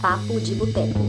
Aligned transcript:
Papo 0.00 0.38
de 0.40 0.54
Boteco. 0.54 1.00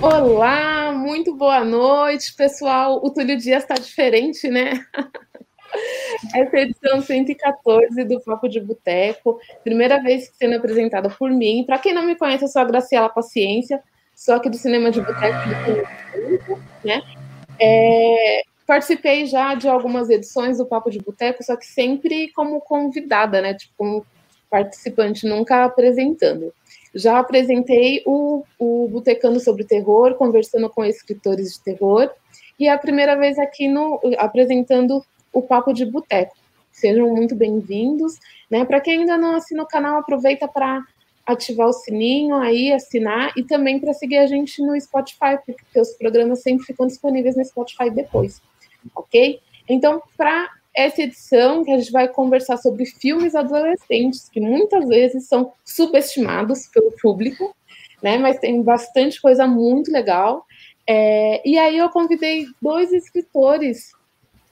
Olá, 0.00 0.92
muito 0.92 1.34
boa 1.34 1.64
noite, 1.64 2.34
pessoal. 2.34 3.00
O 3.02 3.10
Túlio 3.10 3.36
Dias 3.36 3.62
está 3.62 3.74
diferente, 3.74 4.48
né? 4.48 4.84
Essa 6.52 6.60
edição 6.60 7.00
114 7.00 8.04
do 8.04 8.20
Papo 8.20 8.46
de 8.46 8.60
Boteco, 8.60 9.40
primeira 9.64 10.02
vez 10.02 10.30
sendo 10.34 10.54
apresentada 10.54 11.08
por 11.08 11.30
mim. 11.30 11.64
Para 11.64 11.78
quem 11.78 11.94
não 11.94 12.04
me 12.04 12.14
conhece, 12.14 12.44
eu 12.44 12.48
sou 12.48 12.60
a 12.60 12.66
Graciela 12.66 13.08
Paciência, 13.08 13.82
sou 14.14 14.34
aqui 14.34 14.50
do 14.50 14.58
Cinema 14.58 14.90
de 14.90 15.00
Boteco, 15.00 15.48
né? 16.84 17.00
É, 17.58 18.42
participei 18.66 19.24
já 19.24 19.54
de 19.54 19.66
algumas 19.66 20.10
edições 20.10 20.58
do 20.58 20.66
Papo 20.66 20.90
de 20.90 20.98
Boteco, 20.98 21.42
só 21.42 21.56
que 21.56 21.64
sempre 21.64 22.30
como 22.32 22.60
convidada, 22.60 23.40
né? 23.40 23.54
Tipo, 23.54 23.72
como 23.78 24.06
participante, 24.50 25.26
nunca 25.26 25.64
apresentando. 25.64 26.52
Já 26.94 27.18
apresentei 27.18 28.02
o, 28.04 28.44
o 28.58 28.88
Botecando 28.88 29.40
sobre 29.40 29.64
Terror, 29.64 30.16
conversando 30.16 30.68
com 30.68 30.84
escritores 30.84 31.54
de 31.54 31.62
terror, 31.62 32.10
e 32.60 32.68
é 32.68 32.70
a 32.70 32.76
primeira 32.76 33.16
vez 33.16 33.38
aqui 33.38 33.68
no 33.68 33.98
apresentando 34.18 35.02
o 35.32 35.40
Papo 35.40 35.72
de 35.72 35.86
Boteco. 35.86 36.41
Sejam 36.72 37.14
muito 37.14 37.34
bem-vindos. 37.36 38.18
Né? 38.50 38.64
Para 38.64 38.80
quem 38.80 39.00
ainda 39.00 39.16
não 39.16 39.36
assina 39.36 39.62
o 39.62 39.68
canal, 39.68 39.98
aproveita 39.98 40.48
para 40.48 40.82
ativar 41.24 41.68
o 41.68 41.72
sininho 41.72 42.34
aí, 42.36 42.72
assinar 42.72 43.32
e 43.36 43.44
também 43.44 43.78
para 43.78 43.92
seguir 43.92 44.18
a 44.18 44.26
gente 44.26 44.60
no 44.60 44.78
Spotify, 44.80 45.38
porque 45.46 45.80
os 45.80 45.90
programas 45.92 46.42
sempre 46.42 46.66
ficam 46.66 46.86
disponíveis 46.86 47.36
no 47.36 47.44
Spotify 47.44 47.90
depois, 47.90 48.42
ok? 48.96 49.40
Então, 49.68 50.02
para 50.16 50.50
essa 50.74 51.02
edição, 51.02 51.64
que 51.64 51.70
a 51.70 51.78
gente 51.78 51.92
vai 51.92 52.08
conversar 52.08 52.56
sobre 52.56 52.86
filmes 52.86 53.34
adolescentes, 53.34 54.28
que 54.28 54.40
muitas 54.40 54.88
vezes 54.88 55.28
são 55.28 55.52
subestimados 55.64 56.66
pelo 56.66 56.90
público, 57.00 57.54
né? 58.02 58.18
Mas 58.18 58.38
tem 58.38 58.60
bastante 58.62 59.20
coisa 59.20 59.46
muito 59.46 59.92
legal. 59.92 60.44
É, 60.86 61.46
e 61.48 61.56
aí 61.58 61.78
eu 61.78 61.88
convidei 61.90 62.46
dois 62.60 62.92
escritores 62.92 63.92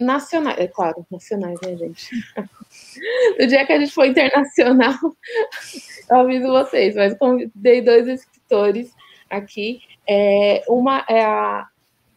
nacionais, 0.00 0.58
é 0.58 0.66
claro, 0.66 1.06
nacionais, 1.10 1.58
né, 1.62 1.76
gente? 1.76 2.10
no 3.38 3.46
dia 3.46 3.66
que 3.66 3.72
a 3.72 3.78
gente 3.78 3.92
foi 3.92 4.08
internacional, 4.08 4.94
eu 6.10 6.16
aviso 6.16 6.48
vocês, 6.48 6.96
mas 6.96 7.16
convidei 7.18 7.82
dois 7.82 8.08
escritores 8.08 8.90
aqui. 9.28 9.82
É, 10.08 10.64
uma 10.66 11.04
é 11.08 11.22
a 11.22 11.68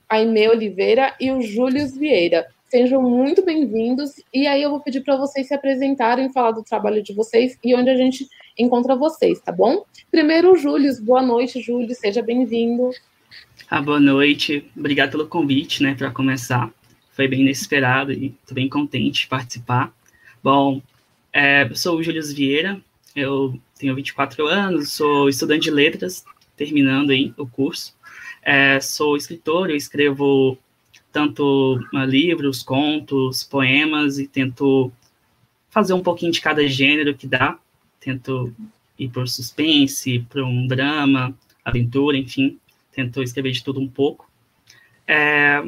Aimee 0.09 0.47
Oliveira 0.47 1.13
e 1.19 1.31
o 1.31 1.41
Júlio 1.41 1.87
Vieira. 1.89 2.47
Sejam 2.67 3.03
muito 3.03 3.45
bem-vindos. 3.45 4.13
E 4.33 4.47
aí 4.47 4.63
eu 4.63 4.71
vou 4.71 4.79
pedir 4.79 5.01
para 5.01 5.15
vocês 5.15 5.47
se 5.47 5.53
apresentarem, 5.53 6.31
falar 6.31 6.51
do 6.51 6.63
trabalho 6.63 7.03
de 7.03 7.13
vocês 7.13 7.59
e 7.63 7.75
onde 7.75 7.89
a 7.89 7.95
gente 7.95 8.27
encontra 8.57 8.95
vocês, 8.95 9.39
tá 9.39 9.51
bom? 9.51 9.85
Primeiro, 10.09 10.53
o 10.53 10.57
Júlio. 10.57 10.91
Boa 11.03 11.21
noite, 11.21 11.61
Júlio. 11.61 11.93
Seja 11.93 12.23
bem-vindo. 12.23 12.89
Ah, 13.69 13.81
boa 13.81 13.99
noite. 13.99 14.71
Obrigado 14.75 15.11
pelo 15.11 15.27
convite, 15.27 15.83
né, 15.83 15.93
para 15.95 16.09
começar 16.09 16.71
foi 17.13 17.27
bem 17.27 17.41
inesperado 17.41 18.11
e 18.11 18.27
estou 18.27 18.55
bem 18.55 18.67
contente 18.67 19.21
de 19.21 19.27
participar. 19.27 19.93
Bom, 20.43 20.81
é, 21.31 21.63
eu 21.63 21.75
sou 21.75 21.97
o 21.97 22.03
Júlio 22.03 22.21
Vieira, 22.23 22.81
eu 23.15 23.59
tenho 23.79 23.95
24 23.95 24.45
anos, 24.47 24.93
sou 24.93 25.29
estudante 25.29 25.63
de 25.63 25.71
letras, 25.71 26.25
terminando 26.57 27.11
aí 27.11 27.33
o 27.37 27.47
curso. 27.47 27.95
É, 28.41 28.79
sou 28.79 29.15
escritor, 29.15 29.69
eu 29.69 29.75
escrevo 29.75 30.57
tanto 31.11 31.79
uh, 31.93 32.05
livros, 32.05 32.63
contos, 32.63 33.43
poemas 33.43 34.17
e 34.17 34.27
tento 34.27 34.91
fazer 35.69 35.93
um 35.93 36.01
pouquinho 36.01 36.31
de 36.31 36.41
cada 36.41 36.67
gênero 36.67 37.15
que 37.15 37.27
dá. 37.27 37.57
Tento 37.99 38.53
ir 38.97 39.09
por 39.09 39.27
suspense, 39.27 40.25
para 40.27 40.43
um 40.43 40.67
drama, 40.67 41.33
aventura, 41.63 42.17
enfim, 42.17 42.59
tento 42.91 43.21
escrever 43.21 43.51
de 43.51 43.63
tudo 43.63 43.79
um 43.79 43.87
pouco. 43.87 44.29
É, 45.07 45.63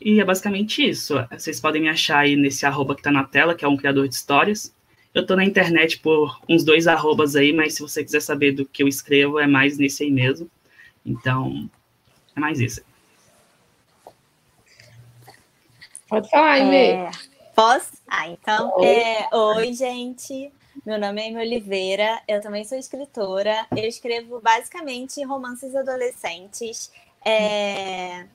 e 0.00 0.20
é 0.20 0.24
basicamente 0.24 0.88
isso. 0.88 1.14
Vocês 1.30 1.60
podem 1.60 1.82
me 1.82 1.88
achar 1.88 2.18
aí 2.18 2.36
nesse 2.36 2.66
arroba 2.66 2.94
que 2.94 3.00
está 3.00 3.10
na 3.10 3.24
tela, 3.24 3.54
que 3.54 3.64
é 3.64 3.68
um 3.68 3.76
criador 3.76 4.08
de 4.08 4.14
histórias. 4.14 4.74
Eu 5.14 5.22
estou 5.22 5.36
na 5.36 5.44
internet 5.44 6.00
por 6.00 6.40
uns 6.48 6.64
dois 6.64 6.86
arrobas 6.86 7.36
aí, 7.36 7.52
mas 7.52 7.74
se 7.74 7.82
você 7.82 8.02
quiser 8.02 8.20
saber 8.20 8.52
do 8.52 8.66
que 8.66 8.82
eu 8.82 8.88
escrevo, 8.88 9.38
é 9.38 9.46
mais 9.46 9.78
nesse 9.78 10.04
aí 10.04 10.10
mesmo. 10.10 10.50
Então, 11.06 11.70
é 12.34 12.40
mais 12.40 12.58
isso. 12.58 12.82
Pode 16.08 16.28
falar, 16.28 16.52
Aimee. 16.52 16.90
É, 16.90 17.10
posso? 17.54 17.92
Ah, 18.08 18.28
então. 18.28 18.84
É, 18.84 19.28
oi, 19.32 19.72
gente. 19.72 20.52
Meu 20.84 20.98
nome 20.98 21.22
é 21.22 21.28
Amy 21.28 21.38
Oliveira, 21.38 22.20
eu 22.26 22.40
também 22.40 22.64
sou 22.64 22.76
escritora. 22.76 23.66
Eu 23.70 23.84
escrevo 23.84 24.40
basicamente 24.40 25.24
romances 25.24 25.74
adolescentes. 25.74 26.90
É, 27.24 28.26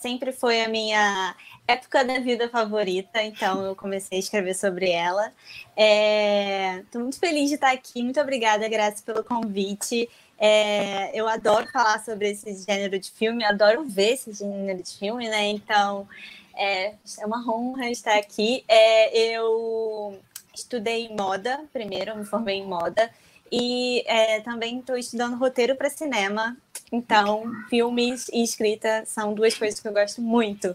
sempre 0.00 0.32
foi 0.32 0.62
a 0.62 0.68
minha 0.68 1.36
época 1.68 2.04
da 2.04 2.18
vida 2.18 2.48
favorita, 2.48 3.22
então 3.22 3.62
eu 3.64 3.76
comecei 3.76 4.18
a 4.18 4.20
escrever 4.20 4.54
sobre 4.54 4.90
ela. 4.90 5.32
Estou 5.76 7.00
é, 7.00 7.04
muito 7.04 7.18
feliz 7.18 7.48
de 7.48 7.54
estar 7.54 7.70
aqui, 7.70 8.02
muito 8.02 8.20
obrigada, 8.20 8.66
Graça, 8.68 9.02
pelo 9.04 9.22
convite. 9.22 10.08
É, 10.38 11.10
eu 11.18 11.28
adoro 11.28 11.70
falar 11.70 12.02
sobre 12.02 12.30
esse 12.30 12.64
gênero 12.64 12.98
de 12.98 13.10
filme, 13.10 13.44
adoro 13.44 13.84
ver 13.84 14.14
esse 14.14 14.32
gênero 14.32 14.82
de 14.82 14.98
filme, 14.98 15.28
né? 15.28 15.48
Então 15.48 16.08
é, 16.56 16.94
é 17.18 17.26
uma 17.26 17.44
honra 17.46 17.90
estar 17.90 18.16
aqui. 18.16 18.64
É, 18.66 19.36
eu 19.36 20.18
estudei 20.54 21.08
moda 21.10 21.62
primeiro, 21.72 22.16
me 22.16 22.24
formei 22.24 22.56
em 22.56 22.66
moda. 22.66 23.10
E 23.52 24.02
é, 24.06 24.40
também 24.40 24.78
estou 24.78 24.96
estudando 24.96 25.36
roteiro 25.36 25.76
para 25.76 25.90
cinema. 25.90 26.56
Então, 26.92 27.44
filmes 27.68 28.28
e 28.32 28.42
escrita 28.42 29.04
são 29.06 29.32
duas 29.32 29.54
coisas 29.54 29.78
que 29.78 29.86
eu 29.86 29.92
gosto 29.92 30.20
muito. 30.20 30.74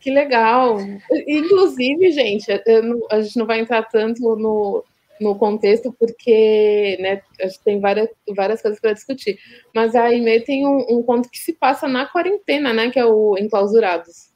Que 0.00 0.10
legal! 0.10 0.78
Inclusive, 1.26 2.10
gente, 2.10 2.46
não, 2.82 3.00
a 3.10 3.20
gente 3.22 3.38
não 3.38 3.46
vai 3.46 3.60
entrar 3.60 3.82
tanto 3.84 4.20
no, 4.36 4.84
no 5.20 5.34
contexto, 5.36 5.94
porque 5.98 6.98
né, 7.00 7.22
a 7.40 7.46
gente 7.46 7.60
tem 7.60 7.80
várias, 7.80 8.08
várias 8.36 8.60
coisas 8.60 8.80
para 8.80 8.92
discutir. 8.92 9.38
Mas 9.74 9.94
a 9.94 10.04
Aimee 10.04 10.40
tem 10.40 10.66
um, 10.66 10.98
um, 10.98 11.02
conto 11.02 11.30
que 11.30 11.38
se 11.38 11.52
passa 11.52 11.88
na 11.88 12.06
quarentena, 12.06 12.72
né? 12.72 12.90
Que 12.90 12.98
é 12.98 13.06
o 13.06 13.36
Enclausurados. 13.38 14.28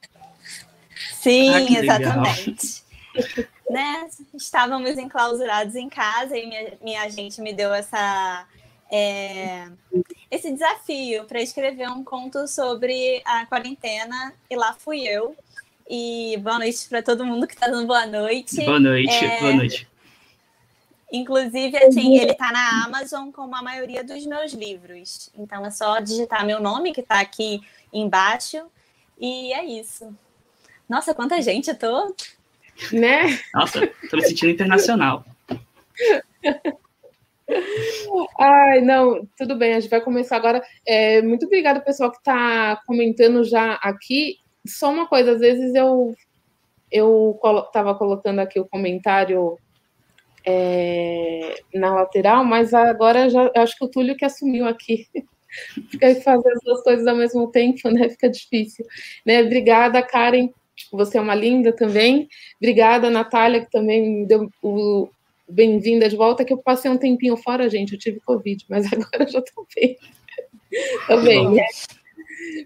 Sim, 1.13 1.51
ah, 1.55 1.61
exatamente 1.61 2.89
né, 3.69 4.09
estávamos 4.35 4.97
enclausurados 4.99 5.75
em 5.75 5.89
casa 5.89 6.37
e 6.37 6.47
minha, 6.47 6.73
minha 6.81 7.03
agente 7.03 7.41
me 7.41 7.53
deu 7.53 7.73
essa, 7.73 8.47
é, 8.91 9.69
esse 10.31 10.51
desafio 10.53 11.25
para 11.25 11.41
escrever 11.41 11.89
um 11.89 12.03
conto 12.03 12.47
sobre 12.49 13.23
a 13.25 13.47
quarentena 13.47 14.33
e 14.49 14.57
lá 14.57 14.75
fui 14.75 15.01
eu. 15.03 15.37
E 15.91 16.37
boa 16.43 16.59
noite 16.59 16.87
para 16.89 17.03
todo 17.03 17.25
mundo 17.25 17.47
que 17.47 17.55
está 17.55 17.69
dando 17.69 17.87
boa 17.87 18.07
noite. 18.07 18.63
Boa 18.65 18.81
noite, 18.81 19.25
é, 19.25 19.41
boa 19.41 19.55
noite. 19.55 19.89
Inclusive, 21.11 21.79
assim, 21.79 22.19
ele 22.19 22.33
está 22.33 22.53
na 22.53 22.85
Amazon 22.85 23.31
como 23.31 23.57
a 23.57 23.63
maioria 23.63 24.05
dos 24.05 24.27
meus 24.27 24.53
livros. 24.53 25.31
Então 25.35 25.65
é 25.65 25.71
só 25.71 25.99
digitar 26.01 26.45
meu 26.45 26.61
nome, 26.61 26.93
que 26.93 27.01
está 27.01 27.21
aqui 27.21 27.63
embaixo, 27.91 28.67
e 29.19 29.53
é 29.55 29.65
isso. 29.65 30.15
Nossa, 30.87 31.15
quanta 31.15 31.41
gente, 31.41 31.69
eu 31.71 31.79
tô 31.79 32.15
né? 32.93 33.39
Nossa, 33.55 33.87
tô 34.11 34.17
me 34.17 34.23
sentindo 34.23 34.51
internacional. 34.53 35.25
Ai, 38.39 38.81
não, 38.81 39.27
tudo 39.37 39.57
bem, 39.57 39.75
a 39.75 39.81
gente 39.81 39.91
vai 39.91 40.01
começar 40.01 40.37
agora. 40.37 40.63
É, 40.87 41.23
muito 41.23 41.47
obrigada, 41.47 41.81
pessoal, 41.81 42.11
que 42.11 42.19
está 42.19 42.77
comentando 42.87 43.45
já 43.45 43.75
aqui. 43.75 44.37
Só 44.67 44.91
uma 44.91 45.07
coisa, 45.07 45.33
às 45.33 45.41
vezes 45.41 45.75
eu 45.75 46.15
eu 46.91 47.39
estava 47.67 47.95
colocando 47.95 48.39
aqui 48.39 48.59
o 48.59 48.67
comentário 48.67 49.59
é, 50.45 51.61
na 51.75 51.95
lateral, 51.95 52.45
mas 52.45 52.73
agora 52.73 53.29
já 53.29 53.51
acho 53.57 53.77
que 53.77 53.85
o 53.85 53.89
Túlio 53.89 54.17
que 54.17 54.25
assumiu 54.25 54.67
aqui. 54.67 55.07
Fica 55.91 56.15
fazer 56.17 56.51
as 56.51 56.61
duas 56.63 56.83
coisas 56.83 57.07
ao 57.07 57.17
mesmo 57.17 57.51
tempo, 57.51 57.91
né? 57.91 58.09
Fica 58.11 58.29
difícil. 58.29 58.85
Né? 59.25 59.43
Obrigada, 59.43 60.03
Karen, 60.03 60.51
você 60.93 61.19
é 61.19 61.21
uma 61.21 61.35
linda 61.35 61.73
também. 61.73 62.29
Obrigada, 62.61 63.11
Natália, 63.11 63.65
que 63.65 63.71
também 63.71 64.21
me 64.21 64.27
deu 64.27 64.49
o 64.63 65.09
bem-vinda 65.49 66.09
de 66.09 66.17
volta, 66.17 66.45
que 66.45 66.53
eu 66.53 66.59
passei 66.59 66.91
um 66.91 66.99
tempinho 66.99 67.37
fora, 67.37 67.69
gente, 67.71 67.95
eu 67.95 67.99
tive 67.99 68.21
Covid, 68.21 68.65
mas 68.69 68.87
agora 68.93 69.29
já 69.29 69.39
estou 69.39 69.67
bem. 69.75 69.97
Tô 71.07 71.21
bem, 71.23 71.51
né? 71.51 71.65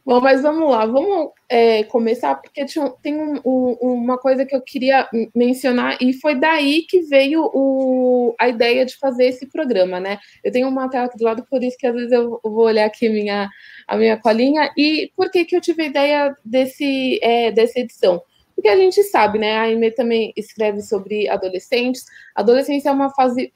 Bom, 0.05 0.21
mas 0.21 0.43
vamos 0.43 0.71
lá, 0.71 0.85
vamos 0.85 1.31
é, 1.49 1.85
começar, 1.85 2.35
porque 2.35 2.65
tem 3.03 3.19
um, 3.19 3.41
um, 3.45 3.77
uma 3.81 4.19
coisa 4.19 4.45
que 4.45 4.55
eu 4.55 4.61
queria 4.61 5.09
mencionar, 5.35 5.97
e 6.01 6.13
foi 6.13 6.35
daí 6.35 6.83
que 6.83 7.01
veio 7.03 7.51
o, 7.55 8.35
a 8.39 8.49
ideia 8.49 8.85
de 8.85 8.97
fazer 8.97 9.27
esse 9.27 9.47
programa, 9.47 9.99
né? 9.99 10.19
Eu 10.45 10.53
tenho 10.53 10.69
uma 10.69 10.89
tela 10.89 11.07
aqui 11.07 11.17
do 11.17 11.25
lado, 11.25 11.47
por 11.49 11.63
isso 11.63 11.77
que 11.79 11.87
às 11.87 11.95
vezes 11.95 12.13
eu 12.13 12.41
vou 12.43 12.65
olhar 12.65 12.85
aqui 12.85 13.09
minha, 13.09 13.49
a 13.87 13.97
minha 13.97 14.17
colinha, 14.17 14.73
e 14.77 15.11
por 15.17 15.31
que, 15.31 15.45
que 15.45 15.57
eu 15.57 15.61
tive 15.61 15.83
a 15.85 15.87
ideia 15.87 16.37
desse, 16.45 17.19
é, 17.23 17.51
dessa 17.51 17.81
edição? 17.81 18.23
Porque 18.55 18.69
a 18.69 18.77
gente 18.77 19.03
sabe, 19.05 19.39
né? 19.39 19.57
A 19.57 19.63
Aime 19.63 19.91
também 19.91 20.33
escreve 20.37 20.83
sobre 20.83 21.29
adolescentes. 21.29 22.05
Adolescência 22.35 22.89
é 22.89 22.93
uma 22.93 23.11
fase 23.11 23.53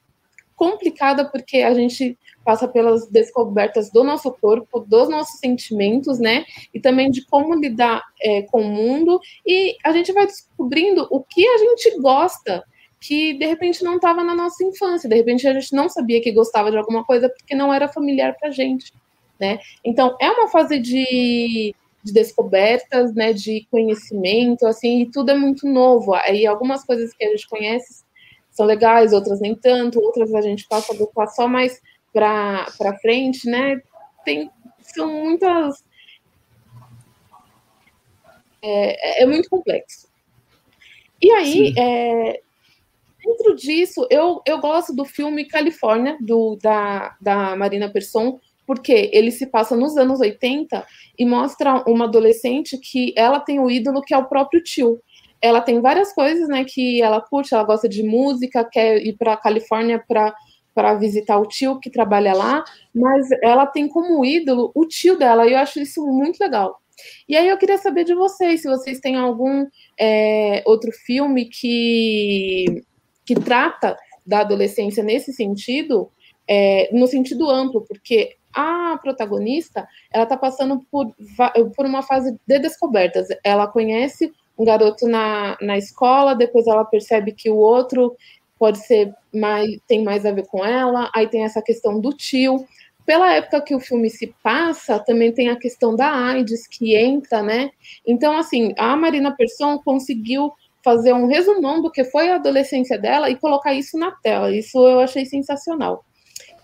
complicada 0.55 1.23
porque 1.23 1.57
a 1.57 1.73
gente 1.73 2.17
passa 2.43 2.67
pelas 2.67 3.07
descobertas 3.07 3.91
do 3.91 4.03
nosso 4.03 4.31
corpo, 4.31 4.79
dos 4.79 5.07
nossos 5.09 5.39
sentimentos, 5.39 6.17
né? 6.17 6.45
E 6.73 6.79
também 6.79 7.11
de 7.11 7.25
como 7.25 7.53
lidar 7.53 8.01
é, 8.21 8.41
com 8.41 8.61
o 8.61 8.69
mundo. 8.69 9.19
E 9.45 9.75
a 9.83 9.91
gente 9.91 10.11
vai 10.11 10.25
descobrindo 10.25 11.07
o 11.11 11.21
que 11.21 11.47
a 11.47 11.57
gente 11.57 11.99
gosta, 11.99 12.63
que 12.99 13.33
de 13.33 13.45
repente 13.45 13.83
não 13.83 13.97
estava 13.97 14.23
na 14.23 14.33
nossa 14.33 14.63
infância, 14.63 15.09
de 15.09 15.15
repente 15.15 15.47
a 15.47 15.53
gente 15.53 15.73
não 15.73 15.87
sabia 15.89 16.21
que 16.21 16.31
gostava 16.31 16.71
de 16.71 16.77
alguma 16.77 17.03
coisa 17.03 17.29
porque 17.29 17.53
não 17.53 17.73
era 17.73 17.87
familiar 17.87 18.35
para 18.39 18.49
gente, 18.49 18.91
né? 19.39 19.59
Então 19.83 20.17
é 20.19 20.31
uma 20.31 20.47
fase 20.47 20.79
de, 20.79 21.75
de 22.07 22.13
descobertas, 22.13 23.13
né? 23.13 23.33
De 23.33 23.67
conhecimento, 23.69 24.65
assim, 24.65 25.01
e 25.01 25.11
tudo 25.11 25.31
é 25.31 25.35
muito 25.35 25.67
novo. 25.67 26.13
Aí 26.13 26.47
algumas 26.47 26.83
coisas 26.83 27.13
que 27.13 27.23
a 27.23 27.29
gente 27.29 27.47
conhece 27.47 28.05
são 28.49 28.65
legais, 28.65 29.13
outras 29.13 29.39
nem 29.39 29.53
tanto, 29.55 29.99
outras 29.99 30.33
a 30.33 30.41
gente 30.41 30.67
passa 30.67 30.91
a 30.91 30.95
adequar 30.95 31.27
só 31.29 31.47
mais 31.47 31.79
para 32.11 32.97
frente, 33.01 33.47
né? 33.47 33.79
Tem, 34.25 34.49
são 34.81 35.11
muitas. 35.23 35.83
É, 38.61 39.23
é 39.23 39.25
muito 39.25 39.49
complexo. 39.49 40.07
E 41.21 41.31
aí, 41.31 41.73
é, 41.77 42.41
dentro 43.23 43.55
disso, 43.55 44.07
eu, 44.09 44.41
eu 44.45 44.59
gosto 44.59 44.93
do 44.93 45.05
filme 45.05 45.45
Califórnia, 45.45 46.17
do, 46.21 46.57
da, 46.61 47.15
da 47.21 47.55
Marina 47.55 47.91
Persson, 47.91 48.39
porque 48.67 49.09
ele 49.11 49.31
se 49.31 49.47
passa 49.47 49.75
nos 49.75 49.97
anos 49.97 50.19
80 50.19 50.85
e 51.17 51.25
mostra 51.25 51.83
uma 51.89 52.05
adolescente 52.05 52.77
que 52.77 53.13
ela 53.17 53.39
tem 53.39 53.59
o 53.59 53.71
ídolo 53.71 54.03
que 54.03 54.13
é 54.13 54.17
o 54.17 54.27
próprio 54.27 54.61
tio 54.61 55.01
ela 55.41 55.61
tem 55.61 55.81
várias 55.81 56.13
coisas, 56.13 56.47
né, 56.49 56.63
que 56.63 57.01
ela 57.01 57.21
curte, 57.21 57.53
ela 57.53 57.63
gosta 57.63 57.87
de 57.87 58.03
música, 58.03 58.67
quer 58.69 59.05
ir 59.05 59.15
para 59.17 59.33
a 59.33 59.37
Califórnia 59.37 60.03
para 60.07 60.33
para 60.73 60.93
visitar 60.93 61.39
o 61.39 61.47
tio 61.47 61.79
que 61.79 61.89
trabalha 61.89 62.35
lá, 62.35 62.63
mas 62.93 63.27
ela 63.41 63.65
tem 63.65 63.87
como 63.87 64.23
ídolo 64.23 64.71
o 64.75 64.85
tio 64.85 65.17
dela, 65.17 65.47
e 65.47 65.53
eu 65.53 65.57
acho 65.57 65.79
isso 65.79 66.05
muito 66.05 66.39
legal. 66.39 66.79
E 67.27 67.35
aí 67.35 67.47
eu 67.49 67.57
queria 67.57 67.79
saber 67.79 68.03
de 68.03 68.13
vocês, 68.13 68.61
se 68.61 68.67
vocês 68.67 68.99
têm 68.99 69.15
algum 69.15 69.65
é, 69.99 70.61
outro 70.67 70.91
filme 70.91 71.45
que, 71.45 72.83
que 73.25 73.33
trata 73.33 73.97
da 74.23 74.41
adolescência 74.41 75.03
nesse 75.03 75.33
sentido, 75.33 76.11
é, 76.47 76.91
no 76.93 77.07
sentido 77.07 77.49
amplo, 77.49 77.83
porque 77.87 78.35
a 78.57 78.97
protagonista, 78.97 79.87
ela 80.11 80.23
está 80.23 80.35
passando 80.35 80.81
por, 80.91 81.13
por 81.75 81.85
uma 81.85 82.01
fase 82.01 82.35
de 82.47 82.59
descobertas. 82.59 83.27
Ela 83.43 83.67
conhece 83.67 84.33
um 84.57 84.65
garoto 84.65 85.07
na, 85.07 85.55
na 85.61 85.77
escola, 85.77 86.35
depois 86.35 86.65
ela 86.65 86.83
percebe 86.83 87.31
que 87.31 87.49
o 87.49 87.57
outro 87.57 88.15
pode 88.57 88.79
ser 88.79 89.13
mais 89.31 89.77
tem 89.87 90.03
mais 90.03 90.25
a 90.25 90.31
ver 90.31 90.47
com 90.47 90.65
ela, 90.65 91.11
aí 91.13 91.27
tem 91.27 91.43
essa 91.43 91.61
questão 91.61 91.99
do 91.99 92.11
tio. 92.11 92.65
Pela 93.05 93.33
época 93.33 93.61
que 93.61 93.75
o 93.75 93.79
filme 93.79 94.09
se 94.09 94.33
passa, 94.43 94.99
também 94.99 95.31
tem 95.31 95.49
a 95.49 95.55
questão 95.55 95.95
da 95.95 96.11
AIDS 96.11 96.67
que 96.67 96.95
entra, 96.95 97.43
né? 97.43 97.69
Então, 98.05 98.35
assim, 98.35 98.73
a 98.77 98.97
Marina 98.97 99.33
Persson 99.33 99.77
conseguiu 99.77 100.51
fazer 100.83 101.13
um 101.13 101.27
resumão 101.27 101.81
do 101.81 101.91
que 101.91 102.03
foi 102.03 102.29
a 102.29 102.35
adolescência 102.35 102.97
dela 102.97 103.29
e 103.29 103.37
colocar 103.37 103.73
isso 103.73 103.97
na 103.97 104.11
tela. 104.11 104.53
Isso 104.53 104.77
eu 104.77 104.99
achei 104.99 105.25
sensacional. 105.25 106.03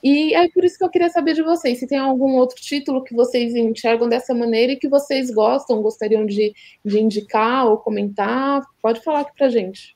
E 0.04 0.36
é 0.36 0.50
por 0.50 0.66
isso 0.66 0.78
que 0.78 0.84
eu 0.84 0.90
queria 0.90 1.10
saber 1.10 1.34
de 1.34 1.42
vocês, 1.42 1.80
se 1.80 1.88
tem 1.88 1.98
algum 1.98 2.36
outro 2.36 2.58
título 2.58 3.06
que 3.06 3.16
vocês 3.16 3.56
enxergam 3.56 4.10
dessa 4.10 4.34
maneira 4.36 4.74
e 4.74 4.78
que 4.78 4.90
vocês 4.90 5.32
gostam, 5.32 5.82
gostariam 5.82 6.26
de, 6.26 6.54
de 6.84 7.00
indicar 7.00 7.66
ou 7.68 7.78
comentar, 7.78 8.62
pode 8.82 9.02
falar 9.02 9.22
aqui 9.22 9.32
pra 9.34 9.48
gente. 9.48 9.96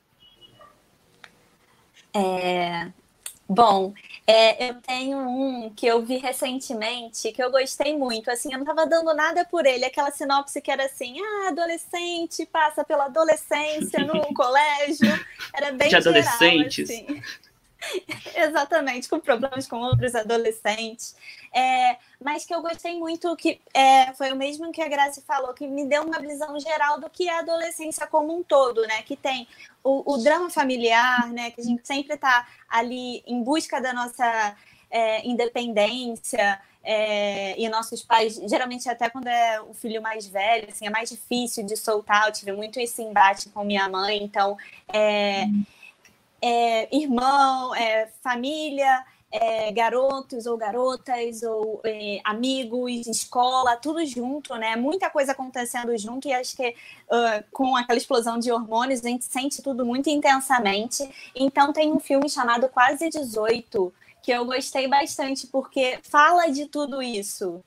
É, 2.15 2.87
bom, 3.49 3.93
é, 4.25 4.69
eu 4.69 4.75
tenho 4.75 5.17
um 5.17 5.73
que 5.75 5.85
eu 5.85 6.01
vi 6.01 6.17
recentemente 6.17 7.33
que 7.33 7.43
eu 7.43 7.51
gostei 7.51 7.97
muito. 7.97 8.31
Assim, 8.31 8.53
eu 8.53 8.59
não 8.59 8.63
estava 8.63 8.87
dando 8.87 9.13
nada 9.13 9.43
por 9.43 9.65
ele. 9.65 9.83
Aquela 9.83 10.09
sinopse 10.09 10.61
que 10.61 10.71
era 10.71 10.85
assim: 10.85 11.19
ah, 11.19 11.49
adolescente 11.49 12.45
passa 12.45 12.83
pela 12.83 13.05
adolescência 13.05 13.99
no 14.05 14.21
colégio. 14.33 15.07
Era 15.53 15.73
bem 15.73 15.89
de 15.89 16.01
geral, 16.01 16.13
adolescentes. 16.13 16.89
Assim. 16.89 17.21
Exatamente, 18.35 19.07
com 19.07 19.19
problemas 19.19 19.67
com 19.67 19.77
outros 19.77 20.15
adolescentes. 20.15 21.15
É, 21.53 21.97
mas 22.19 22.45
que 22.45 22.53
eu 22.53 22.61
gostei 22.61 22.97
muito, 22.97 23.35
que 23.35 23.61
é, 23.73 24.13
foi 24.13 24.31
o 24.31 24.35
mesmo 24.35 24.71
que 24.71 24.81
a 24.81 24.87
Grace 24.87 25.21
falou, 25.21 25.53
que 25.53 25.67
me 25.67 25.85
deu 25.85 26.03
uma 26.03 26.19
visão 26.19 26.59
geral 26.59 26.99
do 26.99 27.09
que 27.09 27.29
é 27.29 27.33
a 27.33 27.39
adolescência 27.39 28.07
como 28.07 28.37
um 28.37 28.43
todo, 28.43 28.81
né? 28.81 29.01
Que 29.03 29.15
tem 29.15 29.47
o, 29.83 30.13
o 30.13 30.17
drama 30.17 30.49
familiar, 30.49 31.29
né? 31.31 31.51
Que 31.51 31.61
a 31.61 31.63
gente 31.63 31.85
sempre 31.85 32.15
está 32.15 32.47
ali 32.67 33.23
em 33.25 33.43
busca 33.43 33.79
da 33.81 33.93
nossa 33.93 34.55
é, 34.89 35.27
independência. 35.27 36.59
É, 36.89 37.59
e 37.59 37.67
nossos 37.67 38.01
pais, 38.01 38.35
geralmente 38.49 38.87
até 38.87 39.09
quando 39.09 39.27
é 39.27 39.59
o 39.59 39.73
filho 39.73 40.01
mais 40.01 40.25
velho, 40.25 40.69
assim, 40.71 40.87
é 40.87 40.89
mais 40.89 41.09
difícil 41.09 41.65
de 41.65 41.75
soltar. 41.75 42.27
Eu 42.27 42.31
tive 42.31 42.53
muito 42.53 42.79
esse 42.79 43.01
embate 43.01 43.49
com 43.49 43.65
minha 43.65 43.89
mãe, 43.89 44.23
então 44.23 44.57
é, 44.87 45.47
é, 46.41 46.95
irmão, 46.95 47.73
é, 47.75 48.07
família, 48.21 49.03
é, 49.31 49.71
garotos 49.71 50.45
ou 50.45 50.57
garotas, 50.57 51.43
ou 51.43 51.81
é, 51.83 52.19
amigos, 52.23 53.07
escola, 53.07 53.75
tudo 53.75 54.05
junto, 54.05 54.55
né? 54.55 54.75
Muita 54.75 55.09
coisa 55.09 55.33
acontecendo 55.33 55.97
junto, 55.97 56.27
e 56.27 56.33
acho 56.33 56.55
que 56.55 56.69
uh, 56.69 57.43
com 57.51 57.75
aquela 57.75 57.97
explosão 57.97 58.39
de 58.39 58.51
hormônios, 58.51 59.03
a 59.05 59.09
gente 59.09 59.25
sente 59.25 59.61
tudo 59.61 59.85
muito 59.85 60.09
intensamente. 60.09 61.09
Então 61.35 61.73
tem 61.73 61.91
um 61.91 61.99
filme 61.99 62.29
chamado 62.29 62.69
Quase 62.69 63.09
18, 63.09 63.93
que 64.23 64.31
eu 64.31 64.45
gostei 64.45 64.87
bastante, 64.87 65.47
porque 65.47 65.99
fala 66.03 66.47
de 66.47 66.65
tudo 66.67 67.01
isso. 67.01 67.63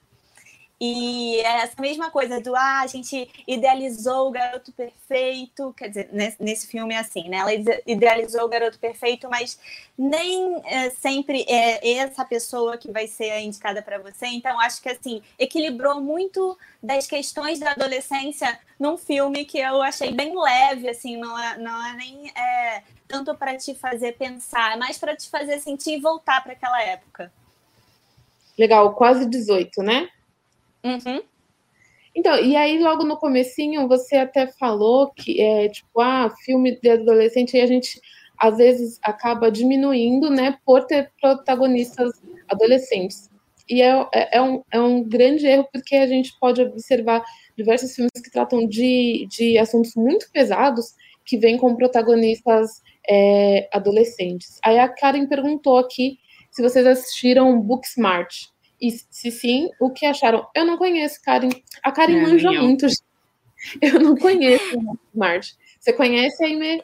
E 0.81 1.39
é 1.41 1.63
essa 1.63 1.79
mesma 1.79 2.11
coisa 2.11 2.41
do 2.41 2.57
ah, 2.57 2.81
a 2.81 2.87
gente 2.87 3.29
idealizou 3.47 4.29
o 4.29 4.31
garoto 4.31 4.73
perfeito, 4.73 5.75
quer 5.77 5.89
dizer, 5.89 6.09
nesse, 6.11 6.43
nesse 6.43 6.67
filme 6.67 6.95
é 6.95 6.99
assim, 6.99 7.29
né? 7.29 7.37
Ela 7.37 7.53
idealizou 7.87 8.45
o 8.45 8.49
garoto 8.49 8.79
perfeito, 8.79 9.29
mas 9.29 9.61
nem 9.99 10.59
é, 10.65 10.89
sempre 10.89 11.45
é 11.47 11.99
essa 11.99 12.25
pessoa 12.25 12.79
que 12.79 12.91
vai 12.91 13.07
ser 13.07 13.41
indicada 13.41 13.83
para 13.83 13.99
você. 13.99 14.25
Então, 14.29 14.59
acho 14.59 14.81
que 14.81 14.89
assim, 14.89 15.21
equilibrou 15.39 16.01
muito 16.01 16.57
das 16.83 17.07
questões 17.07 17.61
da 17.61 17.73
adolescência 17.73 18.59
num 18.79 18.97
filme 18.97 19.45
que 19.45 19.59
eu 19.59 19.83
achei 19.83 20.11
bem 20.13 20.33
leve, 20.35 20.89
assim, 20.89 21.19
não 21.19 21.39
é, 21.39 21.59
não 21.59 21.87
é 21.89 21.93
nem 21.93 22.31
é, 22.31 22.83
tanto 23.07 23.35
para 23.35 23.55
te 23.55 23.75
fazer 23.75 24.13
pensar, 24.13 24.73
é 24.73 24.77
mais 24.77 24.97
para 24.97 25.15
te 25.15 25.29
fazer 25.29 25.59
sentir 25.61 25.99
e 25.99 26.01
voltar 26.01 26.43
para 26.43 26.53
aquela 26.53 26.83
época. 26.83 27.31
Legal, 28.59 28.95
quase 28.95 29.27
18, 29.27 29.83
né? 29.83 30.09
Uhum. 30.85 31.23
Então, 32.15 32.37
e 32.43 32.57
aí 32.57 32.79
logo 32.79 33.05
no 33.05 33.17
comecinho 33.17 33.87
você 33.87 34.17
até 34.17 34.47
falou 34.47 35.13
que 35.13 35.41
é 35.41 35.69
tipo, 35.69 36.01
ah, 36.01 36.33
filme 36.45 36.79
de 36.81 36.91
adolescente, 36.91 37.57
e 37.57 37.61
a 37.61 37.67
gente 37.67 38.01
às 38.39 38.57
vezes 38.57 38.99
acaba 39.03 39.51
diminuindo, 39.51 40.31
né, 40.31 40.59
por 40.65 40.87
ter 40.87 41.13
protagonistas 41.21 42.11
adolescentes. 42.49 43.31
E 43.69 43.83
é, 43.83 44.07
é, 44.13 44.39
é, 44.39 44.43
um, 44.43 44.63
é 44.73 44.81
um 44.81 45.05
grande 45.05 45.47
erro, 45.47 45.69
porque 45.71 45.95
a 45.95 46.07
gente 46.07 46.33
pode 46.41 46.61
observar 46.63 47.23
diversos 47.57 47.95
filmes 47.95 48.11
que 48.25 48.31
tratam 48.31 48.67
de, 48.67 49.29
de 49.31 49.59
assuntos 49.59 49.95
muito 49.95 50.29
pesados, 50.33 50.95
que 51.25 51.37
vêm 51.37 51.57
com 51.57 51.77
protagonistas 51.77 52.83
é, 53.09 53.69
adolescentes. 53.73 54.59
Aí 54.65 54.79
a 54.79 54.89
Karen 54.89 55.27
perguntou 55.27 55.79
aqui 55.79 56.19
se 56.51 56.63
vocês 56.63 56.85
assistiram 56.87 57.61
Booksmart. 57.61 58.47
E 58.81 58.91
se 58.91 59.31
sim, 59.31 59.69
o 59.79 59.91
que 59.91 60.07
acharam? 60.07 60.49
Eu 60.55 60.65
não 60.65 60.79
conheço, 60.79 61.21
Karen. 61.23 61.51
A 61.83 61.93
Karen 61.93 62.17
é, 62.17 62.23
manja 62.23 62.51
muito. 62.53 62.87
Eu 63.81 64.01
não 64.01 64.17
conheço 64.17 64.79
o 64.79 64.99
Smart. 65.13 65.55
Você 65.79 65.93
conhece, 65.93 66.43
Aime? 66.43 66.83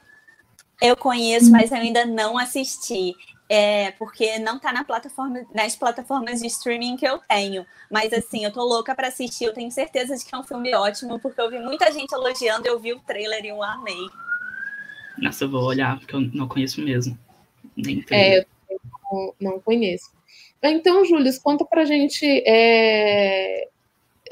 Eu 0.80 0.94
conheço, 0.96 1.50
mas 1.50 1.72
eu 1.72 1.78
ainda 1.78 2.04
não 2.04 2.36
assisti. 2.36 3.14
É, 3.48 3.92
porque 3.92 4.40
não 4.40 4.58
tá 4.58 4.72
na 4.72 4.84
plataforma, 4.84 5.46
nas 5.54 5.76
plataformas 5.76 6.40
de 6.40 6.48
streaming 6.48 6.96
que 6.96 7.06
eu 7.06 7.18
tenho. 7.18 7.64
Mas 7.90 8.12
assim, 8.12 8.44
eu 8.44 8.52
tô 8.52 8.62
louca 8.62 8.94
para 8.94 9.08
assistir. 9.08 9.44
Eu 9.44 9.54
tenho 9.54 9.70
certeza 9.70 10.16
de 10.16 10.24
que 10.24 10.34
é 10.34 10.38
um 10.38 10.42
filme 10.42 10.74
ótimo, 10.74 11.18
porque 11.20 11.40
eu 11.40 11.48
vi 11.48 11.58
muita 11.60 11.90
gente 11.92 12.12
elogiando, 12.12 12.66
eu 12.66 12.78
vi 12.78 12.92
o 12.92 13.00
trailer 13.00 13.44
e 13.44 13.48
eu 13.48 13.62
amei. 13.62 14.06
Nossa, 15.16 15.44
eu 15.44 15.50
vou 15.50 15.62
olhar, 15.62 15.98
porque 15.98 16.14
eu 16.14 16.20
não 16.20 16.48
conheço 16.48 16.82
mesmo. 16.82 17.18
Nem 17.76 18.04
é, 18.10 18.40
eu 18.40 19.34
não 19.40 19.60
conheço. 19.60 20.15
Então, 20.62 21.04
Júlio, 21.04 21.30
conta 21.42 21.64
pra 21.64 21.84
gente 21.84 22.24
é, 22.46 23.68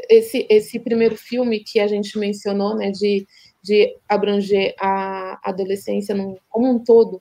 esse, 0.08 0.46
esse 0.48 0.78
primeiro 0.78 1.16
filme 1.16 1.60
que 1.60 1.80
a 1.80 1.86
gente 1.86 2.18
mencionou, 2.18 2.76
né, 2.76 2.90
de, 2.90 3.26
de 3.62 3.96
abranger 4.08 4.74
a 4.80 5.38
adolescência 5.42 6.14
como 6.48 6.70
um 6.70 6.78
todo? 6.78 7.20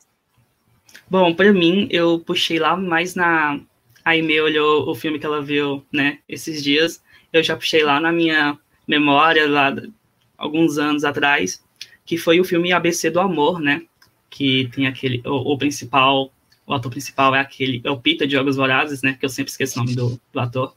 Bom, 1.09 1.33
para 1.33 1.51
mim, 1.53 1.87
eu 1.91 2.19
puxei 2.19 2.59
lá 2.59 2.75
mais 2.75 3.15
na. 3.15 3.59
A 4.05 4.11
Aimee 4.11 4.41
olhou 4.41 4.89
o 4.89 4.95
filme 4.95 5.17
que 5.17 5.25
ela 5.25 5.41
viu, 5.41 5.83
né, 5.91 6.19
esses 6.27 6.61
dias. 6.61 7.01
Eu 7.31 7.41
já 7.41 7.55
puxei 7.55 7.83
lá 7.83 7.99
na 7.99 8.11
minha 8.11 8.59
memória, 8.87 9.47
lá 9.47 9.73
alguns 10.37 10.77
anos 10.77 11.05
atrás, 11.05 11.63
que 12.05 12.17
foi 12.17 12.39
o 12.39 12.43
filme 12.43 12.73
ABC 12.73 13.09
do 13.09 13.21
Amor, 13.21 13.59
né? 13.59 13.83
Que 14.29 14.69
tem 14.73 14.87
aquele. 14.87 15.21
O, 15.25 15.53
o 15.53 15.57
principal. 15.57 16.32
O 16.65 16.73
ator 16.73 16.91
principal 16.91 17.35
é 17.35 17.39
aquele. 17.39 17.81
É 17.83 17.91
o 17.91 17.99
Peter 17.99 18.27
de 18.27 18.33
Jogos 18.33 18.55
Vorazes, 18.55 19.01
né? 19.01 19.17
Que 19.19 19.25
eu 19.25 19.29
sempre 19.29 19.51
esqueço 19.51 19.79
o 19.79 19.83
nome 19.83 19.95
do, 19.95 20.19
do 20.31 20.39
ator. 20.39 20.73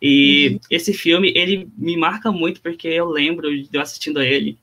E 0.00 0.50
uhum. 0.52 0.60
esse 0.70 0.92
filme, 0.92 1.32
ele 1.34 1.68
me 1.76 1.96
marca 1.96 2.30
muito 2.30 2.60
porque 2.60 2.88
eu 2.88 3.08
lembro 3.08 3.50
de 3.50 3.68
eu 3.72 3.80
assistindo 3.80 4.18
a 4.18 4.24
ele. 4.24 4.58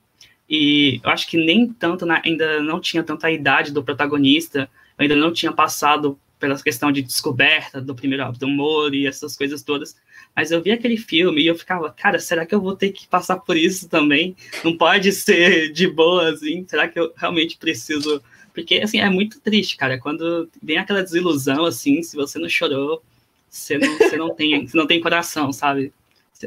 E 0.48 1.00
eu 1.02 1.10
acho 1.10 1.26
que 1.26 1.36
nem 1.36 1.72
tanto, 1.72 2.04
na, 2.04 2.20
ainda 2.24 2.60
não 2.60 2.80
tinha 2.80 3.02
tanta 3.02 3.30
idade 3.30 3.72
do 3.72 3.82
protagonista, 3.82 4.68
eu 4.98 5.02
ainda 5.02 5.16
não 5.16 5.32
tinha 5.32 5.52
passado 5.52 6.18
pela 6.38 6.60
questão 6.60 6.92
de 6.92 7.00
descoberta 7.00 7.80
do 7.80 7.94
primeiro 7.94 8.30
do 8.32 8.46
humor 8.46 8.94
e 8.94 9.06
essas 9.06 9.36
coisas 9.36 9.62
todas. 9.62 9.96
Mas 10.36 10.50
eu 10.50 10.62
vi 10.62 10.72
aquele 10.72 10.96
filme 10.96 11.42
e 11.42 11.46
eu 11.46 11.54
ficava, 11.54 11.90
cara, 11.90 12.18
será 12.18 12.44
que 12.44 12.54
eu 12.54 12.60
vou 12.60 12.76
ter 12.76 12.90
que 12.90 13.06
passar 13.08 13.38
por 13.38 13.56
isso 13.56 13.88
também? 13.88 14.36
Não 14.62 14.76
pode 14.76 15.10
ser 15.12 15.72
de 15.72 15.88
boa, 15.88 16.30
assim? 16.30 16.66
Será 16.68 16.88
que 16.88 16.98
eu 16.98 17.12
realmente 17.16 17.56
preciso? 17.56 18.22
Porque, 18.54 18.76
assim, 18.76 19.00
é 19.00 19.10
muito 19.10 19.40
triste, 19.40 19.76
cara. 19.76 19.98
Quando 19.98 20.48
vem 20.62 20.78
aquela 20.78 21.02
desilusão, 21.02 21.64
assim, 21.64 22.02
se 22.02 22.14
você 22.14 22.38
não 22.38 22.48
chorou, 22.48 23.02
você 23.50 23.76
não, 23.76 23.98
você 23.98 24.16
não, 24.16 24.34
tem, 24.34 24.66
você 24.66 24.76
não 24.76 24.86
tem 24.86 25.00
coração, 25.00 25.52
sabe? 25.52 25.92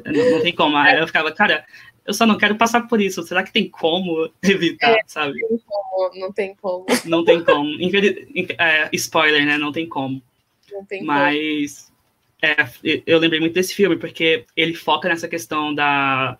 Não, 0.05 0.31
não 0.31 0.41
tem 0.41 0.55
como. 0.55 0.77
Aí 0.77 0.99
eu 0.99 1.05
ficava, 1.05 1.31
cara, 1.33 1.65
eu 2.05 2.13
só 2.13 2.25
não 2.25 2.37
quero 2.37 2.55
passar 2.55 2.87
por 2.87 3.01
isso. 3.01 3.21
Será 3.23 3.43
que 3.43 3.51
tem 3.51 3.69
como 3.69 4.31
evitar, 4.41 4.91
é, 4.91 5.01
sabe? 5.05 5.39
Não 5.41 5.49
tem 5.49 5.59
como, 5.65 6.15
não 6.15 6.33
tem 6.33 6.55
como. 6.55 6.85
Não 7.05 7.25
tem 7.25 7.43
como. 7.43 7.69
É, 8.57 8.89
spoiler, 8.93 9.45
né? 9.45 9.57
Não 9.57 9.73
tem 9.73 9.87
como. 9.87 10.21
Não 10.71 10.85
tem 10.85 11.03
Mas 11.03 11.91
é, 12.41 12.55
eu 13.05 13.19
lembrei 13.19 13.41
muito 13.41 13.53
desse 13.53 13.75
filme, 13.75 13.97
porque 13.97 14.45
ele 14.55 14.73
foca 14.73 15.09
nessa 15.09 15.27
questão 15.27 15.75
da, 15.75 16.37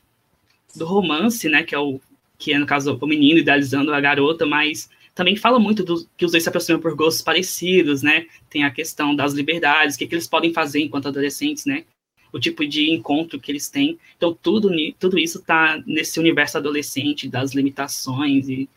do 0.75 0.85
romance, 0.85 1.49
né? 1.49 1.63
Que 1.63 1.75
é 1.75 1.79
o 1.79 1.99
que 2.37 2.53
é, 2.53 2.59
no 2.59 2.67
caso, 2.67 2.97
o 3.01 3.07
menino 3.07 3.39
idealizando 3.39 3.91
a 3.91 3.99
garota, 3.99 4.45
mas 4.45 4.89
também 5.17 5.35
fala 5.35 5.59
muito 5.59 5.83
do, 5.83 6.07
que 6.15 6.23
os 6.23 6.31
dois 6.31 6.43
se 6.43 6.49
aproximam 6.49 6.79
por 6.79 6.95
gostos 6.95 7.23
parecidos, 7.23 8.03
né? 8.03 8.27
Tem 8.51 8.63
a 8.63 8.69
questão 8.69 9.15
das 9.15 9.33
liberdades, 9.33 9.95
o 9.95 9.97
que, 9.97 10.05
que 10.05 10.13
eles 10.13 10.27
podem 10.27 10.53
fazer 10.53 10.79
enquanto 10.79 11.07
adolescentes, 11.07 11.65
né? 11.65 11.85
O 12.31 12.39
tipo 12.39 12.63
de 12.67 12.91
encontro 12.91 13.39
que 13.39 13.51
eles 13.51 13.67
têm. 13.67 13.97
Então, 14.15 14.31
tudo, 14.31 14.69
tudo 14.99 15.17
isso 15.17 15.39
está 15.39 15.81
nesse 15.87 16.19
universo 16.19 16.59
adolescente, 16.59 17.27
das 17.27 17.55
limitações 17.55 18.47
e, 18.47 18.69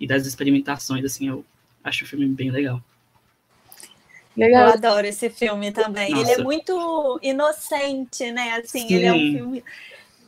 e 0.00 0.08
das 0.08 0.26
experimentações, 0.26 1.04
assim, 1.04 1.28
eu 1.28 1.44
acho 1.84 2.02
o 2.02 2.08
filme 2.08 2.26
bem 2.26 2.50
legal. 2.50 2.82
Legal. 4.36 4.66
Eu 4.66 4.74
adoro 4.74 5.06
esse 5.06 5.30
filme 5.30 5.70
também. 5.70 6.10
Nossa. 6.10 6.32
Ele 6.32 6.40
é 6.40 6.42
muito 6.42 7.20
inocente, 7.22 8.32
né? 8.32 8.54
Assim, 8.54 8.88
Sim. 8.88 8.94
ele 8.94 9.04
é 9.04 9.12
um 9.12 9.32
filme 9.32 9.64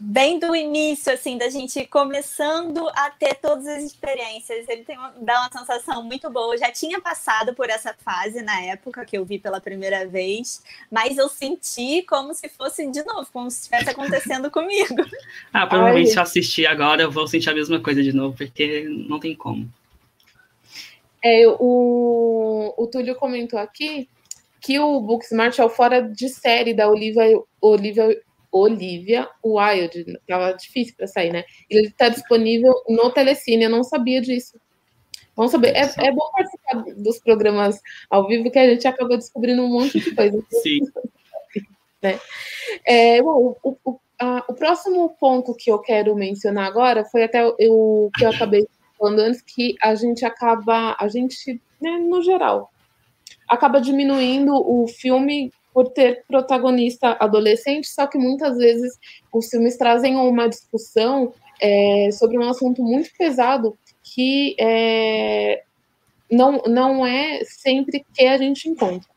bem 0.01 0.39
do 0.39 0.55
início, 0.55 1.13
assim, 1.13 1.37
da 1.37 1.49
gente 1.49 1.85
começando 1.87 2.89
a 2.91 3.11
ter 3.11 3.35
todas 3.35 3.67
as 3.67 3.83
experiências. 3.83 4.69
Ele 4.69 4.85
tem 4.85 4.97
uma, 4.97 5.13
dá 5.21 5.41
uma 5.41 5.61
sensação 5.61 6.03
muito 6.03 6.31
boa. 6.31 6.55
Eu 6.55 6.59
já 6.59 6.71
tinha 6.71 7.01
passado 7.01 7.55
por 7.55 7.69
essa 7.69 7.95
fase 7.95 8.43
na 8.43 8.61
época 8.63 9.05
que 9.05 9.19
eu 9.19 9.25
vi 9.25 9.39
pela 9.39 9.61
primeira 9.61 10.07
vez, 10.07 10.63
mas 10.91 11.19
eu 11.19 11.29
senti 11.29 12.03
como 12.03 12.33
se 12.35 12.49
fosse 12.49 12.87
de 12.91 13.03
novo, 13.05 13.29
como 13.33 13.51
se 13.51 13.59
estivesse 13.59 13.91
acontecendo 13.91 14.51
comigo. 14.53 14.95
Ah, 15.53 15.67
provavelmente 15.67 16.09
Ai. 16.09 16.13
se 16.13 16.19
eu 16.19 16.23
assistir 16.23 16.67
agora, 16.67 17.03
eu 17.03 17.11
vou 17.11 17.27
sentir 17.27 17.51
a 17.51 17.55
mesma 17.55 17.81
coisa 17.81 18.03
de 18.03 18.13
novo, 18.13 18.37
porque 18.37 18.87
não 19.09 19.19
tem 19.19 19.35
como. 19.35 19.69
É, 21.25 21.45
o, 21.59 22.75
o 22.77 22.87
Túlio 22.87 23.17
comentou 23.17 23.59
aqui 23.59 24.09
que 24.61 24.79
o 24.79 25.01
Booksmart 25.01 25.59
é 25.59 25.65
o 25.65 25.69
fora 25.69 26.03
de 26.03 26.29
série 26.29 26.75
da 26.75 26.89
Olivia, 26.89 27.25
Olivia, 27.61 28.21
Olivia 28.51 29.29
Wilde. 29.45 30.19
Tava 30.27 30.53
difícil 30.53 30.95
para 30.97 31.07
sair, 31.07 31.33
né? 31.33 31.45
Ele 31.69 31.89
está 31.89 32.09
disponível 32.09 32.75
no 32.89 33.11
Telecine, 33.11 33.65
eu 33.65 33.71
não 33.71 33.85
sabia 33.85 34.21
disso. 34.21 34.59
Vamos 35.37 35.53
saber. 35.53 35.69
É, 35.69 35.83
é 35.83 36.13
bom 36.13 36.31
participar 36.33 36.85
dos 36.97 37.19
programas 37.21 37.81
ao 38.11 38.27
vivo 38.27 38.51
que 38.51 38.59
a 38.59 38.69
gente 38.69 38.89
acaba 38.89 39.17
descobrindo 39.17 39.63
um 39.63 39.69
monte 39.69 40.01
de 40.01 40.15
coisa. 40.15 40.43
Sim. 40.63 40.81
né? 42.03 42.19
É, 42.85 43.23
bom, 43.23 43.57
o, 43.63 43.77
o, 43.85 44.01
a, 44.21 44.45
o 44.49 44.55
próximo 44.55 45.11
ponto 45.11 45.55
que 45.55 45.71
eu 45.71 45.79
quero 45.79 46.15
mencionar 46.17 46.67
agora 46.67 47.05
foi 47.05 47.23
até 47.23 47.47
o 47.47 48.11
que 48.17 48.25
eu 48.25 48.31
acabei 48.31 48.67
falando 48.99 49.21
antes 49.21 49.41
que 49.41 49.77
a 49.81 49.95
gente 49.95 50.25
acaba, 50.25 50.97
a 50.99 51.07
gente, 51.07 51.61
né, 51.81 51.99
no 51.99 52.21
geral, 52.21 52.73
acaba 53.49 53.81
diminuindo 53.81 54.53
o 54.53 54.89
filme 54.89 55.53
por 55.79 55.91
ter 55.91 56.25
protagonista 56.27 57.17
adolescente, 57.21 57.87
só 57.87 58.09
que 58.09 58.19
muitas 58.19 58.59
vezes 58.59 58.99
os 59.33 59.49
filmes 59.49 59.77
trazem 59.77 60.17
uma 60.17 60.49
discussão 60.49 61.33
é, 61.61 62.09
sobre 62.11 62.37
um 62.37 62.51
assunto 62.51 62.83
muito 62.83 63.11
pesado 63.17 63.79
que 64.03 64.57
é, 64.59 65.63
não, 66.29 66.61
não 66.67 67.07
é 67.07 67.45
sempre 67.45 68.05
que 68.13 68.27
a 68.27 68.37
gente 68.37 68.69
encontra. 68.69 69.09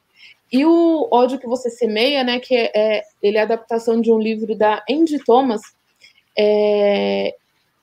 E 0.52 0.64
o 0.64 1.08
ódio 1.12 1.40
que 1.40 1.48
você 1.48 1.72
semeia, 1.72 2.24
né, 2.24 2.40
que 2.40 2.56
é, 2.56 2.72
é 2.76 3.04
ele 3.24 3.38
é 3.38 3.40
a 3.40 3.46
adaptação 3.46 4.00
de 4.00 4.12
um 4.12 4.20
livro 4.20 4.56
da 4.56 4.84
Andy 4.88 5.18
Thomas, 5.26 5.62
é, 6.38 7.34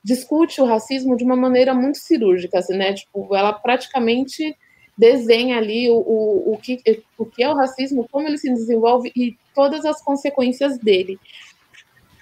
discute 0.04 0.60
o 0.60 0.66
racismo 0.66 1.16
de 1.16 1.24
uma 1.24 1.34
maneira 1.34 1.74
muito 1.74 1.98
cirúrgica, 1.98 2.60
assim, 2.60 2.76
né? 2.76 2.92
Tipo, 2.92 3.34
ela 3.34 3.52
praticamente 3.52 4.56
desenha 4.98 5.58
ali 5.58 5.88
o, 5.88 5.96
o, 5.96 6.54
o, 6.54 6.58
que, 6.58 6.82
o 7.16 7.24
que 7.24 7.42
é 7.42 7.48
o 7.48 7.54
racismo, 7.54 8.08
como 8.10 8.26
ele 8.26 8.36
se 8.36 8.52
desenvolve 8.52 9.12
e 9.14 9.38
todas 9.54 9.84
as 9.84 10.02
consequências 10.02 10.76
dele. 10.76 11.18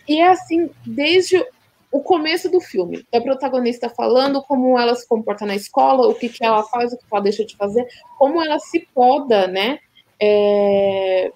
E 0.06 0.20
é 0.20 0.28
assim, 0.28 0.70
desde 0.84 1.42
o 1.90 2.00
começo 2.00 2.50
do 2.50 2.60
filme. 2.60 3.06
A 3.12 3.20
protagonista 3.20 3.88
falando 3.88 4.42
como 4.42 4.78
ela 4.78 4.94
se 4.94 5.08
comporta 5.08 5.46
na 5.46 5.56
escola, 5.56 6.06
o 6.06 6.14
que, 6.14 6.28
que 6.28 6.44
ela 6.44 6.62
faz, 6.64 6.92
o 6.92 6.98
que 6.98 7.04
ela 7.10 7.22
deixa 7.22 7.44
de 7.44 7.56
fazer, 7.56 7.86
como 8.18 8.44
ela 8.44 8.58
se 8.58 8.86
poda, 8.94 9.46
né? 9.46 9.78
É... 10.20 11.32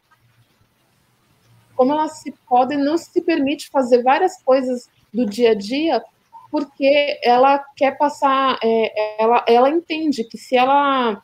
Como 1.75 1.93
ela 1.93 2.09
se 2.09 2.33
poda 2.47 2.75
e 2.75 2.77
não 2.77 2.99
se 2.99 3.23
permite 3.23 3.71
fazer 3.71 4.03
várias 4.03 4.43
coisas 4.43 4.91
do 5.13 5.25
dia 5.25 5.53
a 5.53 5.55
dia 5.55 6.05
porque 6.51 7.19
ela 7.23 7.65
quer 7.77 7.97
passar, 7.97 8.59
é, 8.63 9.23
ela, 9.23 9.45
ela 9.47 9.71
entende 9.71 10.25
que 10.25 10.37
se 10.37 10.57
ela 10.57 11.23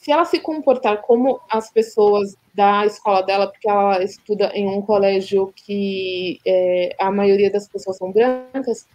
se 0.00 0.10
ela 0.10 0.24
se 0.24 0.40
comportar 0.40 1.02
como 1.02 1.40
as 1.50 1.70
pessoas 1.70 2.34
da 2.54 2.86
escola 2.86 3.22
dela, 3.22 3.46
porque 3.46 3.68
ela 3.68 4.02
estuda 4.02 4.50
em 4.54 4.66
um 4.66 4.80
colégio 4.80 5.52
que 5.54 6.40
é, 6.46 6.96
a 6.98 7.10
maioria 7.10 7.50
das 7.50 7.68
pessoas 7.68 7.98
são 7.98 8.10
brancas, 8.10 8.88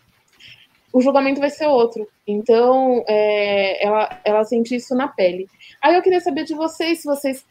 o 0.91 1.01
julgamento 1.01 1.39
vai 1.39 1.51
ser 1.51 1.67
outro. 1.67 2.07
Então, 2.25 3.03
é, 3.07 3.85
ela, 3.85 4.19
ela 4.25 4.43
sente 4.45 4.75
isso 4.75 4.95
na 4.95 5.07
pele. 5.07 5.47
Aí 5.79 5.93
eu 5.93 6.01
queria 6.01 6.19
saber 6.19 6.43
de 6.43 6.55
vocês, 6.55 7.01
se 7.01 7.05
vocês 7.05 7.45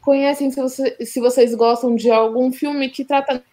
conhecem, 0.00 0.50
se, 0.50 0.60
você, 0.60 0.96
se 1.04 1.20
vocês 1.20 1.54
gostam 1.54 1.94
de 1.94 2.10
algum 2.10 2.50
filme 2.50 2.88
que 2.88 3.04
trata 3.04 3.44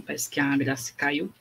Parece 0.00 0.30
que 0.30 0.40
a 0.40 0.56
Graça 0.56 0.92
caiu. 0.96 1.32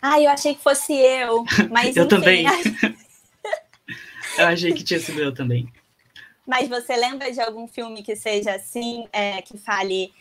Ah, 0.00 0.20
eu 0.20 0.30
achei 0.30 0.54
que 0.54 0.62
fosse 0.62 0.92
eu, 0.92 1.44
mas 1.70 1.94
eu 1.96 2.04
enfim, 2.04 2.08
também. 2.08 2.44
eu 4.38 4.46
achei 4.46 4.72
que 4.72 4.82
tinha 4.82 5.00
sido 5.00 5.20
eu 5.20 5.32
também. 5.32 5.72
Mas 6.46 6.68
você 6.68 6.94
lembra 6.94 7.32
de 7.32 7.40
algum 7.40 7.66
filme 7.66 8.02
que 8.02 8.14
seja 8.14 8.54
assim, 8.54 9.08
é, 9.12 9.40
que 9.40 9.56
fale, 9.56 10.12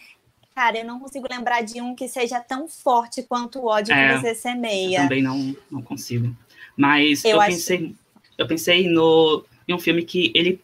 cara, 0.55 0.77
eu 0.77 0.85
não 0.85 0.99
consigo 0.99 1.27
lembrar 1.29 1.61
de 1.61 1.81
um 1.81 1.93
que 1.93 2.07
seja 2.07 2.39
tão 2.39 2.67
forte 2.67 3.23
quanto 3.23 3.59
o 3.59 3.67
ódio 3.67 3.93
é, 3.93 4.13
que 4.13 4.21
você 4.21 4.35
semeia. 4.35 4.99
Eu 4.99 5.03
também 5.03 5.21
não, 5.21 5.55
não 5.69 5.81
consigo. 5.81 6.33
Mas 6.77 7.25
eu, 7.25 7.31
eu 7.31 7.45
pensei, 7.45 7.95
eu 8.37 8.47
pensei 8.47 8.87
no, 8.87 9.45
em 9.67 9.73
um 9.73 9.79
filme 9.79 10.03
que 10.03 10.31
ele 10.33 10.61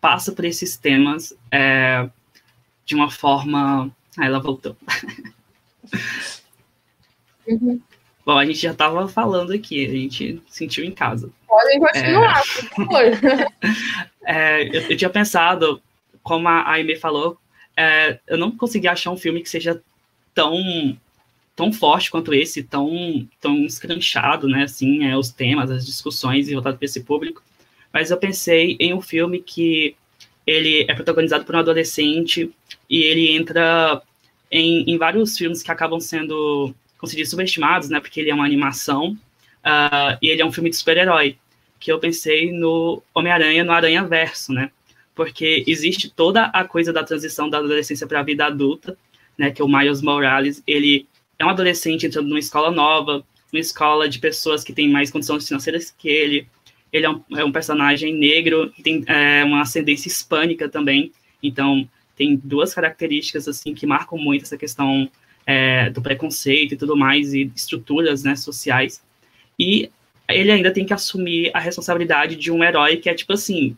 passa 0.00 0.30
por 0.30 0.44
esses 0.44 0.76
temas 0.76 1.34
é, 1.50 2.08
de 2.84 2.94
uma 2.94 3.10
forma. 3.10 3.90
Ah, 4.16 4.24
ela 4.24 4.38
voltou. 4.38 4.76
Uhum. 7.46 7.80
Bom, 8.24 8.36
a 8.36 8.44
gente 8.44 8.58
já 8.58 8.72
estava 8.72 9.06
falando 9.06 9.52
aqui, 9.52 9.86
a 9.86 9.90
gente 9.90 10.42
sentiu 10.48 10.84
em 10.84 10.90
casa. 10.90 11.30
Podem 11.46 11.78
continuar, 11.78 12.40
é... 12.40 12.42
por 12.42 12.86
favor. 12.86 13.02
é, 14.26 14.76
eu, 14.76 14.82
eu, 14.90 14.96
tinha 14.96 15.10
pensado, 15.10 15.80
como 16.24 16.48
a 16.48 16.68
Aime 16.68 16.96
falou, 16.96 17.38
é, 17.76 18.18
eu 18.26 18.36
não 18.36 18.50
consegui 18.50 18.88
achar 18.88 19.12
um 19.12 19.16
filme 19.16 19.42
que 19.42 19.48
seja 19.48 19.80
tão 20.34 20.98
tão 21.54 21.72
forte 21.72 22.10
quanto 22.10 22.34
esse, 22.34 22.62
tão 22.62 23.26
tão 23.40 23.64
escranchado, 23.64 24.48
né? 24.48 24.64
Assim, 24.64 25.04
é, 25.04 25.16
os 25.16 25.30
temas, 25.30 25.70
as 25.70 25.86
discussões 25.86 26.48
e 26.48 26.54
voltado 26.54 26.76
para 26.76 26.84
esse 26.84 27.02
público. 27.02 27.42
Mas 27.92 28.10
eu 28.10 28.18
pensei 28.18 28.76
em 28.78 28.92
um 28.92 29.00
filme 29.00 29.40
que 29.40 29.96
ele 30.46 30.84
é 30.88 30.94
protagonizado 30.94 31.44
por 31.44 31.54
um 31.54 31.60
adolescente 31.60 32.52
e 32.90 33.02
ele 33.02 33.34
entra 33.36 34.02
em, 34.56 34.84
em 34.90 34.96
vários 34.96 35.36
filmes 35.36 35.62
que 35.62 35.70
acabam 35.70 36.00
sendo, 36.00 36.74
diz, 37.04 37.30
subestimados, 37.30 37.88
né? 37.88 38.00
Porque 38.00 38.20
ele 38.20 38.30
é 38.30 38.34
uma 38.34 38.44
animação 38.44 39.16
uh, 39.64 40.16
e 40.22 40.28
ele 40.28 40.40
é 40.40 40.46
um 40.46 40.52
filme 40.52 40.70
de 40.70 40.76
super-herói. 40.76 41.36
Que 41.78 41.92
eu 41.92 41.98
pensei 41.98 42.50
no 42.50 43.02
Homem-Aranha, 43.14 43.62
no 43.62 43.72
Aranha 43.72 44.02
Verso, 44.04 44.52
né? 44.52 44.70
Porque 45.14 45.62
existe 45.66 46.10
toda 46.10 46.44
a 46.46 46.64
coisa 46.64 46.92
da 46.92 47.04
transição 47.04 47.50
da 47.50 47.58
adolescência 47.58 48.06
para 48.06 48.20
a 48.20 48.22
vida 48.22 48.46
adulta, 48.46 48.96
né? 49.36 49.50
Que 49.50 49.62
o 49.62 49.68
Miles 49.68 50.00
Morales, 50.00 50.62
ele 50.66 51.06
é 51.38 51.44
um 51.44 51.50
adolescente 51.50 52.06
entrando 52.06 52.28
numa 52.28 52.38
escola 52.38 52.70
nova, 52.70 53.22
uma 53.52 53.60
escola 53.60 54.08
de 54.08 54.18
pessoas 54.18 54.64
que 54.64 54.72
têm 54.72 54.88
mais 54.88 55.10
condições 55.10 55.46
financeiras 55.46 55.94
que 55.96 56.08
ele. 56.08 56.48
Ele 56.92 57.04
é 57.04 57.10
um, 57.10 57.22
é 57.36 57.44
um 57.44 57.52
personagem 57.52 58.14
negro, 58.14 58.72
tem 58.82 59.04
é, 59.06 59.44
uma 59.44 59.60
ascendência 59.60 60.08
hispânica 60.08 60.66
também. 60.66 61.12
Então, 61.42 61.86
tem 62.16 62.34
duas 62.36 62.74
características 62.74 63.46
assim 63.46 63.74
que 63.74 63.86
marcam 63.86 64.18
muito 64.18 64.42
essa 64.42 64.56
questão 64.56 65.08
é, 65.46 65.90
do 65.90 66.02
preconceito 66.02 66.72
e 66.72 66.76
tudo 66.76 66.96
mais 66.96 67.34
e 67.34 67.52
estruturas 67.54 68.24
né, 68.24 68.34
sociais. 68.34 69.02
E 69.58 69.90
ele 70.28 70.50
ainda 70.50 70.72
tem 70.72 70.84
que 70.84 70.92
assumir 70.92 71.50
a 71.54 71.60
responsabilidade 71.60 72.34
de 72.34 72.50
um 72.50 72.64
herói 72.64 72.96
que 72.96 73.08
é 73.08 73.14
tipo 73.14 73.32
assim 73.32 73.76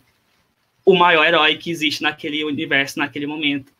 o 0.85 0.95
maior 0.95 1.27
herói 1.27 1.57
que 1.57 1.71
existe 1.71 2.03
naquele 2.03 2.43
universo 2.45 2.99
naquele 2.99 3.27
momento. 3.27 3.71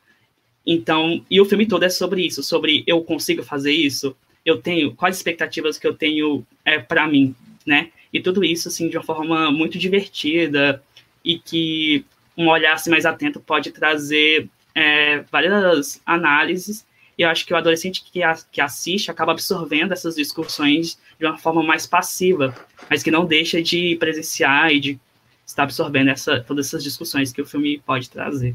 Então 0.67 1.25
e 1.31 1.41
o 1.41 1.47
filme 1.47 1.67
todo 1.67 1.85
é 1.85 1.89
sobre 1.89 2.27
isso 2.27 2.43
sobre 2.43 2.85
eu 2.87 3.03
consigo 3.03 3.43
fazer 3.43 3.73
isso 3.73 4.15
eu 4.45 4.61
tenho 4.61 4.95
quais 4.95 5.17
expectativas 5.17 5.79
que 5.79 5.87
eu 5.87 5.95
tenho 5.95 6.47
é, 6.65 6.79
para 6.79 7.07
mim 7.07 7.35
né? 7.65 7.91
E 8.13 8.21
tudo 8.21 8.45
isso 8.45 8.69
assim 8.69 8.89
de 8.89 8.99
uma 8.99 9.05
forma 9.05 9.51
muito 9.51 9.79
divertida 9.79 10.83
e 11.25 11.39
que 11.39 12.05
um 12.39 12.49
olhar 12.49 12.75
assim, 12.75 12.89
mais 12.89 13.05
atento 13.05 13.41
pode 13.41 13.73
trazer 13.73 14.49
é, 14.75 15.19
várias 15.31 16.01
análises 16.07 16.87
e 17.19 17.23
eu 17.23 17.29
acho 17.29 17.45
que 17.45 17.53
o 17.53 17.57
adolescente 17.57 18.05
que, 18.05 18.23
a, 18.23 18.39
que 18.53 18.61
assiste 18.61 19.11
acaba 19.11 19.33
absorvendo 19.33 19.93
essas 19.93 20.15
discussões 20.15 20.97
de 21.19 21.27
uma 21.27 21.37
forma 21.37 21.65
mais 21.65 21.85
passiva, 21.85 22.55
mas 22.89 23.03
que 23.03 23.11
não 23.11 23.27
deixa 23.27 23.61
de 23.61 23.97
presenciar 23.97 24.71
e 24.71 24.79
de 24.79 25.01
estar 25.45 25.65
absorvendo 25.65 26.11
essa, 26.11 26.41
todas 26.41 26.69
essas 26.69 26.85
discussões 26.85 27.33
que 27.33 27.43
o 27.43 27.47
filme 27.47 27.81
pode 27.81 28.09
trazer. 28.09 28.55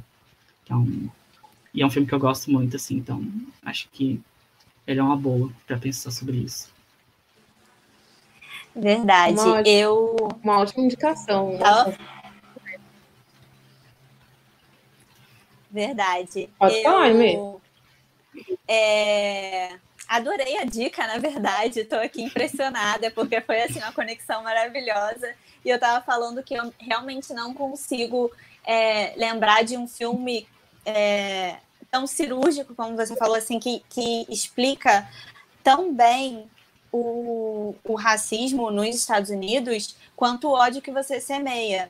Então, 0.63 0.87
e 1.73 1.81
é 1.81 1.85
um 1.85 1.89
filme 1.89 2.07
que 2.07 2.13
eu 2.13 2.19
gosto 2.19 2.49
muito, 2.49 2.77
assim, 2.77 2.95
então 2.95 3.21
acho 3.65 3.89
que 3.91 4.21
ele 4.87 5.01
é 5.01 5.03
uma 5.03 5.17
boa 5.17 5.51
para 5.67 5.77
pensar 5.77 6.11
sobre 6.11 6.37
isso. 6.37 6.71
Verdade. 8.73 9.33
Uma 9.33 9.55
ótima, 9.55 9.69
eu. 9.69 10.15
Uma 10.41 10.59
ótima 10.59 10.83
indicação. 10.85 11.57
Tá? 11.59 11.93
Verdade. 15.74 16.51
Pode 16.60 16.75
eu, 16.75 16.84
falar, 16.84 17.10
mesmo. 17.15 17.60
É, 18.68 19.75
adorei 20.08 20.60
a 20.60 20.65
dica, 20.65 21.08
na 21.08 21.18
verdade. 21.18 21.80
Estou 21.80 22.00
aqui 22.00 22.22
impressionada, 22.22 23.10
porque 23.10 23.42
foi 23.42 23.63
assim 23.63 23.80
uma 23.80 23.92
conexão 23.92 24.44
maravilhosa. 24.44 25.34
E 25.65 25.70
eu 25.70 25.75
estava 25.75 26.06
falando 26.06 26.44
que 26.44 26.53
eu 26.53 26.72
realmente 26.77 27.34
não 27.34 27.56
consigo 27.56 28.32
é, 28.63 29.15
lembrar 29.18 29.63
de 29.63 29.75
um 29.75 29.88
filme 29.88 30.48
é, 30.86 31.58
tão 31.89 32.06
cirúrgico, 32.06 32.75
como 32.75 32.96
você 32.96 33.15
falou, 33.15 33.36
assim, 33.36 33.60
que, 33.60 33.84
que 33.89 34.27
explica 34.30 35.10
tão 35.63 35.92
bem 35.92 36.48
o, 36.92 37.74
o 37.84 37.96
racismo 37.96 38.70
nos 38.70 38.96
Estados 38.96 39.32
Unidos 39.32 39.96
quanto 40.15 40.50
o 40.50 40.51
ódio 40.51 40.84
que 40.84 40.92
você 40.92 41.20
semeia. 41.20 41.90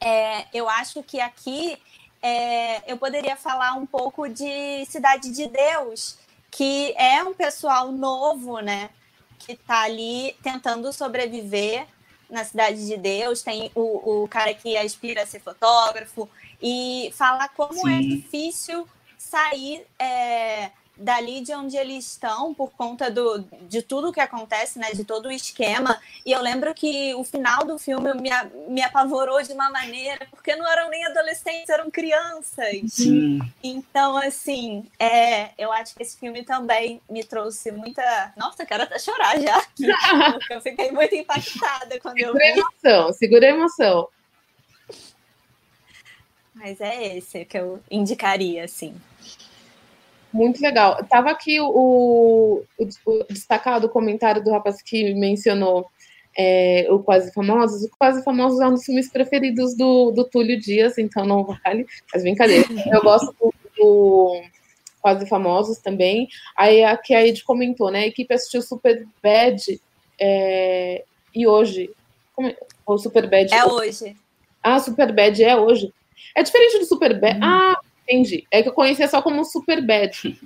É, 0.00 0.46
eu 0.52 0.68
acho 0.68 1.04
que 1.04 1.20
aqui 1.20 1.78
é, 2.22 2.90
eu 2.90 2.96
poderia 2.96 3.36
falar 3.36 3.74
um 3.74 3.86
pouco 3.86 4.28
de 4.28 4.84
Cidade 4.86 5.30
de 5.30 5.46
Deus, 5.46 6.18
que 6.50 6.92
é 6.96 7.22
um 7.22 7.32
pessoal 7.32 7.90
novo, 7.90 8.60
né? 8.60 8.90
Que 9.38 9.52
está 9.52 9.82
ali 9.82 10.36
tentando 10.42 10.92
sobreviver 10.92 11.86
na 12.28 12.44
Cidade 12.44 12.86
de 12.86 12.96
Deus. 12.96 13.42
Tem 13.42 13.70
o, 13.74 14.22
o 14.22 14.28
cara 14.28 14.52
que 14.54 14.76
aspira 14.76 15.22
a 15.22 15.26
ser 15.26 15.40
fotógrafo 15.40 16.28
e 16.62 17.12
fala 17.16 17.48
como 17.48 17.88
é 17.88 17.92
Sim. 17.92 17.98
é 17.98 18.16
difícil 18.16 18.88
sair 19.16 19.86
é, 19.98 20.70
dali 21.00 21.40
de 21.40 21.54
onde 21.54 21.76
eles 21.76 22.06
estão 22.12 22.52
por 22.52 22.70
conta 22.70 23.10
do, 23.10 23.44
de 23.62 23.82
tudo 23.82 24.12
que 24.12 24.20
acontece, 24.20 24.78
né, 24.78 24.90
de 24.92 25.02
todo 25.02 25.26
o 25.26 25.32
esquema. 25.32 25.98
E 26.24 26.32
eu 26.32 26.40
lembro 26.42 26.74
que 26.74 27.14
o 27.14 27.24
final 27.24 27.64
do 27.64 27.78
filme 27.78 28.12
me, 28.14 28.30
me 28.68 28.82
apavorou 28.82 29.42
de 29.42 29.52
uma 29.52 29.70
maneira, 29.70 30.26
porque 30.30 30.54
não 30.54 30.70
eram 30.70 30.90
nem 30.90 31.04
adolescentes, 31.06 31.68
eram 31.70 31.90
crianças. 31.90 32.76
Sim. 32.88 33.40
Então, 33.62 34.16
assim, 34.16 34.86
é, 34.98 35.50
eu 35.56 35.72
acho 35.72 35.94
que 35.94 36.02
esse 36.02 36.18
filme 36.18 36.44
também 36.44 37.00
me 37.08 37.24
trouxe 37.24 37.72
muita. 37.72 38.32
Nossa, 38.36 38.66
quero 38.66 38.82
até 38.82 38.98
chorar 38.98 39.40
já 39.40 39.56
aqui, 39.56 39.86
porque 40.32 40.54
eu 40.54 40.60
fiquei 40.60 40.92
muito 40.92 41.14
impactada 41.14 41.98
quando 42.00 42.18
segura 42.18 42.44
eu 42.44 42.54
vi. 42.54 42.60
Segura 42.60 42.66
a 42.66 42.90
emoção, 42.90 43.12
segura 43.12 43.46
a 43.46 43.50
emoção. 43.50 44.08
Mas 46.54 46.78
é 46.80 47.16
esse 47.16 47.44
que 47.46 47.56
eu 47.56 47.80
indicaria, 47.90 48.64
assim. 48.64 48.94
Muito 50.32 50.60
legal. 50.60 51.02
Tava 51.04 51.30
aqui 51.30 51.60
o, 51.60 52.64
o, 52.78 52.88
o 53.06 53.24
destacado 53.28 53.88
comentário 53.88 54.42
do 54.42 54.50
rapaz 54.50 54.80
que 54.80 55.12
mencionou 55.14 55.86
é, 56.36 56.86
o 56.90 57.00
Quase 57.00 57.32
Famosos. 57.32 57.84
O 57.84 57.90
Quase 57.98 58.22
Famosos 58.22 58.60
é 58.60 58.66
um 58.66 58.72
dos 58.74 58.84
filmes 58.84 59.10
preferidos 59.10 59.76
do, 59.76 60.10
do 60.10 60.24
Túlio 60.24 60.58
Dias, 60.58 60.98
então 60.98 61.24
não 61.24 61.44
vale, 61.44 61.86
mas 62.12 62.22
brincadeira. 62.22 62.66
Eu 62.92 63.02
gosto 63.02 63.34
do, 63.40 63.52
do 63.76 64.42
Quase 65.00 65.26
Famosos 65.28 65.78
também. 65.78 66.28
Aí 66.56 66.84
aqui 66.84 67.14
a 67.14 67.26
Ed 67.26 67.42
comentou, 67.44 67.90
né? 67.90 68.00
A 68.00 68.06
equipe 68.06 68.32
assistiu 68.32 68.62
Super 68.62 69.06
Bad 69.22 69.80
é, 70.18 71.04
e 71.34 71.46
hoje. 71.46 71.90
Como 72.34 72.48
é? 72.48 72.56
O 72.86 72.98
Super 72.98 73.28
Bad. 73.28 73.52
É 73.52 73.64
hoje. 73.64 74.16
Ah, 74.62 74.78
Super 74.78 75.12
Bad 75.12 75.42
é 75.42 75.56
hoje. 75.56 75.92
É 76.36 76.42
diferente 76.42 76.78
do 76.78 76.84
Super 76.84 77.18
Bad. 77.18 77.38
Hum. 77.38 77.42
Ah, 77.42 77.78
Entendi. 78.10 78.44
É 78.50 78.60
que 78.60 78.68
eu 78.68 78.72
conhecia 78.72 79.06
só 79.06 79.22
como 79.22 79.44
Super 79.44 79.80
Bad. 79.80 80.36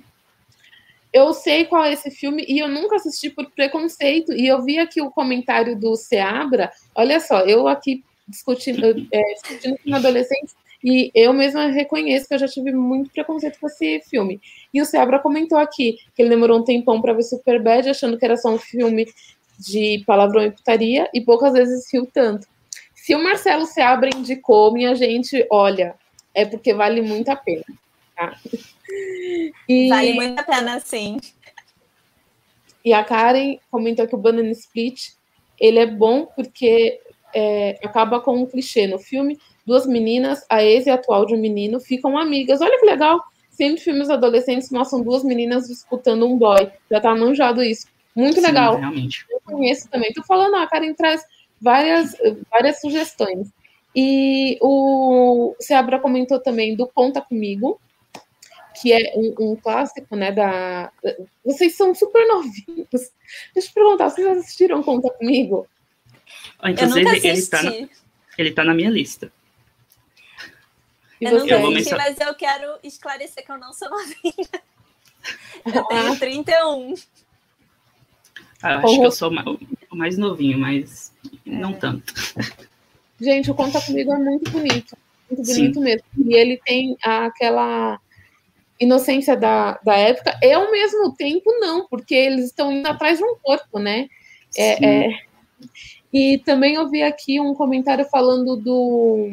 Eu 1.11 1.33
sei 1.33 1.65
qual 1.65 1.83
é 1.83 1.93
esse 1.93 2.11
filme 2.11 2.45
e 2.47 2.59
eu 2.59 2.67
nunca 2.67 2.97
assisti 2.97 3.29
por 3.29 3.49
preconceito. 3.51 4.31
E 4.33 4.45
eu 4.45 4.61
vi 4.63 4.77
aqui 4.77 5.01
o 5.01 5.09
comentário 5.09 5.75
do 5.75 5.95
Seabra. 5.95 6.71
Olha 6.93 7.19
só, 7.19 7.39
eu 7.41 7.67
aqui 7.67 8.03
discutindo, 8.27 9.07
é, 9.11 9.33
discutindo 9.33 9.79
com 9.83 9.95
adolescentes 9.95 10.55
e 10.83 11.09
eu 11.15 11.33
mesma 11.33 11.67
reconheço 11.67 12.27
que 12.27 12.35
eu 12.35 12.39
já 12.39 12.47
tive 12.47 12.71
muito 12.71 13.09
preconceito 13.09 13.59
com 13.59 13.65
esse 13.65 14.01
filme. 14.01 14.39
E 14.71 14.79
o 14.79 14.85
Seabra 14.85 15.17
comentou 15.17 15.57
aqui 15.57 15.97
que 16.15 16.21
ele 16.21 16.29
demorou 16.29 16.59
um 16.59 16.63
tempão 16.63 17.01
para 17.01 17.13
ver 17.13 17.23
Super 17.23 17.59
Bad, 17.59 17.89
achando 17.89 18.19
que 18.19 18.25
era 18.25 18.37
só 18.37 18.49
um 18.53 18.59
filme 18.59 19.07
de 19.57 20.03
palavrão 20.05 20.43
e 20.43 20.51
putaria, 20.51 21.09
e 21.11 21.21
poucas 21.21 21.53
vezes 21.53 21.91
riu 21.91 22.07
tanto. 22.13 22.45
Se 22.93 23.15
o 23.15 23.23
Marcelo 23.23 23.65
Seabra 23.65 24.09
indicou, 24.15 24.71
minha 24.71 24.93
gente, 24.93 25.45
olha, 25.49 25.95
é 26.35 26.45
porque 26.45 26.73
vale 26.73 27.01
muito 27.01 27.29
a 27.29 27.35
pena. 27.35 27.63
Tá? 28.15 28.37
E, 29.67 29.89
vale 29.89 30.13
muito 30.13 30.39
a 30.39 30.43
pena, 30.43 30.79
sim. 30.79 31.17
E 32.83 32.93
a 32.93 33.03
Karen 33.03 33.57
comentou 33.71 34.07
que 34.07 34.13
o 34.13 34.19
Banana 34.19 34.51
Split 34.51 35.13
ele 35.59 35.79
é 35.79 35.85
bom 35.85 36.25
porque 36.25 36.99
é, 37.33 37.79
acaba 37.83 38.19
com 38.19 38.35
um 38.35 38.45
clichê 38.45 38.85
no 38.85 38.99
filme. 38.99 39.39
Duas 39.65 39.87
meninas, 39.87 40.45
a 40.47 40.63
ex 40.63 40.85
e 40.85 40.91
a 40.91 40.93
atual 40.93 41.25
de 41.25 41.33
um 41.33 41.39
menino, 41.39 41.79
ficam 41.79 42.17
amigas. 42.17 42.61
Olha 42.61 42.79
que 42.79 42.85
legal! 42.85 43.19
Sempre 43.49 43.81
filmes 43.81 44.09
adolescentes 44.09 44.69
mostram 44.69 45.01
duas 45.01 45.23
meninas 45.23 45.67
disputando 45.67 46.27
um 46.27 46.37
boy. 46.37 46.69
Já 46.91 46.99
tá 46.99 47.15
manjado 47.15 47.63
isso. 47.63 47.87
Muito 48.13 48.35
Sim, 48.35 48.45
legal. 48.45 48.77
Realmente. 48.77 49.25
Eu 49.29 49.41
conheço 49.43 49.89
também. 49.89 50.13
Tô 50.13 50.21
falando, 50.23 50.55
a 50.55 50.67
Karen 50.67 50.93
traz 50.93 51.23
várias, 51.59 52.15
várias 52.51 52.79
sugestões. 52.81 53.47
E 53.95 54.57
o 54.61 55.55
Seabra 55.59 55.99
comentou 55.99 56.39
também 56.39 56.75
do 56.75 56.85
Conta 56.85 57.21
Comigo, 57.21 57.79
que 58.81 58.91
é 58.91 59.13
um, 59.15 59.51
um, 59.51 59.55
clássico, 59.55 60.15
né? 60.15 60.31
Da... 60.31 60.91
Vocês 61.45 61.75
são 61.75 61.95
super 61.95 62.27
novinhos. 62.27 63.11
Deixa 63.53 63.69
eu 63.69 63.73
perguntar, 63.73 64.09
vocês 64.09 64.27
assistiram 64.27 64.83
Conta 64.83 65.09
Comigo? 65.11 65.67
Inclusive, 66.63 67.09
ele 67.09 67.27
está 67.29 67.63
na, 67.63 67.71
ele 68.37 68.51
tá 68.51 68.63
na 68.63 68.73
minha 68.73 68.89
lista. 68.89 69.31
eu 71.21 71.31
não 71.47 71.71
assisti, 71.71 71.95
mas 71.95 72.19
eu 72.19 72.35
quero 72.35 72.77
esclarecer 72.83 73.45
que 73.45 73.51
eu 73.51 73.57
não 73.57 73.71
sou 73.71 73.87
novinha. 73.91 74.49
Eu 75.73 75.83
tenho 75.87 76.19
31. 76.19 76.95
Ah, 78.61 78.77
acho 78.77 78.99
que 78.99 79.05
eu 79.05 79.11
sou 79.11 79.31
o 79.91 79.95
mais 79.95 80.17
novinho, 80.17 80.57
mas 80.57 81.13
não 81.45 81.71
é. 81.71 81.77
tanto. 81.77 82.13
Gente, 83.19 83.49
o 83.49 83.55
Conta 83.55 83.81
Comigo 83.81 84.13
é 84.13 84.17
muito 84.17 84.51
bonito. 84.51 84.97
Muito 85.29 85.43
bonito 85.43 85.73
Sim. 85.75 85.79
mesmo. 85.79 86.03
E 86.17 86.33
ele 86.33 86.59
tem 86.65 86.97
aquela 87.01 87.99
inocência 88.79 89.37
da, 89.37 89.79
da 89.83 89.95
época 89.95 90.37
e 90.41 90.51
ao 90.51 90.69
mesmo 90.71 91.13
tempo 91.13 91.49
não, 91.59 91.87
porque 91.87 92.13
eles 92.13 92.45
estão 92.45 92.71
indo 92.71 92.87
atrás 92.87 93.17
de 93.17 93.23
um 93.23 93.35
corpo, 93.41 93.79
né? 93.79 94.09
É, 94.57 94.85
é, 94.85 95.19
e 96.11 96.37
também 96.39 96.75
eu 96.75 96.89
vi 96.89 97.01
aqui 97.03 97.39
um 97.39 97.53
comentário 97.53 98.05
falando 98.05 98.55
do 98.55 99.29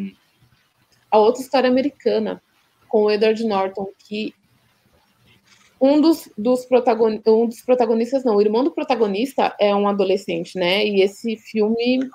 a 1.10 1.18
outra 1.18 1.42
história 1.42 1.68
americana 1.68 2.42
com 2.88 3.04
o 3.04 3.10
Edward 3.10 3.44
Norton, 3.44 3.88
que 3.98 4.34
um 5.80 6.00
dos, 6.00 6.28
dos, 6.38 6.64
protagon, 6.64 7.20
um 7.26 7.46
dos 7.46 7.60
protagonistas, 7.60 8.24
não, 8.24 8.36
o 8.36 8.40
irmão 8.40 8.62
do 8.62 8.70
protagonista 8.70 9.54
é 9.58 9.74
um 9.74 9.88
adolescente, 9.88 10.56
né? 10.56 10.86
E 10.86 11.02
esse 11.02 11.36
filme 11.36 12.08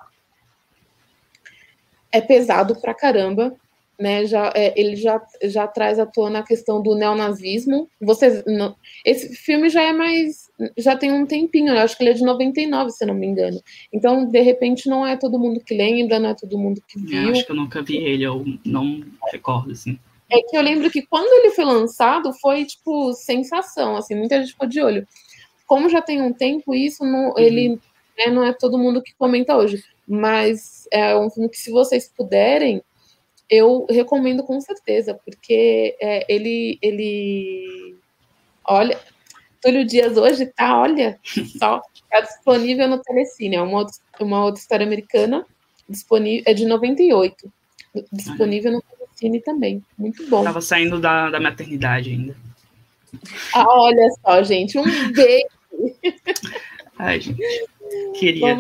é 2.12 2.22
pesado 2.22 2.76
pra 2.76 2.94
caramba 2.94 3.56
né, 4.00 4.26
já, 4.28 4.52
é, 4.56 4.80
ele 4.80 4.96
já, 4.96 5.20
já 5.44 5.68
traz 5.68 5.98
à 5.98 6.06
tona 6.06 6.40
a 6.40 6.44
questão 6.44 6.82
do 6.82 6.96
neonazismo. 6.96 7.90
Vocês, 8.00 8.44
não, 8.46 8.76
esse 9.04 9.36
filme 9.36 9.70
já 9.70 9.82
é 9.82 9.92
mais. 9.92 10.50
já 10.78 10.96
tem 10.96 11.12
um 11.12 11.26
tempinho, 11.26 11.74
eu 11.74 11.80
acho 11.80 11.98
que 11.98 12.04
ele 12.04 12.12
é 12.12 12.14
de 12.14 12.24
99, 12.24 12.92
se 12.92 13.06
não 13.06 13.16
me 13.16 13.26
engano. 13.26 13.60
Então, 13.92 14.26
de 14.26 14.42
repente, 14.42 14.88
não 14.88 15.06
é 15.06 15.18
todo 15.18 15.40
mundo 15.40 15.60
que 15.60 15.76
lembra, 15.76 16.20
não 16.20 16.30
é 16.30 16.36
todo 16.36 16.58
mundo 16.58 16.82
que 16.88 17.00
viu. 17.00 17.24
Eu 17.24 17.32
acho 17.32 17.46
que 17.46 17.52
eu 17.52 17.56
nunca 17.56 17.82
vi 17.82 17.98
ele, 17.98 18.24
eu 18.24 18.46
não 18.64 19.04
recordo, 19.32 19.72
assim. 19.72 19.98
É 20.30 20.42
que 20.42 20.56
eu 20.56 20.62
lembro 20.62 20.92
que 20.92 21.02
quando 21.02 21.34
ele 21.40 21.56
foi 21.56 21.66
lançado, 21.66 22.34
foi, 22.34 22.66
tipo, 22.66 23.14
sensação, 23.14 23.96
assim, 23.96 24.14
muita 24.14 24.40
gente 24.40 24.52
ficou 24.52 24.68
de 24.68 24.82
olho. 24.82 25.08
Como 25.66 25.90
já 25.90 26.02
tem 26.02 26.22
um 26.22 26.32
tempo, 26.32 26.76
isso 26.76 27.04
não, 27.04 27.30
uhum. 27.30 27.40
ele 27.40 27.80
né, 28.18 28.28
não 28.28 28.44
é 28.44 28.54
todo 28.54 28.78
mundo 28.78 29.02
que 29.02 29.14
comenta 29.18 29.56
hoje. 29.56 29.84
Mas 30.08 30.88
é 30.92 31.18
um 31.18 31.30
filme 31.30 31.50
que, 31.50 31.58
se 31.58 31.70
vocês 31.70 32.12
puderem, 32.16 32.82
eu 33.50 33.86
recomendo 33.90 34.44
com 34.44 34.60
certeza, 34.62 35.14
porque 35.26 35.96
é, 36.00 36.26
ele, 36.34 36.78
ele. 36.82 37.96
Olha, 38.64 39.00
Túlio 39.62 39.86
Dias 39.86 40.18
hoje 40.18 40.46
tá, 40.46 40.80
olha, 40.80 41.20
só, 41.60 41.82
tá 42.10 42.22
disponível 42.22 42.88
no 42.88 43.02
Telecine. 43.02 43.56
É 43.56 43.62
uma 43.62 43.80
outra, 43.80 43.96
uma 44.20 44.46
outra 44.46 44.62
história 44.62 44.86
americana, 44.86 45.46
disponível, 45.90 46.44
é 46.46 46.54
de 46.54 46.66
98. 46.66 47.52
Disponível 48.12 48.72
no 48.74 48.82
Telecine 48.82 49.42
também. 49.42 49.84
Muito 49.98 50.28
bom. 50.30 50.44
Tava 50.44 50.62
saindo 50.62 51.00
da, 51.00 51.30
da 51.30 51.40
maternidade 51.40 52.12
ainda. 52.12 52.36
Ah, 53.54 53.66
olha 53.68 54.10
só, 54.22 54.44
gente, 54.44 54.78
um 54.78 54.84
beijo. 55.12 55.48
Ai, 56.98 57.20
gente. 57.20 57.42
Queria. 58.20 58.56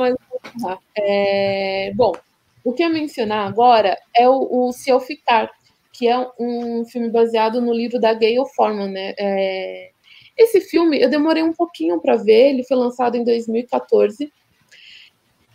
Vamos 0.55 0.79
é, 0.95 1.91
bom, 1.95 2.13
o 2.63 2.73
que 2.73 2.83
eu 2.83 2.89
mencionar 2.89 3.47
agora 3.47 3.97
é 4.15 4.27
o, 4.27 4.67
o 4.67 4.71
Se 4.73 4.89
Eu 4.89 4.99
Ficar, 4.99 5.49
que 5.93 6.07
é 6.07 6.27
um 6.39 6.85
filme 6.85 7.09
baseado 7.09 7.61
no 7.61 7.73
livro 7.73 7.99
da 7.99 8.13
Gayle 8.13 8.45
Forman, 8.55 8.89
né? 8.89 9.13
É... 9.17 9.91
Esse 10.37 10.61
filme 10.61 11.01
eu 11.01 11.09
demorei 11.09 11.41
um 11.41 11.53
pouquinho 11.53 11.99
para 11.99 12.17
ver, 12.17 12.49
ele 12.49 12.63
foi 12.63 12.77
lançado 12.77 13.15
em 13.15 13.23
2014. 13.23 14.31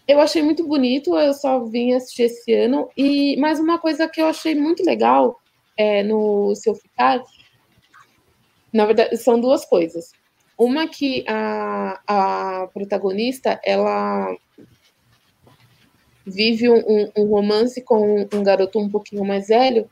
Eu 0.08 0.20
achei 0.20 0.42
muito 0.42 0.66
bonito, 0.66 1.16
eu 1.16 1.34
só 1.34 1.62
vim 1.64 1.92
assistir 1.92 2.24
esse 2.24 2.52
ano. 2.54 2.88
E 2.96 3.36
mais 3.36 3.60
uma 3.60 3.78
coisa 3.78 4.08
que 4.08 4.20
eu 4.20 4.26
achei 4.26 4.54
muito 4.54 4.82
legal 4.82 5.38
é, 5.76 6.02
no 6.02 6.54
Se 6.54 6.68
Eu 6.68 6.74
Ficar, 6.74 7.22
na 8.72 8.86
verdade, 8.86 9.16
são 9.18 9.38
duas 9.38 9.64
coisas. 9.64 10.12
Uma 10.58 10.88
que 10.88 11.24
a, 11.28 12.00
a 12.06 12.66
protagonista, 12.68 13.60
ela 13.62 14.34
vive 16.26 16.68
um, 16.68 17.10
um 17.16 17.24
romance 17.26 17.80
com 17.82 18.28
um 18.32 18.42
garoto 18.42 18.78
um 18.78 18.88
pouquinho 18.88 19.24
mais 19.24 19.48
velho 19.48 19.88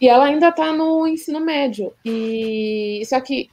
e 0.00 0.08
ela 0.08 0.26
ainda 0.26 0.48
está 0.48 0.72
no 0.72 1.06
ensino 1.06 1.40
médio. 1.40 1.92
E 2.04 3.02
só 3.06 3.20
que 3.20 3.50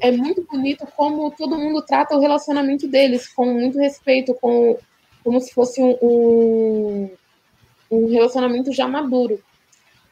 é 0.00 0.10
muito 0.10 0.42
bonito 0.50 0.86
como 0.96 1.30
todo 1.30 1.58
mundo 1.58 1.82
trata 1.82 2.16
o 2.16 2.20
relacionamento 2.20 2.86
deles 2.86 3.28
com 3.28 3.46
muito 3.46 3.78
respeito, 3.78 4.34
com 4.34 4.76
como 5.22 5.40
se 5.40 5.54
fosse 5.54 5.80
um, 5.80 5.96
um, 6.02 7.10
um 7.90 8.10
relacionamento 8.10 8.72
já 8.72 8.86
maduro. 8.86 9.40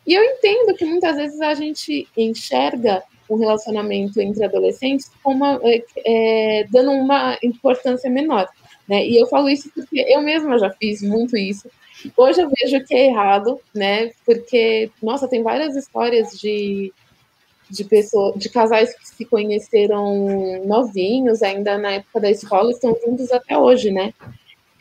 E 0.07 0.15
eu 0.15 0.25
entendo 0.25 0.75
que 0.75 0.85
muitas 0.85 1.17
vezes 1.17 1.41
a 1.41 1.55
gente 1.55 2.09
enxerga 2.17 3.03
um 3.29 3.37
relacionamento 3.37 4.21
entre 4.21 4.45
adolescentes 4.45 5.11
como 5.23 5.45
é, 5.45 5.85
é, 6.05 6.67
dando 6.71 6.91
uma 6.93 7.39
importância 7.43 8.11
menor. 8.11 8.49
Né? 8.89 9.07
E 9.07 9.17
eu 9.17 9.27
falo 9.27 9.49
isso 9.49 9.71
porque 9.75 10.05
eu 10.09 10.21
mesma 10.23 10.59
já 10.59 10.71
fiz 10.71 11.03
muito 11.03 11.37
isso. 11.37 11.69
Hoje 12.17 12.41
eu 12.41 12.51
vejo 12.51 12.85
que 12.85 12.95
é 12.95 13.07
errado, 13.07 13.61
né? 13.75 14.11
Porque, 14.27 14.91
nossa, 15.03 15.29
tem 15.29 15.43
várias 15.43 15.77
histórias 15.77 16.39
de, 16.39 16.93
de 17.71 17.85
pessoas, 17.85 18.35
de 18.39 18.49
casais 18.49 18.95
que 18.95 19.09
se 19.09 19.25
conheceram 19.25 20.65
novinhos, 20.67 21.43
ainda 21.43 21.79
na 21.79 21.93
época 21.93 22.21
da 22.21 22.31
escola, 22.31 22.71
estão 22.71 22.97
juntos 23.05 23.31
até 23.31 23.57
hoje, 23.57 23.91
né? 23.91 24.13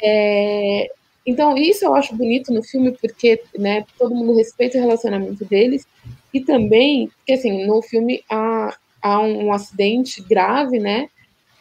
É, 0.01 0.91
então, 1.25 1.55
isso 1.55 1.85
eu 1.85 1.93
acho 1.93 2.15
bonito 2.15 2.51
no 2.51 2.63
filme, 2.63 2.97
porque 2.99 3.43
né, 3.57 3.85
todo 3.97 4.15
mundo 4.15 4.35
respeita 4.35 4.77
o 4.77 4.81
relacionamento 4.81 5.45
deles. 5.45 5.85
E 6.33 6.41
também, 6.41 7.07
porque 7.07 7.33
assim, 7.33 7.65
no 7.67 7.81
filme 7.81 8.23
há, 8.29 8.75
há 9.01 9.19
um 9.19 9.53
acidente 9.53 10.21
grave, 10.21 10.79
né? 10.79 11.09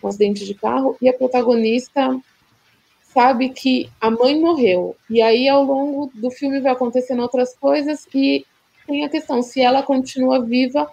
Um 0.02 0.08
acidente 0.08 0.46
de 0.46 0.54
carro, 0.54 0.96
e 1.02 1.08
a 1.08 1.12
protagonista 1.12 2.18
sabe 3.12 3.50
que 3.50 3.90
a 4.00 4.10
mãe 4.10 4.38
morreu. 4.38 4.96
E 5.08 5.20
aí, 5.20 5.48
ao 5.48 5.62
longo 5.62 6.10
do 6.14 6.30
filme, 6.30 6.60
vai 6.60 6.72
acontecendo 6.72 7.22
outras 7.22 7.54
coisas 7.56 8.06
e 8.14 8.46
tem 8.86 9.04
a 9.04 9.08
questão 9.08 9.42
se 9.42 9.60
ela 9.60 9.82
continua 9.82 10.44
viva 10.44 10.90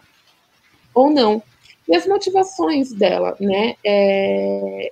ou 0.94 1.10
não. 1.10 1.42
E 1.88 1.96
as 1.96 2.06
motivações 2.06 2.92
dela, 2.92 3.36
né? 3.40 3.76
É... 3.84 4.92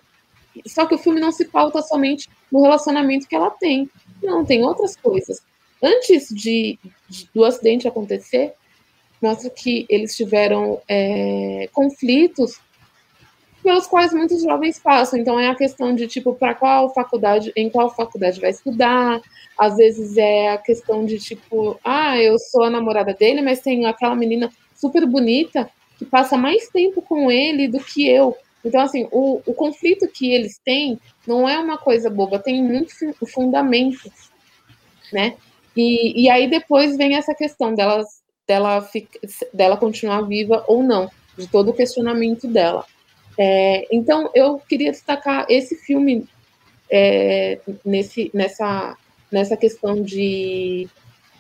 Só 0.66 0.86
que 0.86 0.96
o 0.96 0.98
filme 0.98 1.20
não 1.20 1.32
se 1.32 1.46
pauta 1.46 1.82
somente 1.82 2.30
no 2.52 2.62
relacionamento 2.62 3.28
que 3.28 3.36
ela 3.36 3.50
tem. 3.50 3.90
Não, 4.24 4.46
tem 4.46 4.64
outras 4.64 4.96
coisas. 4.96 5.42
Antes 5.84 6.30
de, 6.30 6.80
de 7.10 7.30
do 7.34 7.44
acidente 7.44 7.88
acontecer, 7.88 8.54
mostra 9.22 9.50
que 9.50 9.86
eles 9.90 10.16
tiveram 10.16 10.82
é, 10.88 11.68
conflitos 11.74 12.60
pelos 13.66 13.88
quais 13.88 14.14
muitos 14.14 14.44
jovens 14.44 14.78
passam. 14.78 15.20
Então 15.20 15.40
é 15.40 15.48
a 15.48 15.56
questão 15.56 15.96
de 15.96 16.08
tipo 16.08 16.36
para 16.36 16.54
qual 16.54 16.94
faculdade, 16.94 17.52
em 17.56 17.68
qual 17.68 17.94
faculdade 17.94 18.40
vai 18.40 18.52
estudar. 18.52 19.20
Às 19.58 19.78
vezes 19.78 20.16
é 20.18 20.52
a 20.52 20.58
questão 20.60 21.04
de 21.04 21.18
tipo, 21.18 21.80
ah, 21.84 22.16
eu 22.22 22.38
sou 22.38 22.64
a 22.64 22.70
namorada 22.70 23.12
dele, 23.12 23.42
mas 23.42 23.62
tem 23.62 23.88
aquela 23.88 24.16
menina 24.16 24.52
super 24.76 25.04
bonita 25.08 25.68
que 25.98 26.06
passa 26.06 26.38
mais 26.38 26.70
tempo 26.70 27.02
com 27.02 27.32
ele 27.32 27.68
do 27.68 27.80
que 27.80 28.08
eu. 28.08 28.38
Então, 28.64 28.82
assim, 28.82 29.08
o, 29.12 29.42
o 29.46 29.54
conflito 29.54 30.08
que 30.08 30.32
eles 30.32 30.60
têm 30.64 31.00
não 31.26 31.50
é 31.50 31.58
uma 31.58 31.78
coisa 31.78 32.08
boba, 32.08 32.38
tem 32.38 32.62
muito 32.62 32.94
fundamento, 33.26 34.12
né? 35.12 35.36
E, 35.76 36.24
e 36.24 36.30
aí 36.30 36.48
depois 36.48 36.96
vem 36.98 37.16
essa 37.16 37.34
questão 37.34 37.74
delas, 37.74 38.08
dela, 38.48 38.82
fica, 38.82 39.20
dela 39.52 39.76
continuar 39.76 40.22
viva 40.22 40.64
ou 40.68 40.84
não, 40.84 41.10
de 41.36 41.48
todo 41.48 41.70
o 41.70 41.74
questionamento 41.74 42.48
dela. 42.48 42.86
É, 43.38 43.88
então, 43.92 44.30
eu 44.34 44.60
queria 44.60 44.92
destacar 44.92 45.46
esse 45.50 45.76
filme 45.76 46.28
é, 46.90 47.60
nesse, 47.84 48.32
nessa, 48.34 48.98
nessa 49.32 49.58
questão 49.58 50.02
de, 50.02 50.88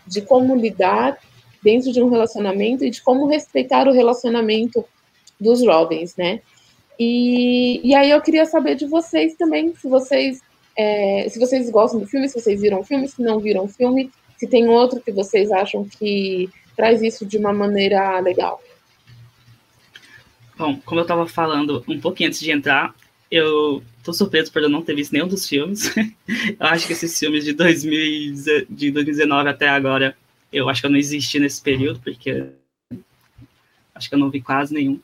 de 0.07 0.21
como 0.21 0.55
lidar 0.55 1.17
dentro 1.63 1.91
de 1.91 2.01
um 2.01 2.09
relacionamento 2.09 2.85
e 2.85 2.89
de 2.89 3.01
como 3.01 3.27
respeitar 3.27 3.87
o 3.87 3.93
relacionamento 3.93 4.85
dos 5.39 5.63
jovens, 5.63 6.15
né? 6.15 6.41
E, 6.99 7.81
e 7.83 7.93
aí 7.95 8.09
eu 8.11 8.21
queria 8.21 8.45
saber 8.45 8.75
de 8.75 8.85
vocês 8.85 9.35
também, 9.35 9.73
se 9.75 9.87
vocês, 9.87 10.41
é, 10.77 11.27
se 11.29 11.39
vocês 11.39 11.69
gostam 11.69 11.99
do 11.99 12.07
filme, 12.07 12.29
se 12.29 12.39
vocês 12.39 12.61
viram 12.61 12.79
o 12.79 12.83
filme, 12.83 13.07
se 13.07 13.21
não 13.21 13.39
viram 13.39 13.65
o 13.65 13.67
filme, 13.67 14.11
se 14.37 14.47
tem 14.47 14.67
outro 14.69 15.01
que 15.01 15.11
vocês 15.11 15.51
acham 15.51 15.83
que 15.85 16.49
traz 16.75 17.01
isso 17.01 17.25
de 17.25 17.37
uma 17.37 17.53
maneira 17.53 18.19
legal. 18.19 18.61
Bom, 20.57 20.79
como 20.85 21.01
eu 21.01 21.03
estava 21.03 21.27
falando 21.27 21.83
um 21.87 21.99
pouquinho 21.99 22.29
antes 22.29 22.39
de 22.39 22.51
entrar, 22.51 22.95
eu 23.29 23.83
tô 24.03 24.13
surpreso 24.13 24.51
por 24.51 24.61
eu 24.61 24.69
não 24.69 24.81
ter 24.81 24.95
visto 24.95 25.11
nenhum 25.11 25.27
dos 25.27 25.47
filmes. 25.47 25.93
eu 25.97 26.67
acho 26.67 26.87
que 26.87 26.93
esses 26.93 27.17
filmes 27.17 27.43
de, 27.43 27.53
2000, 27.53 28.65
de 28.69 28.91
2019 28.91 29.49
até 29.49 29.67
agora, 29.67 30.15
eu 30.51 30.69
acho 30.69 30.81
que 30.81 30.87
eu 30.87 30.91
não 30.91 30.97
existi 30.97 31.39
nesse 31.39 31.61
período, 31.61 31.99
porque 31.99 32.45
acho 33.93 34.07
que 34.07 34.15
eu 34.15 34.19
não 34.19 34.29
vi 34.29 34.41
quase 34.41 34.73
nenhum. 34.73 34.99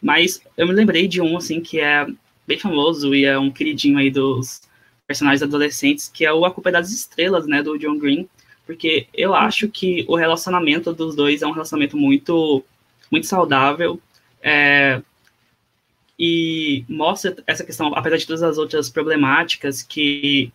Mas 0.00 0.40
eu 0.56 0.66
me 0.66 0.72
lembrei 0.72 1.06
de 1.06 1.20
um, 1.20 1.36
assim, 1.36 1.60
que 1.60 1.80
é 1.80 2.06
bem 2.46 2.58
famoso 2.58 3.14
e 3.14 3.24
é 3.24 3.38
um 3.38 3.50
queridinho 3.50 3.98
aí 3.98 4.10
dos 4.10 4.62
personagens 5.06 5.42
adolescentes, 5.42 6.08
que 6.08 6.24
é 6.24 6.32
o 6.32 6.44
A 6.44 6.50
Culpa 6.50 6.70
é 6.70 6.72
das 6.72 6.90
Estrelas, 6.90 7.46
né, 7.46 7.62
do 7.62 7.78
John 7.78 7.98
Green, 7.98 8.28
porque 8.66 9.06
eu 9.12 9.34
acho 9.34 9.68
que 9.68 10.04
o 10.08 10.16
relacionamento 10.16 10.92
dos 10.92 11.14
dois 11.14 11.42
é 11.42 11.46
um 11.46 11.52
relacionamento 11.52 11.96
muito, 11.96 12.64
muito 13.10 13.26
saudável, 13.26 14.00
é, 14.44 15.02
e 16.18 16.84
mostra 16.86 17.34
essa 17.46 17.64
questão, 17.64 17.94
apesar 17.94 18.18
de 18.18 18.26
todas 18.26 18.42
as 18.42 18.58
outras 18.58 18.90
problemáticas 18.90 19.82
que 19.82 20.52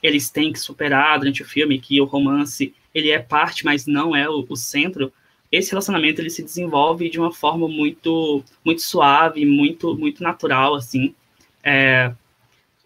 eles 0.00 0.30
têm 0.30 0.52
que 0.52 0.60
superar 0.60 1.18
durante 1.18 1.42
o 1.42 1.44
filme, 1.44 1.80
que 1.80 2.00
o 2.00 2.04
romance 2.04 2.72
ele 2.94 3.10
é 3.10 3.18
parte, 3.18 3.64
mas 3.64 3.84
não 3.86 4.14
é 4.14 4.28
o, 4.30 4.46
o 4.48 4.56
centro, 4.56 5.12
esse 5.50 5.70
relacionamento 5.70 6.20
ele 6.20 6.30
se 6.30 6.42
desenvolve 6.42 7.10
de 7.10 7.18
uma 7.18 7.32
forma 7.32 7.68
muito 7.68 8.42
muito 8.64 8.80
suave, 8.80 9.44
muito 9.44 9.94
muito 9.96 10.22
natural 10.22 10.74
assim. 10.76 11.14
É, 11.62 12.12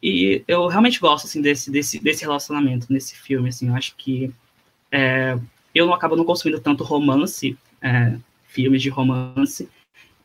e 0.02 0.42
eu 0.48 0.66
realmente 0.66 0.98
gosto 0.98 1.26
assim 1.26 1.40
desse 1.42 1.70
desse, 1.70 2.00
desse 2.00 2.22
relacionamento 2.22 2.86
nesse 2.90 3.14
filme 3.16 3.50
assim. 3.50 3.68
Eu 3.68 3.76
acho 3.76 3.94
que 3.96 4.32
é, 4.90 5.38
eu 5.74 5.86
não 5.86 5.94
acabo 5.94 6.16
não 6.16 6.24
consumindo 6.24 6.60
tanto 6.60 6.82
romance, 6.82 7.56
é, 7.80 8.16
filmes 8.48 8.82
de 8.82 8.88
romance. 8.88 9.68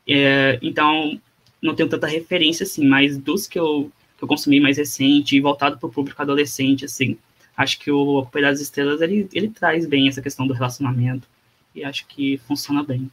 É, 0.08 0.58
então 0.62 1.20
não 1.60 1.74
tenho 1.74 1.88
tanta 1.88 2.06
referência 2.06 2.64
assim, 2.64 2.86
mas 2.86 3.16
dos 3.16 3.46
que 3.46 3.58
eu 3.58 3.90
que 4.16 4.24
eu 4.24 4.28
consumi 4.28 4.60
mais 4.60 4.78
recente 4.78 5.36
e 5.36 5.40
voltado 5.40 5.78
para 5.78 5.86
o 5.88 5.92
público 5.92 6.20
adolescente 6.22 6.84
assim, 6.84 7.16
acho 7.56 7.78
que 7.78 7.90
o 7.90 8.20
A 8.20 8.40
das 8.40 8.60
Estrelas 8.60 9.00
ele, 9.00 9.28
ele 9.32 9.48
traz 9.48 9.86
bem 9.86 10.08
essa 10.08 10.22
questão 10.22 10.46
do 10.46 10.54
relacionamento 10.54 11.26
e 11.74 11.84
acho 11.84 12.06
que 12.06 12.38
funciona 12.46 12.82
bem. 12.82 13.10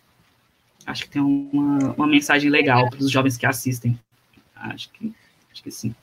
Acho 0.86 1.04
que 1.04 1.10
tem 1.10 1.22
uma, 1.22 1.94
uma 1.94 2.08
mensagem 2.08 2.50
legal 2.50 2.90
para 2.90 3.00
os 3.00 3.12
jovens 3.12 3.38
que 3.38 3.46
assistem. 3.46 3.98
Acho 4.56 4.90
que, 4.92 5.14
acho 5.52 5.64
que 5.64 5.72
sim. 5.72 5.94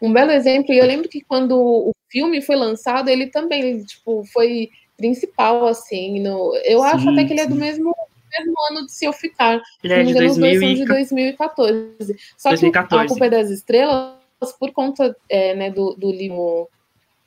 Um 0.00 0.12
belo 0.12 0.30
exemplo, 0.30 0.72
e 0.72 0.78
eu 0.78 0.86
lembro 0.86 1.08
que 1.08 1.20
quando 1.22 1.56
o 1.56 1.92
filme 2.08 2.40
foi 2.40 2.56
lançado, 2.56 3.08
ele 3.08 3.26
também, 3.28 3.82
tipo, 3.84 4.24
foi 4.32 4.70
principal, 4.96 5.66
assim, 5.66 6.20
no, 6.20 6.54
eu 6.64 6.80
sim, 6.80 6.86
acho 6.86 7.10
até 7.10 7.24
que 7.24 7.32
ele 7.32 7.40
é 7.40 7.46
do 7.46 7.54
mesmo, 7.54 7.94
mesmo 8.30 8.54
ano 8.70 8.86
de 8.86 8.92
Se 8.92 9.04
Eu 9.04 9.12
Ficar. 9.12 9.60
Ele 9.82 9.92
é 9.92 10.02
de, 10.04 10.14
2000 10.14 10.74
de 10.74 10.84
2014. 10.84 12.16
Só 12.36 12.50
2014. 12.50 12.88
que 12.88 13.04
A 13.04 13.08
Culpa 13.08 13.26
é 13.26 13.30
das 13.30 13.50
Estrelas, 13.50 14.14
por 14.58 14.72
conta 14.72 15.16
é, 15.28 15.54
né, 15.54 15.70
do, 15.70 15.94
do 15.94 16.10
livro 16.10 16.68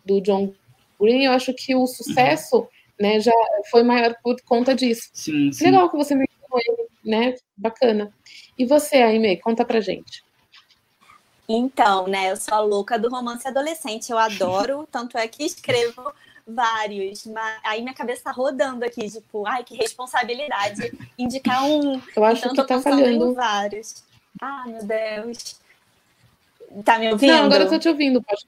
do 0.05 0.21
John 0.21 0.53
Green, 0.99 1.25
eu 1.25 1.31
acho 1.31 1.53
que 1.53 1.75
o 1.75 1.87
sucesso... 1.87 2.59
Uhum 2.59 2.67
né, 3.01 3.19
já 3.19 3.33
foi 3.71 3.81
maior 3.81 4.15
por 4.23 4.39
conta 4.43 4.75
disso. 4.75 5.09
Sim, 5.11 5.51
sim. 5.51 5.65
Legal 5.65 5.89
que 5.89 5.97
você 5.97 6.13
me 6.13 6.25
ele, 6.53 6.87
né? 7.03 7.35
Bacana. 7.55 8.13
E 8.57 8.65
você, 8.65 8.97
Aime, 8.97 9.37
conta 9.37 9.65
pra 9.65 9.79
gente. 9.79 10.23
Então, 11.47 12.07
né, 12.07 12.31
eu 12.31 12.37
sou 12.37 12.53
a 12.53 12.59
louca 12.59 12.99
do 12.99 13.09
romance 13.09 13.47
adolescente, 13.47 14.09
eu 14.09 14.17
adoro, 14.17 14.87
tanto 14.89 15.17
é 15.17 15.27
que 15.27 15.43
escrevo 15.43 16.13
vários, 16.47 17.25
mas 17.25 17.59
aí 17.63 17.81
minha 17.81 17.93
cabeça 17.93 18.23
tá 18.25 18.31
rodando 18.31 18.85
aqui, 18.85 19.09
tipo, 19.09 19.45
ai, 19.45 19.63
que 19.63 19.75
responsabilidade 19.75 20.91
indicar 21.17 21.63
um. 21.65 22.01
Eu 22.15 22.23
acho 22.25 22.47
então, 22.47 22.65
que 22.65 22.73
tá 22.73 22.81
falhando. 22.81 23.33
vários. 23.33 24.03
Ah, 24.41 24.63
meu 24.65 24.83
Deus. 24.83 25.59
Tá 26.83 26.97
me 26.97 27.11
ouvindo? 27.11 27.31
Não, 27.31 27.45
agora 27.45 27.63
eu 27.65 27.69
tô 27.69 27.77
te 27.77 27.89
ouvindo, 27.89 28.21
pode. 28.21 28.47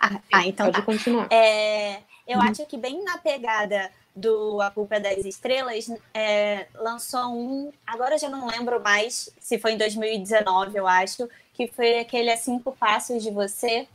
Ah, 0.00 0.20
ah 0.32 0.46
então 0.46 0.66
pode 0.66 0.76
tá. 0.76 0.82
continuar. 0.82 1.28
É, 1.30 2.00
eu 2.26 2.38
uhum. 2.38 2.44
acho 2.44 2.66
que 2.66 2.76
bem 2.76 3.02
na 3.02 3.16
pegada 3.18 3.90
do 4.14 4.60
A 4.60 4.70
Culpa 4.70 5.00
das 5.00 5.24
Estrelas, 5.24 5.90
é, 6.12 6.66
lançou 6.74 7.34
um, 7.34 7.72
agora 7.86 8.14
eu 8.14 8.18
já 8.18 8.28
não 8.28 8.46
lembro 8.46 8.80
mais 8.80 9.28
se 9.40 9.58
foi 9.58 9.72
em 9.72 9.78
2019, 9.78 10.76
eu 10.76 10.86
acho, 10.86 11.28
que 11.52 11.66
foi 11.66 11.98
aquele 11.98 12.30
A 12.30 12.36
Cinco 12.36 12.72
Passos 12.72 13.22
de 13.22 13.30
Você, 13.30 13.88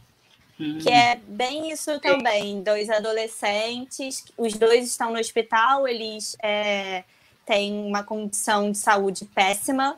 uhum. 0.60 0.80
que 0.80 0.90
é 0.90 1.16
bem 1.28 1.72
isso 1.72 2.00
também. 2.00 2.62
Dois 2.62 2.90
adolescentes, 2.90 4.26
os 4.38 4.54
dois 4.54 4.88
estão 4.88 5.12
no 5.12 5.20
hospital, 5.20 5.88
eles 5.88 6.36
é, 6.42 7.04
têm 7.46 7.74
uma 7.86 8.04
condição 8.04 8.72
de 8.72 8.78
saúde 8.78 9.26
péssima, 9.26 9.98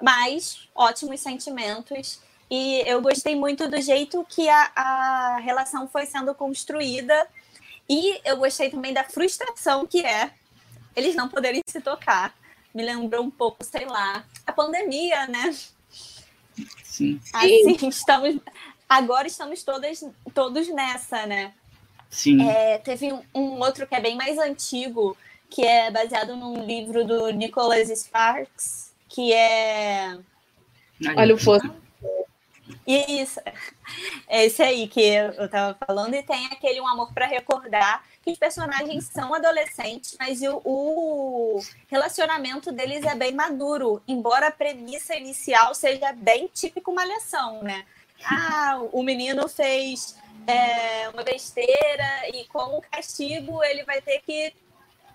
mas 0.00 0.68
ótimos 0.74 1.20
sentimentos. 1.20 2.20
E 2.50 2.82
eu 2.86 3.00
gostei 3.00 3.34
muito 3.34 3.68
do 3.68 3.80
jeito 3.80 4.26
que 4.28 4.48
a, 4.48 4.70
a 4.76 5.36
relação 5.38 5.88
foi 5.88 6.04
sendo 6.04 6.34
construída 6.34 7.26
e 7.88 8.20
eu 8.24 8.36
gostei 8.36 8.70
também 8.70 8.92
da 8.92 9.04
frustração 9.04 9.86
que 9.86 10.04
é 10.04 10.30
eles 10.94 11.14
não 11.14 11.28
poderem 11.28 11.62
se 11.66 11.80
tocar. 11.80 12.34
Me 12.74 12.82
lembrou 12.82 13.24
um 13.24 13.30
pouco, 13.30 13.64
sei 13.64 13.86
lá, 13.86 14.24
a 14.46 14.52
pandemia, 14.52 15.26
né? 15.26 15.54
Sim. 16.82 17.20
Assim, 17.32 17.76
estamos. 17.88 18.36
Agora 18.92 19.26
estamos 19.26 19.62
todas, 19.62 20.04
todos 20.34 20.68
nessa, 20.68 21.24
né? 21.24 21.54
Sim. 22.10 22.46
É, 22.46 22.76
teve 22.76 23.10
um, 23.10 23.22
um, 23.34 23.58
outro 23.60 23.86
que 23.86 23.94
é 23.94 24.00
bem 24.00 24.14
mais 24.14 24.36
antigo, 24.36 25.16
que 25.48 25.64
é 25.64 25.90
baseado 25.90 26.36
num 26.36 26.62
livro 26.62 27.02
do 27.02 27.30
Nicholas 27.30 27.88
Sparks, 27.88 28.92
que 29.08 29.32
é. 29.32 30.18
Olha 31.16 31.34
o 31.34 31.38
fosso. 31.38 31.74
Isso, 32.86 33.40
é 34.28 34.44
esse 34.44 34.62
aí 34.62 34.86
que 34.86 35.00
eu 35.00 35.48
tava 35.48 35.74
falando, 35.86 36.12
e 36.12 36.22
tem 36.22 36.46
aquele 36.46 36.78
Um 36.78 36.86
Amor 36.86 37.14
para 37.14 37.26
Recordar, 37.26 38.04
que 38.22 38.30
os 38.30 38.38
personagens 38.38 39.04
são 39.06 39.32
adolescentes, 39.32 40.16
mas 40.20 40.42
o, 40.42 40.60
o, 40.64 41.60
relacionamento 41.88 42.70
deles 42.70 43.04
é 43.06 43.14
bem 43.14 43.32
maduro, 43.32 44.02
embora 44.06 44.48
a 44.48 44.52
premissa 44.52 45.14
inicial 45.16 45.74
seja 45.74 46.12
bem 46.12 46.46
típico 46.52 46.94
malhação, 46.94 47.62
né? 47.62 47.86
Ah, 48.24 48.80
o 48.92 49.02
menino 49.02 49.48
fez 49.48 50.16
é, 50.46 51.08
uma 51.08 51.22
besteira 51.22 52.28
e 52.32 52.44
como 52.46 52.82
castigo 52.82 53.62
ele 53.62 53.84
vai 53.84 54.00
ter 54.00 54.20
que 54.20 54.52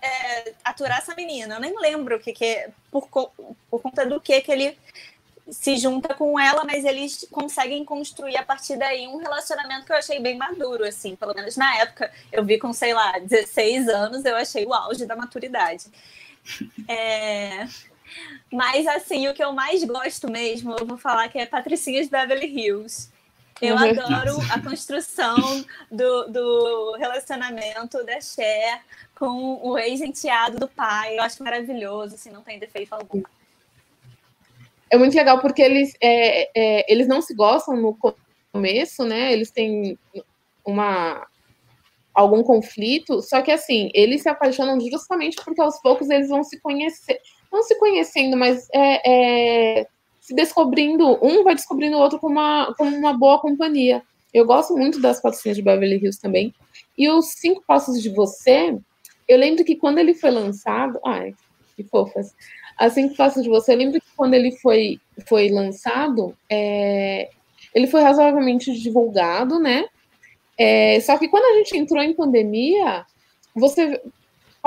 é, 0.00 0.54
aturar 0.64 0.98
essa 0.98 1.14
menina. 1.14 1.56
Eu 1.56 1.60
nem 1.60 1.78
lembro 1.78 2.16
o 2.16 2.20
que, 2.20 2.32
que 2.32 2.68
por, 2.90 3.08
por 3.08 3.82
conta 3.82 4.06
do 4.06 4.20
que 4.20 4.40
que 4.40 4.52
ele 4.52 4.78
se 5.50 5.76
junta 5.78 6.14
com 6.14 6.38
ela, 6.38 6.64
mas 6.64 6.84
eles 6.84 7.26
conseguem 7.30 7.84
construir 7.84 8.36
a 8.36 8.44
partir 8.44 8.76
daí 8.76 9.08
um 9.08 9.16
relacionamento 9.16 9.86
que 9.86 9.92
eu 9.92 9.96
achei 9.96 10.20
bem 10.20 10.36
maduro, 10.36 10.84
assim, 10.84 11.16
pelo 11.16 11.34
menos 11.34 11.56
na 11.56 11.74
época. 11.78 12.12
Eu 12.30 12.44
vi 12.44 12.58
com, 12.58 12.72
sei 12.72 12.92
lá, 12.92 13.18
16 13.18 13.88
anos, 13.88 14.24
eu 14.24 14.36
achei 14.36 14.66
o 14.66 14.74
auge 14.74 15.06
da 15.06 15.16
maturidade. 15.16 15.86
É... 16.86 17.66
Mas, 18.52 18.86
assim, 18.86 19.28
o 19.28 19.34
que 19.34 19.42
eu 19.42 19.52
mais 19.52 19.84
gosto 19.84 20.30
mesmo, 20.30 20.74
eu 20.78 20.86
vou 20.86 20.96
falar 20.96 21.28
que 21.28 21.38
é 21.38 21.46
Patricinhas 21.46 22.08
Beverly 22.08 22.46
Hills. 22.46 23.10
Eu 23.60 23.74
uhum. 23.74 23.90
adoro 23.90 24.38
a 24.52 24.60
construção 24.60 25.36
do, 25.90 26.28
do 26.28 26.96
relacionamento 26.96 28.04
da 28.04 28.20
Cher 28.20 28.80
com 29.14 29.60
o 29.62 29.76
ex-enteado 29.76 30.58
do 30.58 30.68
pai. 30.68 31.18
Eu 31.18 31.22
acho 31.22 31.42
maravilhoso, 31.42 32.14
assim, 32.14 32.30
não 32.30 32.42
tem 32.42 32.58
defeito 32.58 32.92
algum 32.92 33.22
é 34.90 34.96
muito 34.96 35.14
legal 35.14 35.40
porque 35.40 35.62
eles, 35.62 35.94
é, 36.00 36.50
é, 36.54 36.92
eles 36.92 37.06
não 37.06 37.20
se 37.20 37.34
gostam 37.34 37.76
no 37.76 37.96
começo, 38.52 39.04
né? 39.04 39.32
Eles 39.32 39.50
têm 39.50 39.98
uma 40.64 41.26
algum 42.14 42.42
conflito, 42.42 43.22
só 43.22 43.40
que 43.42 43.52
assim, 43.52 43.90
eles 43.94 44.22
se 44.22 44.28
apaixonam 44.28 44.80
justamente 44.80 45.36
porque 45.44 45.60
aos 45.60 45.80
poucos 45.80 46.10
eles 46.10 46.28
vão 46.28 46.42
se 46.42 46.58
conhecer, 46.60 47.20
não 47.52 47.62
se 47.62 47.78
conhecendo, 47.78 48.36
mas 48.36 48.68
é, 48.72 49.80
é, 49.80 49.86
se 50.20 50.34
descobrindo, 50.34 51.18
um 51.24 51.42
vai 51.42 51.54
descobrindo 51.54 51.96
o 51.96 52.00
outro 52.00 52.18
como 52.18 52.34
uma, 52.34 52.74
como 52.76 52.94
uma 52.96 53.12
boa 53.16 53.40
companhia. 53.40 54.02
Eu 54.32 54.44
gosto 54.44 54.76
muito 54.76 55.00
das 55.00 55.20
patrocínias 55.20 55.56
de 55.56 55.62
Beverly 55.62 55.96
Hills 55.96 56.20
também. 56.20 56.54
E 56.96 57.08
os 57.08 57.32
Cinco 57.32 57.62
Passos 57.66 58.02
de 58.02 58.10
Você, 58.10 58.76
eu 59.26 59.38
lembro 59.38 59.64
que 59.64 59.76
quando 59.76 59.98
ele 59.98 60.14
foi 60.14 60.30
lançado, 60.30 60.98
ai, 61.04 61.34
que 61.76 61.84
fofas. 61.84 62.34
Assim 62.76 63.08
que 63.08 63.16
faço 63.16 63.42
de 63.42 63.48
você, 63.48 63.72
eu 63.72 63.78
lembro 63.78 64.00
que 64.00 64.06
quando 64.16 64.34
ele 64.34 64.52
foi, 64.52 65.00
foi 65.26 65.48
lançado, 65.48 66.36
é, 66.48 67.28
ele 67.74 67.86
foi 67.86 68.02
razoavelmente 68.02 68.72
divulgado, 68.72 69.58
né? 69.58 69.84
É, 70.56 71.00
só 71.00 71.16
que 71.18 71.28
quando 71.28 71.44
a 71.44 71.58
gente 71.58 71.76
entrou 71.76 72.02
em 72.02 72.14
pandemia, 72.14 73.04
você 73.54 74.00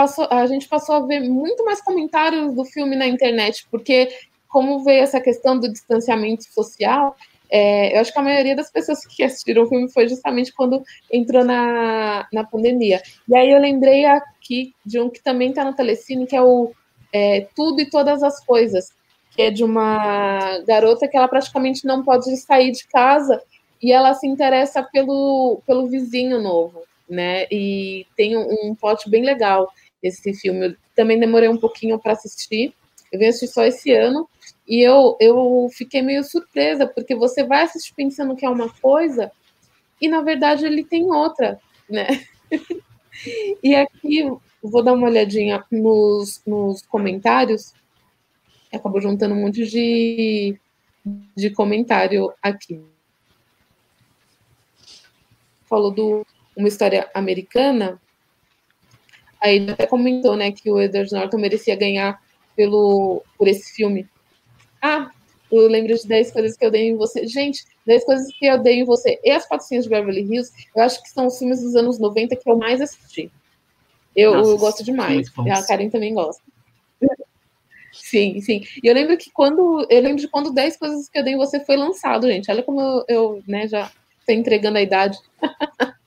passou, 0.01 0.27
a 0.31 0.47
gente 0.47 0.67
passou 0.67 0.95
a 0.95 1.05
ver 1.05 1.19
muito 1.19 1.63
mais 1.63 1.81
comentários 1.81 2.55
do 2.55 2.65
filme 2.65 2.95
na 2.95 3.05
internet, 3.05 3.67
porque 3.69 4.09
como 4.47 4.83
veio 4.83 5.03
essa 5.03 5.21
questão 5.21 5.59
do 5.59 5.71
distanciamento 5.71 6.43
social, 6.51 7.15
é, 7.49 7.95
eu 7.95 8.01
acho 8.01 8.11
que 8.11 8.19
a 8.19 8.23
maioria 8.23 8.55
das 8.55 8.71
pessoas 8.71 9.05
que 9.05 9.23
assistiram 9.23 9.63
o 9.63 9.67
filme 9.67 9.91
foi 9.91 10.07
justamente 10.07 10.53
quando 10.53 10.81
entrou 11.11 11.43
na, 11.43 12.27
na 12.33 12.43
pandemia. 12.43 13.01
E 13.27 13.35
aí 13.35 13.51
eu 13.51 13.59
lembrei 13.59 14.05
aqui 14.05 14.73
de 14.83 14.99
um 14.99 15.09
que 15.09 15.21
também 15.21 15.49
está 15.49 15.63
no 15.63 15.75
Telecine, 15.75 16.25
que 16.25 16.35
é 16.35 16.41
o 16.41 16.71
é, 17.13 17.47
Tudo 17.55 17.81
e 17.81 17.89
Todas 17.89 18.23
as 18.23 18.43
Coisas, 18.43 18.91
que 19.35 19.43
é 19.43 19.51
de 19.51 19.63
uma 19.63 20.59
garota 20.65 21.07
que 21.07 21.15
ela 21.15 21.27
praticamente 21.27 21.85
não 21.85 22.03
pode 22.03 22.35
sair 22.37 22.71
de 22.71 22.87
casa 22.87 23.41
e 23.81 23.91
ela 23.91 24.13
se 24.15 24.27
interessa 24.27 24.81
pelo, 24.81 25.61
pelo 25.65 25.87
vizinho 25.87 26.41
novo, 26.41 26.81
né? 27.07 27.45
E 27.51 28.07
tem 28.15 28.35
um, 28.35 28.47
um 28.63 28.75
plot 28.75 29.09
bem 29.09 29.23
legal 29.23 29.71
esse 30.01 30.33
filme. 30.33 30.67
Eu 30.67 30.75
também 30.95 31.19
demorei 31.19 31.49
um 31.49 31.57
pouquinho 31.57 31.99
para 31.99 32.13
assistir. 32.13 32.73
Eu 33.11 33.19
vim 33.19 33.25
assistir 33.25 33.53
só 33.53 33.65
esse 33.65 33.91
ano 33.91 34.27
e 34.67 34.81
eu, 34.81 35.17
eu 35.19 35.67
fiquei 35.73 36.01
meio 36.01 36.23
surpresa, 36.23 36.87
porque 36.87 37.13
você 37.13 37.43
vai 37.43 37.63
assistir 37.63 37.93
pensando 37.93 38.35
que 38.35 38.45
é 38.45 38.49
uma 38.49 38.69
coisa 38.81 39.31
e 40.01 40.07
na 40.07 40.21
verdade 40.21 40.65
ele 40.65 40.83
tem 40.83 41.11
outra, 41.11 41.59
né? 41.89 42.07
e 43.61 43.75
aqui 43.75 44.23
vou 44.63 44.83
dar 44.83 44.93
uma 44.93 45.07
olhadinha 45.07 45.63
nos, 45.71 46.41
nos 46.45 46.81
comentários. 46.83 47.73
Acabou 48.73 49.01
juntando 49.01 49.35
um 49.35 49.41
monte 49.41 49.65
de, 49.65 50.57
de 51.35 51.49
comentário 51.51 52.33
aqui. 52.41 52.81
Falou 55.65 55.91
do 55.91 56.25
uma 56.55 56.67
história 56.67 57.09
americana. 57.13 58.01
Aí 59.41 59.55
ele 59.55 59.71
até 59.71 59.87
comentou, 59.87 60.35
né, 60.35 60.51
que 60.51 60.69
o 60.69 60.79
Edward 60.79 61.11
Norton 61.11 61.37
merecia 61.37 61.75
ganhar 61.75 62.21
pelo, 62.55 63.23
por 63.37 63.47
esse 63.47 63.73
filme. 63.73 64.07
Ah, 64.81 65.09
eu 65.51 65.67
lembro 65.67 65.95
de 65.95 66.07
10 66.07 66.31
coisas 66.31 66.55
que 66.55 66.65
eu 66.65 66.71
dei 66.71 66.89
em 66.89 66.95
você. 66.95 67.27
Gente, 67.27 67.65
10 67.85 68.05
coisas 68.05 68.27
que 68.37 68.45
eu 68.45 68.59
dei 68.59 68.79
em 68.79 68.85
você 68.85 69.19
e 69.23 69.31
as 69.31 69.47
patrocínias 69.47 69.85
de 69.85 69.89
Beverly 69.89 70.21
Hills, 70.21 70.51
eu 70.75 70.83
acho 70.83 71.01
que 71.01 71.09
são 71.09 71.27
os 71.27 71.37
filmes 71.37 71.61
dos 71.61 71.75
anos 71.75 71.99
90 71.99 72.35
que 72.35 72.49
eu 72.49 72.57
mais 72.57 72.79
assisti. 72.79 73.31
Eu, 74.15 74.35
Nossa, 74.35 74.49
eu 74.51 74.57
gosto 74.57 74.83
demais. 74.83 75.31
A 75.49 75.65
Karen 75.65 75.89
também 75.89 76.13
gosta. 76.13 76.43
Sim, 77.93 78.39
sim. 78.39 78.61
E 78.81 78.87
eu 78.87 78.93
lembro 78.93 79.17
que 79.17 79.29
quando. 79.31 79.85
Eu 79.89 80.01
lembro 80.01 80.21
de 80.21 80.27
quando 80.29 80.53
10 80.53 80.77
coisas 80.77 81.09
que 81.09 81.19
eu 81.19 81.23
dei 81.25 81.33
em 81.33 81.37
você 81.37 81.59
foi 81.65 81.75
lançado, 81.75 82.25
gente. 82.25 82.49
Olha 82.49 82.63
como 82.63 82.79
eu, 82.79 83.05
eu 83.07 83.43
né, 83.45 83.67
já 83.67 83.91
tô 84.25 84.31
entregando 84.31 84.77
a 84.77 84.81
idade. 84.81 85.17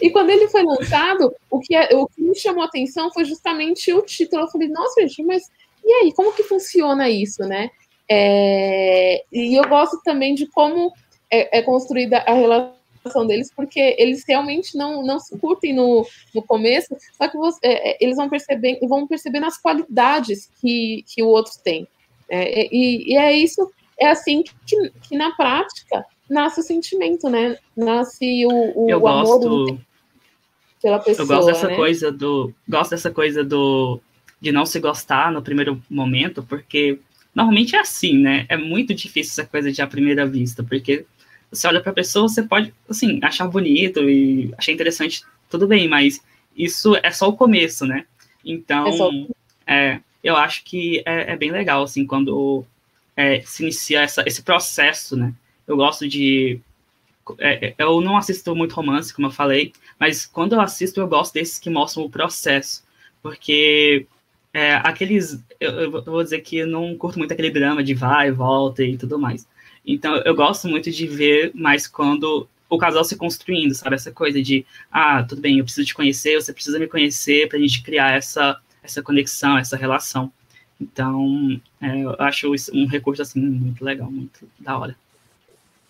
e 0.00 0.10
quando 0.10 0.30
ele 0.30 0.48
foi 0.48 0.62
lançado, 0.62 1.34
o 1.50 1.60
que, 1.60 1.74
é, 1.74 1.88
o 1.94 2.06
que 2.06 2.22
me 2.22 2.34
chamou 2.34 2.62
a 2.62 2.66
atenção 2.66 3.12
foi 3.12 3.24
justamente 3.24 3.92
o 3.92 4.02
título. 4.02 4.42
Eu 4.42 4.48
falei, 4.48 4.68
nossa, 4.68 5.00
gente, 5.02 5.22
mas 5.22 5.44
e 5.84 5.92
aí, 5.92 6.12
como 6.12 6.32
que 6.32 6.42
funciona 6.42 7.08
isso, 7.08 7.42
né? 7.42 7.70
É, 8.08 9.22
e 9.32 9.54
eu 9.58 9.68
gosto 9.68 10.00
também 10.02 10.34
de 10.34 10.46
como 10.46 10.92
é, 11.30 11.58
é 11.58 11.62
construída 11.62 12.18
a 12.18 12.34
relação 12.34 13.26
deles, 13.26 13.52
porque 13.54 13.94
eles 13.98 14.24
realmente 14.26 14.76
não, 14.76 15.02
não 15.02 15.18
se 15.18 15.38
curtem 15.38 15.72
no, 15.72 16.06
no 16.34 16.42
começo, 16.42 16.96
só 17.16 17.28
que 17.28 17.36
você, 17.36 17.58
é, 17.62 17.90
é, 17.90 17.98
eles 18.00 18.16
vão 18.16 18.28
perceber, 18.28 18.78
vão 18.82 19.06
perceber 19.06 19.42
as 19.44 19.56
qualidades 19.56 20.50
que, 20.60 21.04
que 21.06 21.22
o 21.22 21.28
outro 21.28 21.52
tem. 21.62 21.86
É, 22.28 22.66
e, 22.74 23.12
e, 23.12 23.16
é 23.16 23.32
isso, 23.32 23.70
é 23.98 24.08
assim 24.08 24.42
que, 24.66 24.90
que 25.08 25.16
na 25.16 25.30
prática 25.32 26.04
nasce 26.30 26.60
o 26.60 26.62
sentimento, 26.62 27.28
né? 27.28 27.58
Nasce 27.76 28.46
o, 28.46 28.84
o, 28.84 28.90
eu 28.90 28.98
o 28.98 29.00
gosto, 29.00 29.46
amor 29.46 29.78
pela 30.80 30.98
pessoa. 30.98 31.24
Eu 31.24 31.26
gosto 31.26 31.46
dessa 31.46 31.68
né? 31.68 31.76
coisa 31.76 32.12
do. 32.12 32.54
Gosto 32.68 32.90
dessa 32.90 33.10
coisa 33.10 33.44
do 33.44 34.00
de 34.40 34.50
não 34.50 34.64
se 34.64 34.80
gostar 34.80 35.30
no 35.30 35.42
primeiro 35.42 35.82
momento, 35.90 36.42
porque 36.42 36.98
normalmente 37.34 37.76
é 37.76 37.80
assim, 37.80 38.16
né? 38.16 38.46
É 38.48 38.56
muito 38.56 38.94
difícil 38.94 39.32
essa 39.32 39.44
coisa 39.44 39.70
de 39.70 39.82
à 39.82 39.86
primeira 39.86 40.26
vista, 40.26 40.62
porque 40.62 41.04
você 41.50 41.66
olha 41.66 41.80
para 41.80 41.90
a 41.90 41.94
pessoa, 41.94 42.26
você 42.26 42.42
pode, 42.42 42.72
assim, 42.88 43.20
achar 43.22 43.46
bonito 43.46 44.08
e 44.08 44.54
achar 44.56 44.72
interessante, 44.72 45.22
tudo 45.50 45.66
bem, 45.66 45.88
mas 45.88 46.22
isso 46.56 46.96
é 47.02 47.10
só 47.10 47.28
o 47.28 47.36
começo, 47.36 47.84
né? 47.84 48.06
Então, 48.42 48.86
é 48.86 48.92
só... 48.92 49.10
é, 49.66 50.00
eu 50.24 50.36
acho 50.36 50.64
que 50.64 51.02
é, 51.04 51.32
é, 51.32 51.36
bem 51.36 51.50
legal, 51.50 51.82
assim, 51.82 52.06
quando 52.06 52.64
é, 53.14 53.40
se 53.42 53.62
inicia 53.62 54.00
essa, 54.00 54.22
esse 54.26 54.42
processo, 54.42 55.16
né? 55.16 55.34
Eu 55.70 55.76
gosto 55.76 56.08
de. 56.08 56.60
É, 57.38 57.68
é, 57.68 57.74
eu 57.78 58.00
não 58.00 58.16
assisto 58.16 58.56
muito 58.56 58.74
romance, 58.74 59.14
como 59.14 59.28
eu 59.28 59.30
falei, 59.30 59.72
mas 60.00 60.26
quando 60.26 60.54
eu 60.54 60.60
assisto, 60.60 61.00
eu 61.00 61.06
gosto 61.06 61.32
desses 61.34 61.60
que 61.60 61.70
mostram 61.70 62.04
o 62.04 62.10
processo, 62.10 62.84
porque 63.22 64.04
é, 64.52 64.74
aqueles. 64.74 65.40
Eu, 65.60 65.70
eu, 65.70 66.02
vou 66.02 66.24
dizer 66.24 66.40
que 66.40 66.58
eu 66.58 66.66
não 66.66 66.96
curto 66.96 67.18
muito 67.18 67.32
aquele 67.32 67.50
drama 67.50 67.84
de 67.84 67.94
vai 67.94 68.28
e 68.28 68.32
volta 68.32 68.82
e 68.82 68.98
tudo 68.98 69.16
mais. 69.16 69.46
Então, 69.86 70.16
eu 70.24 70.34
gosto 70.34 70.66
muito 70.66 70.90
de 70.90 71.06
ver 71.06 71.52
mais 71.54 71.86
quando 71.86 72.48
o 72.68 72.78
casal 72.78 73.04
se 73.04 73.16
construindo, 73.16 73.72
sabe? 73.74 73.94
Essa 73.94 74.10
coisa 74.10 74.42
de, 74.42 74.66
ah, 74.90 75.22
tudo 75.22 75.40
bem, 75.40 75.58
eu 75.58 75.64
preciso 75.64 75.86
te 75.86 75.94
conhecer, 75.94 76.34
você 76.34 76.52
precisa 76.52 76.80
me 76.80 76.88
conhecer 76.88 77.48
para 77.48 77.58
a 77.58 77.60
gente 77.60 77.82
criar 77.82 78.12
essa, 78.16 78.60
essa 78.82 79.02
conexão, 79.02 79.56
essa 79.56 79.76
relação. 79.76 80.32
Então, 80.80 81.60
é, 81.80 82.02
eu 82.02 82.16
acho 82.18 82.54
isso 82.54 82.72
um 82.74 82.86
recurso, 82.86 83.22
assim, 83.22 83.40
muito 83.40 83.84
legal, 83.84 84.10
muito 84.10 84.48
da 84.58 84.76
hora. 84.76 84.96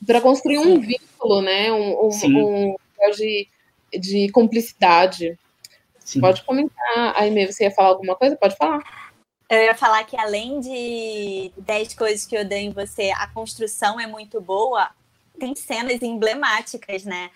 Para 0.06 0.20
construir 0.20 0.58
um 0.58 0.80
vínculo, 0.80 1.42
né? 1.42 1.70
Um, 1.72 2.08
um, 2.08 2.76
um 2.76 3.10
de, 3.10 3.48
de 3.98 4.30
cumplicidade. 4.32 5.38
Sim. 5.98 6.20
Pode 6.20 6.42
comentar. 6.44 7.14
Aí, 7.16 7.46
você 7.46 7.64
ia 7.64 7.70
falar 7.70 7.90
alguma 7.90 8.16
coisa? 8.16 8.36
Pode 8.36 8.56
falar. 8.56 8.82
Eu 9.48 9.64
ia 9.64 9.74
falar 9.74 10.04
que 10.04 10.16
além 10.16 10.60
de 10.60 11.52
10 11.58 11.94
coisas 11.94 12.24
que 12.24 12.36
eu 12.36 12.44
dei 12.44 12.60
em 12.60 12.70
você, 12.70 13.10
a 13.10 13.26
construção 13.26 13.98
é 13.98 14.06
muito 14.06 14.40
boa. 14.40 14.90
Tem 15.38 15.54
cenas 15.54 16.02
emblemáticas, 16.02 17.04
né? 17.04 17.30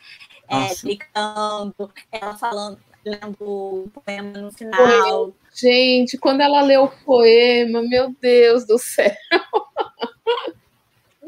É, 0.49 0.73
explicando, 0.73 1.93
ela 2.13 2.37
falando, 2.37 2.79
lendo 3.05 3.37
o 3.41 3.91
poema 3.93 4.39
no 4.39 4.53
final. 4.53 5.33
Gente, 5.55 6.19
quando 6.19 6.41
ela 6.41 6.63
leu 6.63 6.85
o 6.85 7.05
poema, 7.05 7.83
meu 7.83 8.15
Deus 8.21 8.65
do 8.67 8.79
céu. 8.79 9.15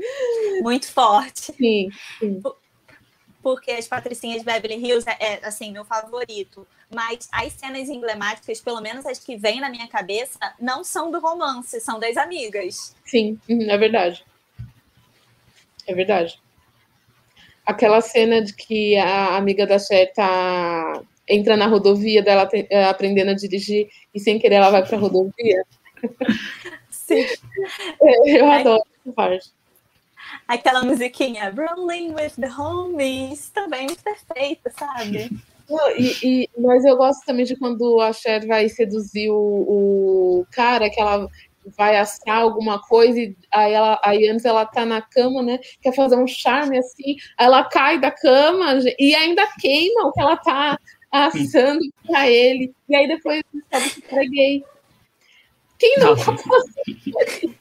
Muito 0.63 0.91
forte. 0.93 1.53
Sim, 1.53 1.91
sim 2.19 2.41
porque 3.47 3.71
as 3.71 3.87
Patricinhas 3.87 4.41
de 4.41 4.45
Beverly 4.45 4.75
Hills 4.75 5.09
é, 5.09 5.35
é, 5.35 5.47
assim, 5.47 5.71
meu 5.71 5.85
favorito. 5.85 6.67
Mas 6.93 7.29
as 7.31 7.53
cenas 7.53 7.89
emblemáticas, 7.89 8.61
pelo 8.61 8.81
menos 8.81 9.07
as 9.07 9.21
que 9.21 9.37
vêm 9.37 9.61
na 9.61 9.71
minha 9.71 9.87
cabeça, 9.87 10.37
não 10.59 10.83
são 10.83 11.13
do 11.13 11.21
romance, 11.21 11.81
são 11.81 12.01
das 12.01 12.17
amigas. 12.17 12.97
Sim, 13.05 13.39
uhum, 13.49 13.71
é 13.71 13.79
verdade. 13.79 14.27
É 15.87 15.95
verdade. 15.95 16.43
Aquela 17.65 18.01
cena 18.01 18.43
de 18.43 18.53
que 18.53 18.97
a 18.97 19.37
amiga 19.37 19.65
da 19.65 19.79
Cher 19.79 20.13
tá 20.13 21.01
entra 21.29 21.57
na 21.57 21.69
rodovia 21.69 22.25
dela 22.25 22.49
é, 22.53 22.87
aprendendo 22.87 23.31
a 23.31 23.35
dirigir 23.35 23.89
e 24.13 24.19
sem 24.19 24.41
querer 24.41 24.57
ela 24.57 24.71
vai 24.71 24.85
para 24.85 24.97
a 24.97 25.01
rodovia. 25.01 25.65
Sim. 26.91 27.25
Eu 28.27 28.51
adoro 28.51 28.83
essa 29.05 29.13
parte 29.13 29.56
aquela 30.47 30.83
musiquinha 30.83 31.53
Rolling 31.55 32.15
with 32.15 32.33
the 32.41 32.49
Homies, 32.49 33.51
também 33.51 33.95
perfeita, 33.95 34.71
sabe? 34.79 35.31
E, 35.99 36.15
e, 36.23 36.51
mas 36.57 36.85
eu 36.85 36.97
gosto 36.97 37.27
também 37.27 37.45
de 37.45 37.57
quando 37.57 38.01
a 38.01 38.13
Cher 38.13 38.47
vai 38.47 38.69
seduzir 38.69 39.31
o, 39.31 39.35
o 39.37 40.47
cara, 40.53 40.89
que 40.89 41.01
ela 41.01 41.29
vai 41.77 41.97
assar 41.97 42.39
alguma 42.39 42.81
coisa, 42.81 43.19
e 43.19 43.37
aí, 43.51 43.73
ela, 43.73 44.01
aí 44.05 44.29
antes 44.29 44.45
ela 44.45 44.65
tá 44.65 44.85
na 44.85 45.03
cama, 45.03 45.43
né? 45.43 45.59
Quer 45.83 45.93
fazer 45.93 46.17
um 46.17 46.27
charme 46.27 46.79
assim, 46.79 47.17
aí 47.37 47.47
ela 47.47 47.65
cai 47.65 48.01
da 48.01 48.13
cama 48.13 48.79
e 48.99 49.15
ainda 49.15 49.45
queima 49.59 50.07
o 50.07 50.13
que 50.13 50.21
ela 50.21 50.37
tá 50.37 50.79
assando 51.11 51.81
pra 52.07 52.31
ele. 52.31 52.73
E 52.89 52.95
aí 52.95 53.09
depois 53.09 53.43
sabe 53.71 53.91
que 53.91 54.15
é 54.15 54.25
gay. 54.25 54.65
Quem 55.79 55.97
não 55.99 56.15
tá 56.17 56.37
fazendo 56.37 57.57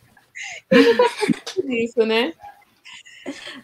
isso, 1.67 2.05
né? 2.05 2.33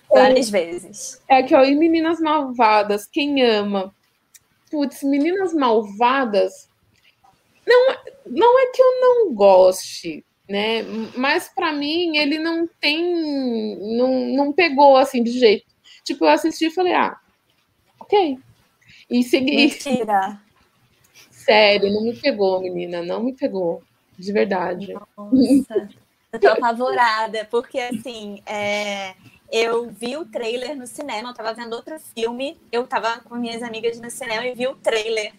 Várias 0.10 0.48
é, 0.48 0.52
vezes. 0.52 1.22
É 1.28 1.44
que, 1.44 1.56
ó, 1.56 1.64
e 1.64 1.76
Meninas 1.76 2.20
Malvadas, 2.20 3.06
quem 3.06 3.44
ama? 3.44 3.94
Putz, 4.70 5.04
Meninas 5.04 5.54
Malvadas, 5.54 6.70
não, 7.66 7.96
não 8.26 8.60
é 8.60 8.68
que 8.68 8.82
eu 8.82 9.02
não 9.02 9.34
goste, 9.34 10.26
né? 10.50 10.84
Mas 11.16 11.50
para 11.50 11.72
mim 11.72 12.18
ele 12.18 12.40
não 12.40 12.68
tem, 12.80 13.76
não, 13.98 14.12
não 14.36 14.54
pegou 14.54 14.98
assim 14.98 15.24
de 15.24 15.32
jeito. 15.32 15.66
Tipo, 16.04 16.26
eu 16.26 16.30
assisti 16.30 16.66
e 16.68 16.72
falei, 16.72 16.94
ah, 16.94 17.18
ok. 18.00 18.38
E 19.10 19.24
segui. 19.24 19.56
Mentira. 19.56 20.42
Sério, 21.30 21.92
não 21.92 22.04
me 22.04 22.16
pegou, 22.16 22.62
menina, 22.62 23.02
não 23.02 23.24
me 23.24 23.34
pegou, 23.34 23.82
de 24.18 24.32
verdade. 24.32 24.94
Nossa, 25.18 25.90
eu 26.32 26.40
tô 26.40 26.48
apavorada, 26.50 27.46
porque 27.50 27.80
assim, 27.80 28.42
é, 28.46 29.16
eu 29.52 29.90
vi 29.90 30.16
o 30.16 30.26
trailer 30.26 30.78
no 30.78 30.88
cinema, 30.88 31.30
eu 31.30 31.34
tava 31.34 31.54
vendo 31.54 31.74
outro 31.74 32.00
filme, 32.00 32.60
eu 32.72 32.88
tava 32.88 33.20
com 33.20 33.36
minhas 33.36 33.62
amigas 33.62 34.00
no 34.00 34.10
cinema 34.10 34.46
e 34.46 34.54
vi 34.54 34.68
o 34.68 34.76
trailer. 34.76 35.34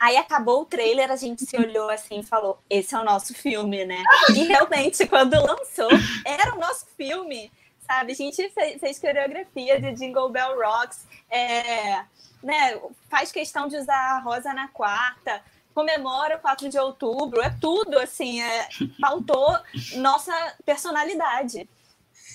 Aí 0.00 0.16
acabou 0.16 0.62
o 0.62 0.64
trailer, 0.64 1.10
a 1.10 1.16
gente 1.16 1.44
se 1.44 1.56
olhou 1.58 1.90
assim 1.90 2.20
e 2.20 2.22
falou: 2.22 2.58
esse 2.70 2.94
é 2.94 2.98
o 2.98 3.04
nosso 3.04 3.34
filme, 3.34 3.84
né? 3.84 4.02
E 4.30 4.44
realmente, 4.44 5.06
quando 5.06 5.34
lançou, 5.34 5.90
era 6.24 6.54
o 6.54 6.58
nosso 6.60 6.86
filme, 6.96 7.52
sabe? 7.86 8.12
A 8.12 8.14
gente 8.14 8.48
fez, 8.50 8.80
fez 8.80 8.98
coreografia 8.98 9.80
de 9.80 9.92
Jingle 9.92 10.30
Bell 10.30 10.56
Rocks, 10.58 11.06
é, 11.28 12.04
né? 12.42 12.80
faz 13.10 13.32
questão 13.32 13.68
de 13.68 13.76
usar 13.76 14.16
a 14.16 14.20
rosa 14.20 14.54
na 14.54 14.68
quarta, 14.68 15.42
comemora 15.74 16.36
o 16.36 16.40
4 16.40 16.68
de 16.68 16.78
outubro, 16.78 17.42
é 17.42 17.50
tudo 17.60 17.98
assim, 17.98 18.40
é, 18.40 18.68
faltou 19.00 19.58
nossa 19.96 20.32
personalidade. 20.64 21.68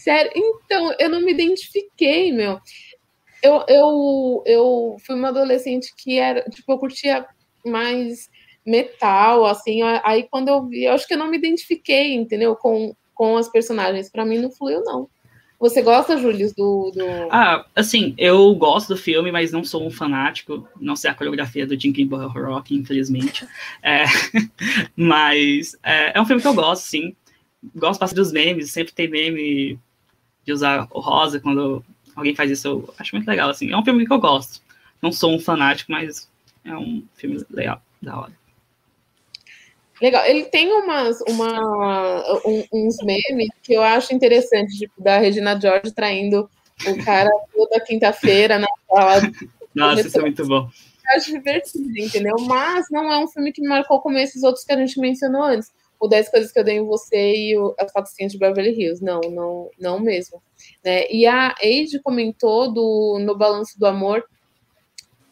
Sério? 0.05 0.31
Então, 0.35 0.93
eu 0.99 1.09
não 1.09 1.19
me 1.19 1.31
identifiquei, 1.31 2.31
meu. 2.31 2.59
Eu, 3.41 3.65
eu, 3.67 4.43
eu 4.45 4.97
fui 5.03 5.15
uma 5.15 5.29
adolescente 5.29 5.91
que 5.97 6.19
era, 6.19 6.43
tipo, 6.43 6.71
eu 6.71 6.77
curtia 6.77 7.25
mais 7.65 8.29
metal, 8.63 9.45
assim, 9.47 9.81
aí 10.03 10.27
quando 10.29 10.49
eu 10.49 10.67
vi, 10.67 10.83
eu 10.83 10.93
acho 10.93 11.07
que 11.07 11.15
eu 11.15 11.17
não 11.17 11.29
me 11.29 11.37
identifiquei, 11.37 12.13
entendeu, 12.13 12.55
com, 12.55 12.95
com 13.15 13.35
as 13.35 13.49
personagens, 13.49 14.07
para 14.07 14.23
mim 14.25 14.37
não 14.37 14.51
fluiu, 14.51 14.83
não. 14.83 15.09
Você 15.59 15.81
gosta, 15.81 16.17
Júlio, 16.17 16.53
do, 16.55 16.91
do, 16.91 17.05
Ah, 17.31 17.65
assim, 17.75 18.13
eu 18.15 18.53
gosto 18.53 18.89
do 18.89 18.97
filme, 18.97 19.31
mas 19.31 19.51
não 19.51 19.63
sou 19.63 19.87
um 19.87 19.89
fanático. 19.89 20.67
Não 20.79 20.95
sei 20.95 21.09
a 21.09 21.15
coreografia 21.15 21.65
do 21.65 21.75
Jingle 21.75 22.05
Bell 22.05 22.29
Rock, 22.29 22.75
infelizmente. 22.75 23.47
É, 23.81 24.03
mas 24.95 25.75
é, 25.81 26.15
é, 26.15 26.21
um 26.21 26.25
filme 26.25 26.43
que 26.43 26.47
eu 26.47 26.53
gosto, 26.53 26.83
sim. 26.83 27.15
Gosto 27.75 27.99
bastante 27.99 28.17
dos 28.17 28.31
memes, 28.31 28.71
sempre 28.71 28.93
tem 28.93 29.07
meme 29.07 29.79
de 30.45 30.53
usar 30.53 30.87
o 30.91 30.99
rosa 30.99 31.39
quando 31.39 31.83
alguém 32.15 32.35
faz 32.35 32.51
isso, 32.51 32.67
eu 32.67 32.93
acho 32.97 33.15
muito 33.15 33.27
legal, 33.27 33.49
assim. 33.49 33.71
É 33.71 33.77
um 33.77 33.83
filme 33.83 34.05
que 34.05 34.13
eu 34.13 34.19
gosto. 34.19 34.61
Não 35.01 35.11
sou 35.11 35.33
um 35.33 35.39
fanático, 35.39 35.91
mas 35.91 36.29
é 36.63 36.75
um 36.75 37.03
filme 37.15 37.43
legal. 37.49 37.81
da 38.01 38.19
hora. 38.19 38.33
Legal. 40.01 40.25
Ele 40.25 40.45
tem 40.45 40.71
umas, 40.71 41.21
uma, 41.21 42.39
um, 42.45 42.63
uns 42.71 42.97
memes 43.03 43.49
que 43.63 43.73
eu 43.73 43.81
acho 43.81 44.13
interessante, 44.13 44.77
tipo, 44.77 45.01
da 45.01 45.17
Regina 45.17 45.59
George 45.59 45.91
traindo 45.93 46.49
o 46.85 47.03
cara 47.03 47.29
toda 47.53 47.79
quinta-feira 47.79 48.59
na 48.59 48.67
sala. 48.89 49.21
Nossa, 49.73 50.07
isso 50.07 50.17
é 50.17 50.21
muito 50.21 50.45
bom. 50.45 50.69
Eu 51.07 51.17
acho 51.17 51.31
divertido, 51.31 51.97
entendeu? 51.97 52.35
Mas 52.41 52.87
não 52.89 53.11
é 53.11 53.17
um 53.23 53.27
filme 53.27 53.51
que 53.51 53.61
me 53.61 53.67
marcou 53.67 54.01
como 54.01 54.17
esses 54.17 54.43
outros 54.43 54.65
que 54.65 54.73
a 54.73 54.77
gente 54.77 54.99
mencionou 54.99 55.43
antes. 55.43 55.71
O 55.99 56.07
10 56.07 56.29
Coisas 56.29 56.51
que 56.51 56.59
eu 56.59 56.63
dei 56.63 56.77
em 56.77 56.85
você 56.85 57.35
e 57.35 57.57
o, 57.57 57.75
As 57.79 57.91
Patricinhas 57.91 58.31
de 58.31 58.37
Beverly 58.37 58.71
Hills. 58.71 59.03
Não, 59.03 59.21
não, 59.21 59.69
não 59.79 59.99
mesmo. 59.99 60.41
Né? 60.83 61.09
E 61.09 61.25
a 61.25 61.55
Age 61.61 61.99
comentou 62.03 62.71
do, 62.71 63.19
no 63.19 63.37
Balanço 63.37 63.79
do 63.79 63.85
Amor 63.85 64.23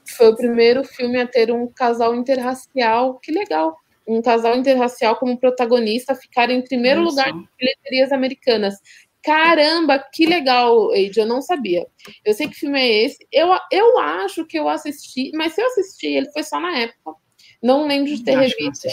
foi 0.06 0.30
o 0.30 0.36
primeiro 0.36 0.84
filme 0.84 1.20
a 1.20 1.28
ter 1.28 1.52
um 1.52 1.68
casal 1.68 2.16
interracial. 2.16 3.20
Que 3.20 3.32
legal! 3.32 3.76
Um 4.08 4.22
casal 4.22 4.56
interracial 4.58 5.16
como 5.16 5.40
protagonista 5.40 6.14
ficar 6.14 6.50
em 6.50 6.62
primeiro 6.62 7.02
lugar 7.02 7.30
em 7.30 7.48
bilheterias 7.58 8.12
americanas. 8.12 8.76
Caramba, 9.24 9.98
que 10.12 10.26
legal, 10.26 10.94
Eide, 10.94 11.22
eu 11.22 11.26
não 11.26 11.42
sabia. 11.42 11.88
Eu 12.26 12.34
sei 12.34 12.50
que 12.50 12.56
filme 12.56 12.78
é 12.78 13.06
esse. 13.06 13.26
Eu, 13.32 13.50
eu 13.72 13.98
acho 13.98 14.46
que 14.46 14.60
eu 14.60 14.68
assisti, 14.68 15.32
mas 15.34 15.54
se 15.54 15.62
eu 15.62 15.68
assisti, 15.68 16.08
ele 16.08 16.30
foi 16.32 16.44
só 16.44 16.60
na 16.60 16.78
época. 16.78 17.16
Não 17.62 17.88
lembro 17.88 18.14
de 18.14 18.22
ter 18.22 18.38
revisto 18.38 18.90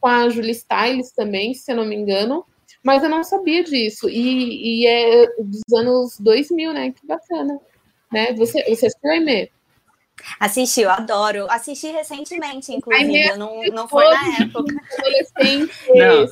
com 0.00 0.08
a, 0.08 0.28
Julie 0.28 0.54
Stiles 0.54 1.12
também, 1.12 1.54
se 1.54 1.70
eu 1.72 1.76
não 1.76 1.84
me 1.84 1.96
engano. 1.96 2.44
Mas 2.82 3.02
eu 3.02 3.08
não 3.08 3.24
sabia 3.24 3.64
disso. 3.64 4.08
E, 4.08 4.82
e 4.82 4.86
é 4.86 5.26
dos 5.38 5.62
anos 5.74 6.18
2000, 6.20 6.72
né? 6.72 6.92
Que 6.92 7.06
bacana. 7.06 7.60
Né? 8.10 8.32
Você, 8.34 8.62
você 8.64 8.86
assistiu, 8.86 9.10
Aimee? 9.10 9.50
Assisti, 10.40 10.80
eu 10.82 10.90
adoro. 10.90 11.46
Assisti 11.50 11.88
recentemente, 11.88 12.72
inclusive. 12.72 13.36
não, 13.36 13.62
não 13.64 13.88
foi 13.88 14.04
na 14.04 14.38
época. 14.40 14.74
Não, 15.94 16.26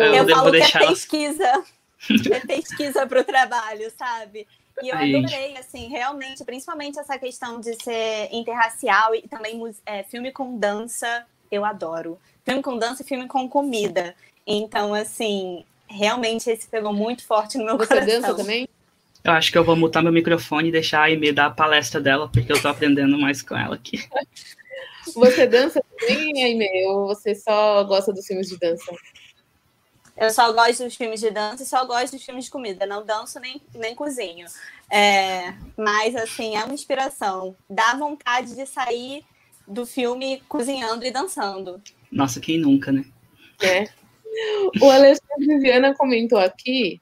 eu, 0.00 0.14
eu 0.14 0.28
falo 0.28 0.50
deixar... 0.50 0.78
que 0.80 0.84
é 0.84 0.88
pesquisa. 0.88 1.64
É 2.32 2.40
pesquisa 2.40 3.06
para 3.06 3.20
o 3.20 3.24
trabalho, 3.24 3.90
sabe? 3.96 4.46
E 4.82 4.88
eu 4.88 4.96
adorei, 4.96 5.56
assim, 5.56 5.88
realmente, 5.88 6.44
principalmente 6.44 6.98
essa 6.98 7.18
questão 7.18 7.60
de 7.60 7.74
ser 7.82 8.28
interracial 8.32 9.14
e 9.14 9.22
também 9.22 9.60
é, 9.86 10.02
filme 10.02 10.32
com 10.32 10.58
dança, 10.58 11.24
eu 11.50 11.64
adoro. 11.64 12.18
Filme 12.44 12.62
com 12.62 12.78
dança 12.78 13.02
e 13.02 13.06
filme 13.06 13.26
com 13.26 13.48
comida. 13.48 14.14
Então, 14.46 14.92
assim, 14.92 15.64
realmente 15.88 16.50
esse 16.50 16.68
pegou 16.68 16.92
muito 16.92 17.24
forte 17.24 17.56
no 17.56 17.64
meu 17.64 17.78
Você 17.78 17.88
coração. 17.88 18.10
Você 18.10 18.20
dança 18.20 18.34
também? 18.34 18.68
Eu 19.22 19.32
acho 19.32 19.50
que 19.50 19.56
eu 19.56 19.64
vou 19.64 19.74
mutar 19.74 20.02
meu 20.02 20.12
microfone 20.12 20.68
e 20.68 20.72
deixar 20.72 21.00
a 21.00 21.04
Aimee 21.04 21.32
dar 21.32 21.46
a 21.46 21.50
palestra 21.50 21.98
dela, 22.00 22.28
porque 22.28 22.52
eu 22.52 22.60
tô 22.60 22.68
aprendendo 22.68 23.18
mais 23.18 23.40
com 23.40 23.56
ela 23.56 23.74
aqui. 23.74 23.98
Você 25.14 25.46
dança 25.46 25.82
também, 25.98 26.42
Aimee? 26.42 26.86
Ou 26.86 27.08
você 27.08 27.34
só 27.34 27.84
gosta 27.84 28.10
dos 28.10 28.26
filmes 28.26 28.48
de 28.48 28.58
dança? 28.58 28.90
Eu 30.16 30.30
só 30.30 30.50
gosto 30.52 30.84
dos 30.84 30.94
filmes 30.94 31.20
de 31.20 31.30
dança 31.30 31.62
e 31.62 31.66
só 31.66 31.84
gosto 31.84 32.12
dos 32.12 32.24
filmes 32.24 32.46
de 32.46 32.50
comida. 32.50 32.86
Não 32.86 33.04
danço 33.04 33.38
nem, 33.38 33.60
nem 33.74 33.94
cozinho. 33.94 34.46
É, 34.90 35.52
mas, 35.76 36.16
assim, 36.16 36.56
é 36.56 36.64
uma 36.64 36.72
inspiração. 36.72 37.54
Dá 37.68 37.94
vontade 37.96 38.54
de 38.54 38.64
sair 38.64 39.24
do 39.66 39.84
filme 39.84 40.42
cozinhando 40.48 41.04
e 41.04 41.10
dançando. 41.10 41.82
Nossa, 42.14 42.40
quem 42.40 42.58
nunca, 42.58 42.90
né? 42.90 43.04
É. 43.62 43.84
O 44.80 44.90
Alexandre 44.90 45.58
Viana 45.60 45.94
comentou 45.94 46.38
aqui 46.38 47.00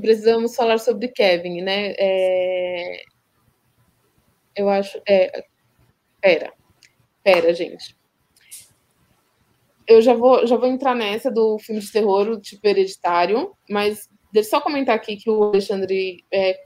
precisamos 0.00 0.54
falar 0.54 0.78
sobre 0.78 1.08
Kevin, 1.08 1.62
né? 1.62 1.94
É... 1.98 3.02
Eu 4.56 4.68
acho. 4.68 5.00
É... 5.08 5.44
Pera, 6.20 6.52
pera, 7.22 7.52
gente. 7.52 7.96
Eu 9.86 10.00
já 10.00 10.14
vou, 10.14 10.46
já 10.46 10.56
vou 10.56 10.68
entrar 10.68 10.94
nessa 10.94 11.30
do 11.30 11.58
filme 11.58 11.80
de 11.80 11.92
terror, 11.92 12.40
tipo 12.40 12.66
hereditário, 12.66 13.54
mas 13.68 14.08
deixa 14.32 14.48
eu 14.48 14.50
só 14.50 14.60
comentar 14.60 14.96
aqui 14.96 15.16
que 15.16 15.28
o 15.28 15.44
Alexandre 15.44 16.24
é, 16.32 16.58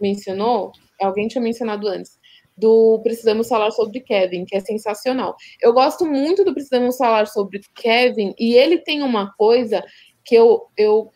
mencionou, 0.00 0.72
alguém 0.98 1.28
tinha 1.28 1.42
mencionado 1.42 1.86
antes, 1.86 2.18
do 2.56 3.00
Precisamos 3.02 3.48
Falar 3.48 3.70
sobre 3.70 4.00
Kevin, 4.00 4.44
que 4.44 4.56
é 4.56 4.60
sensacional. 4.60 5.36
Eu 5.60 5.72
gosto 5.72 6.04
muito 6.04 6.44
do 6.44 6.54
Precisamos 6.54 6.96
Falar 6.96 7.26
sobre 7.26 7.60
Kevin, 7.74 8.34
e 8.38 8.54
ele 8.54 8.78
tem 8.78 9.02
uma 9.02 9.32
coisa 9.34 9.84
que 10.24 10.34
eu, 10.34 10.66
eu 10.76 11.10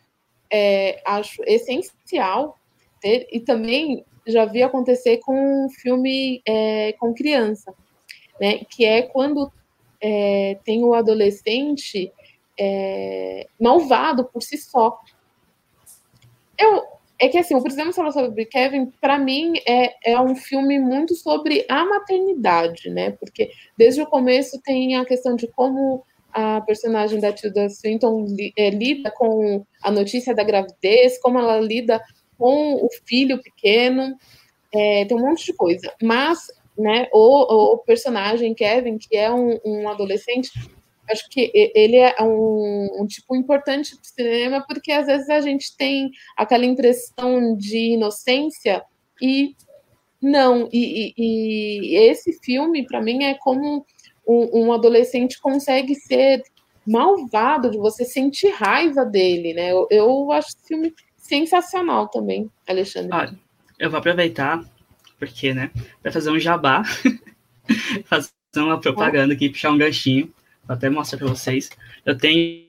é, 0.51 1.01
acho 1.05 1.41
essencial 1.45 2.57
ter, 2.99 3.27
e 3.31 3.39
também 3.39 4.05
já 4.25 4.45
vi 4.45 4.61
acontecer 4.61 5.17
com 5.17 5.65
um 5.65 5.69
filme 5.69 6.41
é, 6.45 6.93
com 6.93 7.13
criança, 7.13 7.73
né? 8.39 8.59
Que 8.69 8.85
é 8.85 9.01
quando 9.03 9.51
é, 10.01 10.57
tem 10.63 10.83
o 10.83 10.93
adolescente 10.93 12.11
é, 12.59 13.47
malvado 13.59 14.25
por 14.25 14.41
si 14.41 14.57
só. 14.57 14.99
Eu, 16.57 16.83
é 17.19 17.27
que 17.27 17.37
assim, 17.37 17.55
o 17.55 17.61
Precisamos 17.61 17.95
Falar 17.95 18.11
sobre 18.11 18.45
Kevin, 18.45 18.91
para 19.01 19.17
mim, 19.17 19.53
é, 19.67 20.11
é 20.11 20.21
um 20.21 20.35
filme 20.35 20.79
muito 20.79 21.15
sobre 21.15 21.65
a 21.67 21.85
maternidade, 21.85 22.89
né? 22.89 23.11
Porque 23.11 23.51
desde 23.77 24.01
o 24.01 24.07
começo 24.07 24.61
tem 24.61 24.95
a 24.95 25.05
questão 25.05 25.35
de 25.35 25.47
como 25.47 26.03
a 26.31 26.61
personagem 26.61 27.19
da 27.19 27.33
Tilda 27.33 27.67
Swinton 27.69 28.27
é, 28.55 28.69
lida 28.69 29.09
com 29.09 29.65
a 29.81 29.89
notícia 29.89 30.35
da 30.35 30.43
gravidez, 30.43 31.19
como 31.19 31.39
ela 31.39 31.59
lida 31.59 31.99
com 32.37 32.75
o 32.75 32.87
filho 33.05 33.41
pequeno, 33.41 34.15
é, 34.71 35.05
tem 35.05 35.17
um 35.17 35.21
monte 35.21 35.45
de 35.45 35.53
coisa. 35.53 35.91
Mas, 36.01 36.39
né, 36.77 37.07
o, 37.11 37.73
o 37.73 37.77
personagem 37.79 38.53
Kevin, 38.53 38.99
que 38.99 39.17
é 39.17 39.31
um, 39.31 39.59
um 39.65 39.89
adolescente, 39.89 40.51
acho 41.09 41.29
que 41.29 41.51
ele 41.53 41.97
é 41.97 42.15
um, 42.21 43.01
um 43.01 43.07
tipo 43.07 43.35
importante 43.35 43.95
para 43.95 44.01
o 44.01 44.05
cinema, 44.05 44.65
porque 44.67 44.91
às 44.91 45.07
vezes 45.07 45.29
a 45.29 45.41
gente 45.41 45.75
tem 45.75 46.11
aquela 46.35 46.65
impressão 46.65 47.55
de 47.55 47.93
inocência 47.93 48.83
e 49.21 49.55
não. 50.21 50.67
E, 50.71 51.13
e, 51.17 51.93
e 51.93 51.95
esse 52.09 52.33
filme, 52.43 52.85
para 52.85 53.01
mim, 53.01 53.23
é 53.23 53.35
como 53.35 53.85
um, 54.27 54.65
um 54.65 54.73
adolescente 54.73 55.39
consegue 55.39 55.95
ser 55.95 56.43
malvado, 56.85 57.69
de 57.69 57.77
você 57.77 58.05
sentir 58.05 58.49
raiva 58.49 59.05
dele, 59.05 59.53
né? 59.53 59.71
Eu, 59.71 59.87
eu 59.91 60.31
acho 60.31 60.49
esse 60.49 60.67
filme 60.67 60.93
sensacional 61.17 62.07
também, 62.07 62.49
Alexandre. 62.65 63.09
Olha, 63.13 63.39
eu 63.77 63.89
vou 63.89 63.99
aproveitar, 63.99 64.63
porque, 65.19 65.53
né, 65.53 65.69
para 66.01 66.11
fazer 66.11 66.31
um 66.31 66.39
jabá, 66.39 66.83
fazer 68.05 68.29
uma 68.55 68.79
propaganda 68.79 69.33
aqui, 69.33 69.49
puxar 69.49 69.71
um 69.71 69.77
ganchinho, 69.77 70.33
vou 70.67 70.75
até 70.75 70.89
mostrar 70.89 71.17
para 71.17 71.27
vocês. 71.27 71.69
Eu 72.05 72.17
tenho 72.17 72.67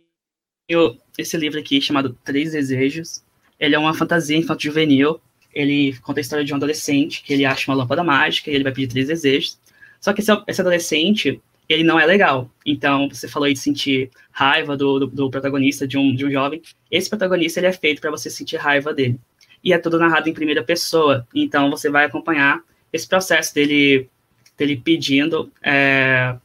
esse 1.17 1.37
livro 1.37 1.59
aqui 1.59 1.81
chamado 1.81 2.17
Três 2.25 2.53
Desejos. 2.53 3.25
Ele 3.59 3.75
é 3.75 3.79
uma 3.79 3.95
fantasia 3.95 4.37
infanto-juvenil. 4.37 5.21
Ele 5.53 5.97
conta 6.03 6.21
a 6.21 6.23
história 6.23 6.45
de 6.45 6.53
um 6.53 6.57
adolescente 6.57 7.23
que 7.23 7.33
ele 7.33 7.45
acha 7.45 7.71
uma 7.71 7.77
lâmpada 7.77 8.05
mágica 8.05 8.51
e 8.51 8.55
ele 8.55 8.65
vai 8.65 8.73
pedir 8.73 8.89
três 8.89 9.09
desejos. 9.09 9.59
Só 10.01 10.13
que 10.13 10.21
esse, 10.21 10.31
esse 10.47 10.61
adolescente, 10.61 11.41
ele 11.69 11.83
não 11.83 11.99
é 11.99 12.07
legal. 12.07 12.51
Então, 12.65 13.09
você 13.09 13.27
falou 13.27 13.47
aí 13.47 13.55
de 13.55 13.59
sentir 13.59 14.11
raiva 14.31 14.77
do, 14.77 15.01
do, 15.01 15.07
do 15.09 15.31
protagonista, 15.31 15.89
de 15.89 15.99
um, 15.99 16.15
de 16.15 16.25
um 16.25 16.31
jovem. 16.31 16.63
Esse 16.91 17.09
protagonista, 17.09 17.59
ele 17.59 17.67
é 17.67 17.73
feito 17.73 18.01
para 18.01 18.11
você 18.11 18.31
sentir 18.31 18.57
raiva 18.57 18.95
dele. 18.95 19.19
E 19.65 19.73
é 19.73 19.79
tudo 19.79 19.99
narrado 19.99 20.29
em 20.29 20.35
primeira 20.35 20.63
pessoa. 20.63 21.27
Então, 21.35 21.69
você 21.71 21.91
vai 21.91 22.05
acompanhar 22.05 22.63
esse 22.93 23.09
processo 23.09 23.53
dele, 23.55 24.09
dele 24.57 24.77
pedindo, 24.77 25.51
é, 25.63 26.37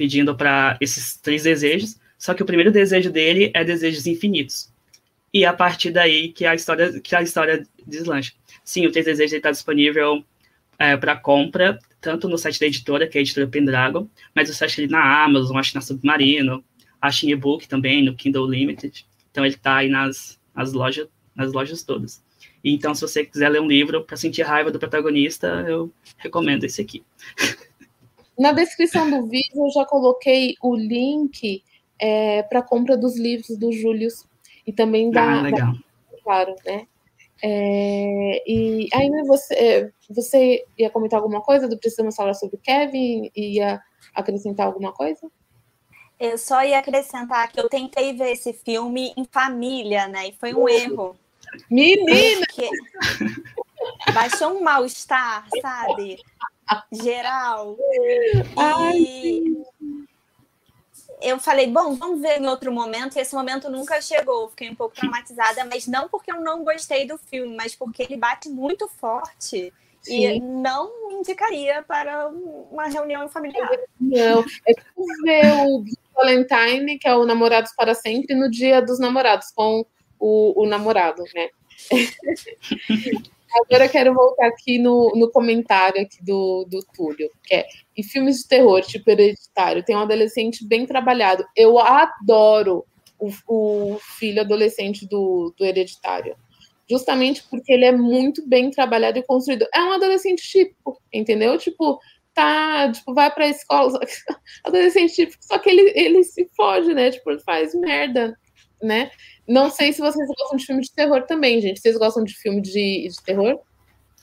pedindo 0.00 0.34
para 0.34 0.78
esses 0.80 1.18
três 1.18 1.42
desejos. 1.42 2.00
Só 2.16 2.32
que 2.32 2.42
o 2.42 2.46
primeiro 2.46 2.72
desejo 2.72 3.10
dele 3.10 3.50
é 3.52 3.62
desejos 3.62 4.06
infinitos. 4.06 4.72
E 5.30 5.44
é 5.44 5.46
a 5.46 5.52
partir 5.52 5.90
daí 5.90 6.32
que 6.32 6.46
a 6.46 6.54
história, 6.54 6.98
que 7.02 7.14
a 7.14 7.20
história 7.20 7.66
deslancha. 7.86 8.32
Sim, 8.64 8.86
o 8.86 8.90
Três 8.90 9.04
Desejos 9.04 9.34
está 9.34 9.50
disponível 9.50 10.24
é, 10.78 10.96
para 10.96 11.16
compra 11.16 11.78
tanto 12.00 12.30
no 12.30 12.38
site 12.38 12.58
da 12.58 12.66
editora, 12.66 13.06
que 13.06 13.18
é 13.18 13.20
a 13.20 13.22
editora 13.22 13.46
Pendragon, 13.46 14.08
mas 14.34 14.48
você 14.48 14.64
acha 14.64 14.80
ele 14.80 14.90
na 14.90 15.22
Amazon, 15.22 15.58
acha 15.58 15.72
na 15.74 15.82
Submarino, 15.82 16.64
acha 16.98 17.26
em 17.26 17.32
e-book 17.32 17.68
também, 17.68 18.02
no 18.02 18.14
Kindle 18.14 18.48
Limited. 18.48 19.04
Então 19.30 19.44
ele 19.44 19.54
está 19.54 19.76
aí 19.76 19.90
nas, 19.90 20.40
nas, 20.54 20.72
lojas, 20.72 21.08
nas 21.36 21.52
lojas 21.52 21.82
todas. 21.82 22.24
Então, 22.64 22.94
se 22.94 23.02
você 23.02 23.22
quiser 23.22 23.50
ler 23.50 23.60
um 23.60 23.68
livro 23.68 24.02
para 24.02 24.16
sentir 24.16 24.42
raiva 24.42 24.70
do 24.70 24.78
protagonista, 24.78 25.46
eu 25.68 25.92
recomendo 26.16 26.64
esse 26.64 26.80
aqui. 26.80 27.02
Na 28.40 28.52
descrição 28.52 29.10
do 29.10 29.26
vídeo 29.26 29.66
eu 29.66 29.70
já 29.70 29.84
coloquei 29.84 30.54
o 30.62 30.74
link 30.74 31.62
é, 31.98 32.42
para 32.44 32.62
compra 32.62 32.96
dos 32.96 33.18
livros 33.18 33.58
do 33.58 33.70
Júlio 33.70 34.08
e 34.66 34.72
também 34.72 35.10
da, 35.10 35.40
ah, 35.40 35.42
legal. 35.42 35.72
Da, 35.74 36.18
claro, 36.24 36.56
né? 36.64 36.86
É, 37.42 38.42
e 38.50 38.88
aí 38.94 39.10
você, 39.26 39.54
é, 39.54 39.90
você 40.08 40.64
ia 40.78 40.88
comentar 40.88 41.20
alguma 41.20 41.42
coisa 41.42 41.68
do 41.68 41.76
Precisamos 41.76 42.16
Falar 42.16 42.32
sobre 42.32 42.56
Kevin? 42.56 43.30
Ia 43.36 43.82
acrescentar 44.14 44.68
alguma 44.68 44.94
coisa? 44.94 45.30
Eu 46.18 46.38
só 46.38 46.64
ia 46.64 46.78
acrescentar 46.78 47.52
que 47.52 47.60
eu 47.60 47.68
tentei 47.68 48.14
ver 48.14 48.32
esse 48.32 48.54
filme 48.54 49.12
em 49.18 49.26
família, 49.30 50.08
né? 50.08 50.28
E 50.28 50.32
foi 50.32 50.54
um 50.54 50.66
erro. 50.66 51.14
Menina! 51.70 52.46
Porque 52.46 52.70
baixou 54.14 54.56
um 54.56 54.62
mal-estar, 54.62 55.46
sabe? 55.60 56.16
Geral. 56.92 57.76
E 58.94 59.62
eu 61.22 61.38
falei, 61.38 61.66
bom, 61.66 61.94
vamos 61.94 62.20
ver 62.20 62.40
em 62.40 62.46
outro 62.46 62.72
momento, 62.72 63.16
e 63.16 63.20
esse 63.20 63.34
momento 63.34 63.70
nunca 63.70 64.00
chegou. 64.00 64.48
Fiquei 64.50 64.70
um 64.70 64.74
pouco 64.74 64.94
traumatizada, 64.94 65.64
mas 65.64 65.86
não 65.86 66.08
porque 66.08 66.32
eu 66.32 66.40
não 66.40 66.64
gostei 66.64 67.06
do 67.06 67.18
filme, 67.18 67.54
mas 67.54 67.74
porque 67.74 68.02
ele 68.02 68.16
bate 68.16 68.48
muito 68.48 68.88
forte. 68.88 69.72
Sim. 70.02 70.26
E 70.26 70.40
não 70.40 70.90
indicaria 71.12 71.82
para 71.82 72.28
uma 72.28 72.86
reunião 72.86 73.28
familiar. 73.28 73.68
Não, 74.00 74.42
é 74.66 74.72
tipo 74.72 75.04
ver 75.22 75.44
o 75.66 75.84
Valentine, 76.14 76.98
que 76.98 77.06
é 77.06 77.14
o 77.14 77.26
Namorados 77.26 77.72
para 77.76 77.94
Sempre, 77.94 78.34
no 78.34 78.50
dia 78.50 78.80
dos 78.80 78.98
namorados, 78.98 79.50
com 79.50 79.84
o, 80.18 80.62
o 80.62 80.66
namorado, 80.66 81.22
né? 81.34 81.50
Agora 83.52 83.86
eu 83.86 83.90
quero 83.90 84.14
voltar 84.14 84.46
aqui 84.46 84.78
no, 84.78 85.12
no 85.16 85.30
comentário 85.30 86.00
aqui 86.00 86.22
do, 86.22 86.64
do 86.68 86.80
Túlio, 86.94 87.30
que 87.42 87.54
é 87.54 87.66
e 87.96 88.02
filmes 88.02 88.38
de 88.38 88.48
terror, 88.48 88.80
tipo 88.82 89.10
hereditário, 89.10 89.84
tem 89.84 89.94
um 89.96 90.00
adolescente 90.00 90.66
bem 90.66 90.86
trabalhado. 90.86 91.44
Eu 91.56 91.78
adoro 91.78 92.84
o, 93.18 93.30
o 93.46 93.98
filho 94.18 94.40
adolescente 94.40 95.06
do, 95.06 95.54
do 95.56 95.64
hereditário. 95.64 96.34
Justamente 96.88 97.44
porque 97.48 97.72
ele 97.72 97.84
é 97.84 97.92
muito 97.92 98.46
bem 98.48 98.70
trabalhado 98.70 99.18
e 99.18 99.22
construído. 99.22 99.66
É 99.72 99.80
um 99.80 99.92
adolescente 99.92 100.42
típico, 100.42 101.00
entendeu? 101.12 101.56
Tipo, 101.58 102.00
tá, 102.34 102.90
tipo, 102.90 103.14
vai 103.14 103.32
pra 103.32 103.48
escola, 103.48 104.00
adolescente 104.64 105.14
típico, 105.14 105.44
só 105.44 105.58
que 105.58 105.70
ele, 105.70 105.92
ele 105.94 106.24
se 106.24 106.48
fode, 106.56 106.94
né? 106.94 107.10
Tipo, 107.10 107.30
ele 107.30 107.40
faz 107.40 107.74
merda, 107.74 108.36
né? 108.82 109.10
Não 109.50 109.68
sei 109.68 109.92
se 109.92 110.00
vocês 110.00 110.28
gostam 110.28 110.56
de 110.56 110.64
filme 110.64 110.80
de 110.80 110.92
terror 110.92 111.22
também, 111.22 111.60
gente. 111.60 111.80
Vocês 111.80 111.96
gostam 111.96 112.22
de 112.22 112.32
filme 112.34 112.60
de, 112.60 113.08
de 113.08 113.16
terror? 113.24 113.58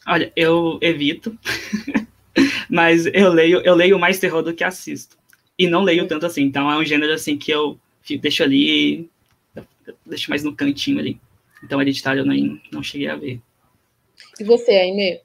Olha, 0.08 0.32
eu 0.38 0.80
evito. 0.82 1.38
Mas 2.72 3.06
eu 3.08 3.34
leio, 3.34 3.60
eu 3.60 3.76
leio 3.76 4.00
mais 4.00 4.20
terror 4.20 4.42
do 4.42 4.54
que 4.54 4.64
assisto. 4.64 5.18
E 5.60 5.68
não 5.68 5.84
leio 5.84 6.08
tanto 6.08 6.26
assim. 6.26 6.44
Então 6.44 6.72
é 6.72 6.78
um 6.78 6.86
gênero 6.86 7.12
assim 7.12 7.38
que 7.38 7.52
eu 7.52 7.78
deixo 8.22 8.42
ali, 8.42 9.10
deixo 10.06 10.30
mais 10.30 10.46
no 10.46 10.56
cantinho 10.56 10.98
ali. 10.98 11.20
Então 11.62 11.82
hereditário 11.82 12.22
eu 12.22 12.26
nem, 12.26 12.62
não 12.72 12.82
cheguei 12.82 13.10
a 13.10 13.18
ver. 13.18 13.42
E 14.40 14.46
você, 14.46 14.72
Aime? 14.72 15.20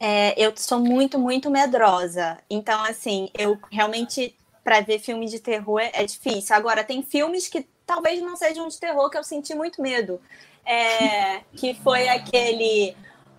É, 0.00 0.42
eu 0.42 0.54
sou 0.56 0.80
muito, 0.80 1.18
muito 1.18 1.50
medrosa. 1.50 2.38
Então, 2.48 2.82
assim, 2.82 3.28
eu 3.38 3.58
realmente, 3.70 4.34
para 4.64 4.80
ver 4.80 5.00
filme 5.00 5.26
de 5.26 5.38
terror 5.38 5.80
é, 5.80 5.90
é 5.92 6.06
difícil. 6.06 6.56
Agora, 6.56 6.82
tem 6.82 7.02
filmes 7.02 7.46
que 7.46 7.66
talvez 7.88 8.20
não 8.20 8.36
sejam 8.36 8.68
de 8.68 8.78
terror, 8.78 9.08
que 9.08 9.16
eu 9.16 9.24
senti 9.24 9.54
muito 9.54 9.80
medo. 9.80 10.20
É, 10.64 11.40
que 11.56 11.72
foi 11.82 12.06
aquele 12.08 12.94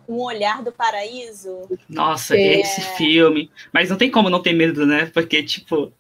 um 0.08 0.24
Olhar 0.24 0.64
do 0.64 0.72
Paraíso. 0.72 1.70
Nossa, 1.88 2.36
é... 2.36 2.62
esse 2.62 2.82
filme. 2.98 3.52
Mas 3.72 3.92
não 3.92 3.98
tem 3.98 4.10
como 4.10 4.28
não 4.28 4.42
ter 4.42 4.54
medo, 4.54 4.88
né? 4.88 5.06
Porque, 5.06 5.44
tipo, 5.44 5.94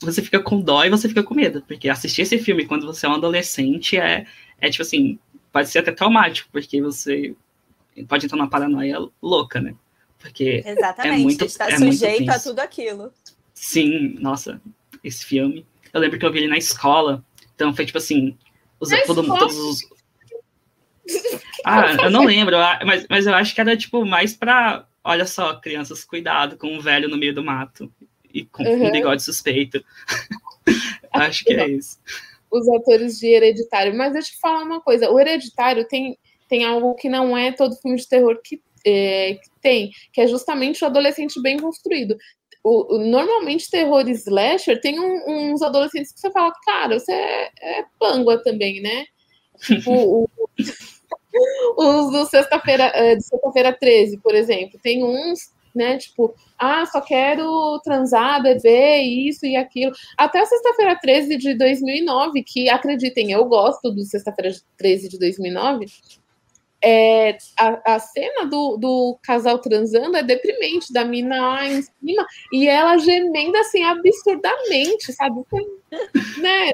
você 0.00 0.22
fica 0.22 0.38
com 0.40 0.60
dó 0.60 0.84
e 0.84 0.90
você 0.90 1.08
fica 1.08 1.24
com 1.24 1.34
medo. 1.34 1.60
Porque 1.66 1.88
assistir 1.88 2.22
esse 2.22 2.38
filme 2.38 2.64
quando 2.64 2.86
você 2.86 3.06
é 3.06 3.08
um 3.08 3.14
adolescente 3.14 3.98
é, 3.98 4.24
é 4.60 4.70
tipo 4.70 4.82
assim, 4.82 5.18
pode 5.52 5.68
ser 5.68 5.80
até 5.80 5.90
traumático, 5.90 6.48
porque 6.52 6.80
você 6.80 7.34
pode 8.06 8.24
entrar 8.24 8.38
numa 8.38 8.48
paranoia 8.48 8.98
louca, 9.20 9.60
né? 9.60 9.74
Porque 10.20 10.62
Exatamente, 10.64 11.20
é 11.20 11.22
muito, 11.22 11.44
está 11.44 11.68
é 11.68 11.76
sujeito 11.76 12.30
a 12.30 12.38
tudo 12.38 12.60
aquilo. 12.60 13.12
Sim, 13.52 14.16
nossa, 14.20 14.60
esse 15.02 15.24
filme. 15.24 15.66
Eu 15.92 16.00
lembro 16.00 16.18
que 16.20 16.24
eu 16.24 16.32
vi 16.32 16.38
ele 16.38 16.48
na 16.48 16.56
escola. 16.56 17.24
Então 17.54 17.74
foi 17.74 17.86
tipo 17.86 17.98
assim, 17.98 18.36
os, 18.80 18.90
todo, 19.06 19.24
todos 19.24 19.56
os, 19.56 19.80
ah, 21.64 21.96
eu 22.04 22.10
não 22.10 22.24
lembro, 22.24 22.56
mas, 22.84 23.06
mas 23.08 23.26
eu 23.26 23.34
acho 23.34 23.54
que 23.54 23.60
era 23.60 23.76
tipo 23.76 24.04
mais 24.04 24.34
pra. 24.34 24.86
Olha 25.02 25.26
só, 25.26 25.54
crianças, 25.54 26.04
cuidado 26.04 26.56
com 26.56 26.68
um 26.68 26.80
velho 26.80 27.08
no 27.08 27.18
meio 27.18 27.34
do 27.34 27.44
mato 27.44 27.92
e 28.32 28.44
com 28.44 28.62
uhum. 28.62 28.86
um 28.86 28.90
bigode 28.90 29.22
suspeito. 29.22 29.84
acho 31.12 31.44
que 31.44 31.52
é 31.52 31.68
isso. 31.68 31.98
Os 32.50 32.66
atores 32.68 33.18
de 33.18 33.26
Hereditário. 33.26 33.94
Mas 33.94 34.14
deixa 34.14 34.30
eu 34.30 34.34
te 34.34 34.40
falar 34.40 34.62
uma 34.62 34.80
coisa: 34.80 35.10
o 35.10 35.20
Hereditário 35.20 35.86
tem, 35.86 36.18
tem 36.48 36.64
algo 36.64 36.94
que 36.94 37.08
não 37.08 37.36
é 37.36 37.52
todo 37.52 37.76
filme 37.76 37.98
de 37.98 38.08
terror 38.08 38.40
que, 38.42 38.62
é, 38.84 39.34
que 39.34 39.50
tem, 39.60 39.90
que 40.10 40.22
é 40.22 40.26
justamente 40.26 40.82
o 40.82 40.86
adolescente 40.86 41.40
bem 41.42 41.58
construído. 41.58 42.16
O, 42.66 42.96
normalmente 42.96 43.70
terror 43.70 44.08
slasher 44.08 44.80
tem 44.80 44.98
um, 44.98 45.52
uns 45.52 45.60
adolescentes 45.60 46.10
que 46.12 46.18
você 46.18 46.30
fala, 46.30 46.50
cara, 46.64 46.98
você 46.98 47.12
é, 47.12 47.80
é 47.80 47.84
pangua 48.00 48.42
também, 48.42 48.80
né? 48.80 49.04
Tipo, 49.60 49.90
o, 49.92 50.30
os 51.76 52.10
do 52.10 52.24
sexta-feira, 52.24 52.84
é, 52.94 53.16
de 53.16 53.22
sexta-feira 53.22 53.70
13, 53.70 54.18
por 54.18 54.34
exemplo, 54.34 54.80
tem 54.82 55.04
uns, 55.04 55.52
né, 55.74 55.98
tipo, 55.98 56.34
ah, 56.58 56.86
só 56.86 57.02
quero 57.02 57.78
transar, 57.84 58.42
beber, 58.42 59.02
isso 59.02 59.44
e 59.44 59.56
aquilo. 59.56 59.92
Até 60.16 60.42
sexta-feira 60.46 60.98
13 60.98 61.36
de 61.36 61.54
2009, 61.54 62.42
que 62.42 62.70
acreditem, 62.70 63.30
eu 63.30 63.44
gosto 63.44 63.90
do 63.90 64.02
sexta-feira 64.04 64.56
13 64.78 65.10
de 65.10 65.18
2009. 65.18 65.86
É, 66.84 67.38
a, 67.58 67.94
a 67.94 67.98
cena 67.98 68.44
do, 68.44 68.76
do 68.76 69.18
casal 69.22 69.58
transando 69.58 70.16
é 70.16 70.22
deprimente, 70.22 70.92
da 70.92 71.04
mina 71.04 71.40
lá 71.40 71.66
em 71.66 71.80
cima, 71.80 72.26
e 72.52 72.68
ela 72.68 72.98
gemendo 72.98 73.56
assim 73.56 73.82
absurdamente, 73.82 75.12
sabe? 75.12 75.40
Né? 76.40 76.72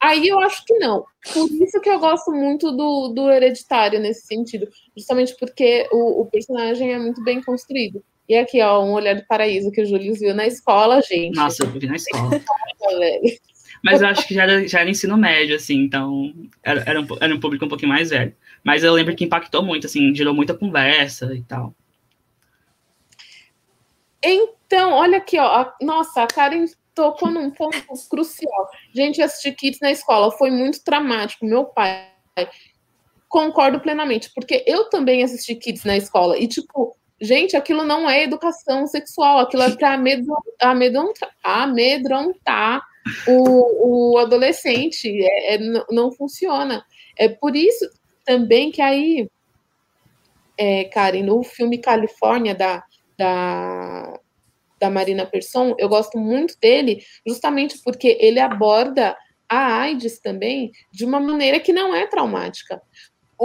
Aí 0.00 0.28
eu 0.28 0.38
acho 0.40 0.64
que 0.64 0.74
não. 0.74 1.04
Por 1.32 1.48
isso 1.50 1.80
que 1.80 1.88
eu 1.88 1.98
gosto 1.98 2.30
muito 2.32 2.70
do, 2.72 3.08
do 3.08 3.30
Hereditário 3.30 4.00
nesse 4.00 4.26
sentido. 4.26 4.68
Justamente 4.96 5.34
porque 5.38 5.88
o, 5.92 6.22
o 6.22 6.26
personagem 6.26 6.92
é 6.92 6.98
muito 6.98 7.22
bem 7.22 7.42
construído. 7.42 8.02
E 8.28 8.36
aqui, 8.36 8.60
ó, 8.62 8.82
um 8.82 8.92
olhar 8.92 9.14
do 9.14 9.26
paraíso 9.26 9.70
que 9.70 9.82
o 9.82 9.86
Júlio 9.86 10.14
viu 10.14 10.34
na 10.34 10.46
escola, 10.46 11.00
gente. 11.02 11.36
Nossa, 11.36 11.64
eu 11.64 11.70
vi 11.70 11.86
na 11.86 11.96
escola. 11.96 12.30
Mas 13.84 14.00
eu 14.00 14.08
acho 14.08 14.26
que 14.26 14.32
já 14.32 14.44
era, 14.44 14.66
já 14.66 14.80
era 14.80 14.88
ensino 14.88 15.14
médio, 15.16 15.54
assim, 15.56 15.74
então 15.74 16.32
era, 16.62 16.82
era, 16.86 17.00
um, 17.02 17.06
era 17.20 17.34
um 17.34 17.40
público 17.40 17.66
um 17.66 17.68
pouquinho 17.68 17.90
mais 17.90 18.08
velho. 18.08 18.34
Mas 18.64 18.82
eu 18.82 18.94
lembro 18.94 19.14
que 19.14 19.24
impactou 19.24 19.62
muito, 19.62 19.86
assim, 19.86 20.14
gerou 20.14 20.32
muita 20.32 20.54
conversa 20.54 21.34
e 21.34 21.42
tal. 21.42 21.74
Então, 24.22 24.92
olha 24.92 25.18
aqui, 25.18 25.38
ó. 25.38 25.70
Nossa, 25.82 26.22
a 26.22 26.26
Karen 26.26 26.64
tocou 26.94 27.30
num 27.30 27.50
ponto 27.50 27.76
crucial. 28.08 28.70
Gente, 28.94 29.20
assistir 29.20 29.52
Kids 29.52 29.80
na 29.80 29.90
escola 29.90 30.30
foi 30.32 30.50
muito 30.50 30.82
traumático. 30.82 31.44
Meu 31.44 31.66
pai, 31.66 32.08
concordo 33.28 33.80
plenamente, 33.80 34.30
porque 34.34 34.64
eu 34.66 34.88
também 34.88 35.22
assisti 35.22 35.54
Kids 35.56 35.84
na 35.84 35.98
escola 35.98 36.38
e, 36.38 36.48
tipo, 36.48 36.96
gente, 37.20 37.56
aquilo 37.56 37.84
não 37.84 38.08
é 38.08 38.22
educação 38.22 38.86
sexual, 38.86 39.40
aquilo 39.40 39.64
é 39.64 39.76
para 39.76 39.92
amedrontar, 40.60 41.30
amedrontar 41.42 42.82
o, 43.28 44.14
o 44.14 44.18
adolescente. 44.18 45.10
É, 45.22 45.56
é, 45.56 45.58
não 45.90 46.10
funciona. 46.12 46.82
É 47.14 47.28
por 47.28 47.54
isso 47.54 47.84
também 48.24 48.70
que 48.70 48.80
aí, 48.82 49.28
é, 50.58 50.84
Karen, 50.84 51.22
no 51.22 51.42
filme 51.42 51.78
Califórnia 51.78 52.54
da, 52.54 52.82
da 53.18 54.18
da 54.84 54.90
Marina 54.90 55.24
Persson, 55.24 55.74
eu 55.78 55.88
gosto 55.88 56.18
muito 56.18 56.58
dele 56.60 57.02
justamente 57.26 57.80
porque 57.82 58.18
ele 58.20 58.38
aborda 58.38 59.16
a 59.48 59.80
AIDS 59.80 60.18
também 60.18 60.72
de 60.92 61.04
uma 61.04 61.20
maneira 61.20 61.58
que 61.58 61.72
não 61.72 61.94
é 61.94 62.06
traumática. 62.06 62.82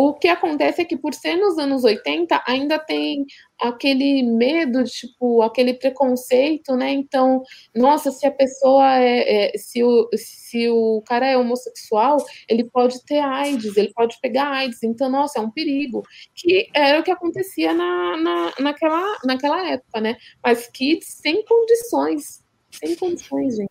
O 0.01 0.13
que 0.13 0.29
acontece 0.29 0.81
é 0.81 0.85
que, 0.85 0.95
por 0.95 1.13
ser 1.13 1.35
nos 1.35 1.57
anos 1.57 1.83
80, 1.83 2.41
ainda 2.47 2.79
tem 2.79 3.25
aquele 3.59 4.23
medo, 4.23 4.81
tipo, 4.85 5.41
aquele 5.41 5.73
preconceito, 5.73 6.73
né? 6.77 6.89
Então, 6.89 7.43
nossa, 7.75 8.09
se 8.09 8.25
a 8.25 8.31
pessoa 8.31 8.97
é, 8.97 9.47
é, 9.53 9.57
se, 9.57 9.83
o, 9.83 10.09
se 10.15 10.69
o 10.69 11.03
cara 11.05 11.27
é 11.27 11.37
homossexual, 11.37 12.15
ele 12.47 12.63
pode 12.63 13.03
ter 13.03 13.19
AIDS, 13.19 13.75
ele 13.75 13.91
pode 13.93 14.17
pegar 14.21 14.47
AIDS, 14.49 14.81
então, 14.83 15.09
nossa, 15.09 15.37
é 15.37 15.41
um 15.41 15.51
perigo. 15.51 16.01
Que 16.33 16.69
era 16.73 17.01
o 17.01 17.03
que 17.03 17.11
acontecia 17.11 17.73
na, 17.73 18.15
na, 18.15 18.53
naquela, 18.57 19.17
naquela 19.25 19.67
época, 19.67 19.99
né? 19.99 20.15
Mas 20.41 20.67
kids 20.67 21.09
sem 21.21 21.43
condições, 21.43 22.41
sem 22.71 22.95
condições, 22.95 23.57
gente. 23.57 23.69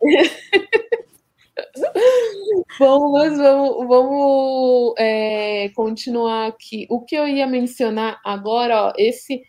Bom, 2.78 3.12
mas 3.12 3.36
vamos, 3.36 3.86
vamos 3.86 4.94
é, 4.98 5.68
continuar 5.74 6.48
aqui. 6.48 6.86
O 6.90 7.00
que 7.00 7.14
eu 7.14 7.28
ia 7.28 7.46
mencionar 7.46 8.20
agora, 8.24 8.88
ó, 8.88 8.92
esse 8.96 9.42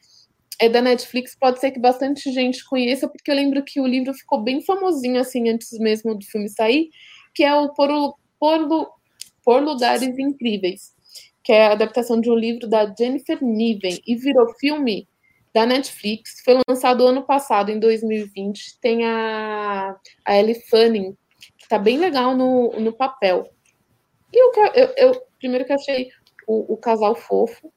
é 0.59 0.69
da 0.69 0.81
Netflix, 0.81 1.35
pode 1.35 1.59
ser 1.59 1.71
que 1.71 1.79
bastante 1.79 2.31
gente 2.31 2.63
conheça, 2.65 3.07
porque 3.07 3.31
eu 3.31 3.35
lembro 3.35 3.63
que 3.63 3.79
o 3.79 3.87
livro 3.87 4.13
ficou 4.13 4.41
bem 4.41 4.61
famosinho 4.61 5.19
assim 5.19 5.49
antes 5.49 5.77
mesmo 5.79 6.15
do 6.15 6.25
filme 6.25 6.49
sair, 6.49 6.89
que 7.33 7.43
é 7.43 7.53
o 7.53 7.73
Por, 7.73 7.89
Por, 8.39 8.91
Por 9.43 9.63
Lugares 9.63 10.17
Incríveis, 10.17 10.93
que 11.43 11.51
é 11.51 11.67
a 11.67 11.71
adaptação 11.71 12.19
de 12.19 12.29
um 12.29 12.35
livro 12.35 12.67
da 12.67 12.93
Jennifer 12.97 13.43
Niven 13.43 13.99
e 14.05 14.15
virou 14.15 14.53
filme 14.59 15.07
da 15.53 15.65
Netflix. 15.65 16.41
Foi 16.43 16.59
lançado 16.67 17.05
ano 17.05 17.23
passado, 17.23 17.69
em 17.69 17.79
2020. 17.79 18.79
Tem 18.79 19.05
a, 19.05 19.95
a 20.25 20.37
Ellie 20.37 20.61
Fanning 20.69 21.15
tá 21.73 21.79
bem 21.79 21.97
legal 21.97 22.37
no, 22.37 22.71
no 22.79 22.93
papel. 22.93 23.49
E 24.31 24.43
o 24.43 24.51
que 24.51 24.59
eu, 24.59 24.93
eu, 24.95 25.23
primeiro 25.39 25.65
que 25.65 25.73
achei 25.73 26.09
o, 26.47 26.73
o 26.73 26.77
casal 26.77 27.15
fofo. 27.15 27.73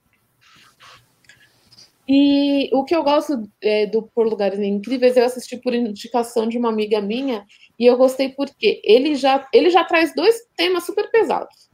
E 2.07 2.68
o 2.74 2.84
que 2.84 2.94
eu 2.94 3.03
gosto 3.03 3.51
é, 3.59 3.86
do 3.86 4.03
Por 4.03 4.26
Lugares 4.26 4.59
Incríveis, 4.59 5.16
eu 5.16 5.24
assisti 5.24 5.57
por 5.57 5.74
indicação 5.74 6.47
de 6.47 6.59
uma 6.59 6.68
amiga 6.68 7.01
minha, 7.01 7.47
e 7.78 7.86
eu 7.86 7.97
gostei 7.97 8.28
porque 8.28 8.82
ele 8.84 9.14
já, 9.14 9.49
ele 9.51 9.70
já 9.70 9.82
traz 9.82 10.14
dois 10.14 10.42
temas 10.55 10.84
super 10.84 11.11
pesados. 11.11 11.70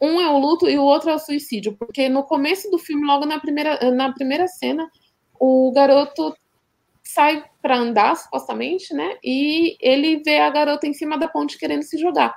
Um 0.00 0.20
é 0.20 0.28
o 0.28 0.38
luto 0.38 0.68
e 0.68 0.76
o 0.76 0.82
outro 0.82 1.08
é 1.08 1.14
o 1.14 1.20
suicídio, 1.20 1.76
porque 1.78 2.08
no 2.08 2.24
começo 2.24 2.68
do 2.68 2.78
filme, 2.78 3.06
logo 3.06 3.26
na 3.26 3.38
primeira, 3.38 3.92
na 3.92 4.12
primeira 4.12 4.48
cena, 4.48 4.90
o 5.38 5.70
garoto 5.72 6.34
sai 7.04 7.44
para 7.60 7.76
andar, 7.76 8.16
supostamente, 8.16 8.94
né? 8.94 9.16
E 9.22 9.76
ele 9.80 10.22
vê 10.24 10.38
a 10.38 10.50
garota 10.50 10.86
em 10.86 10.94
cima 10.94 11.18
da 11.18 11.28
ponte 11.28 11.58
querendo 11.58 11.82
se 11.82 11.98
jogar. 11.98 12.36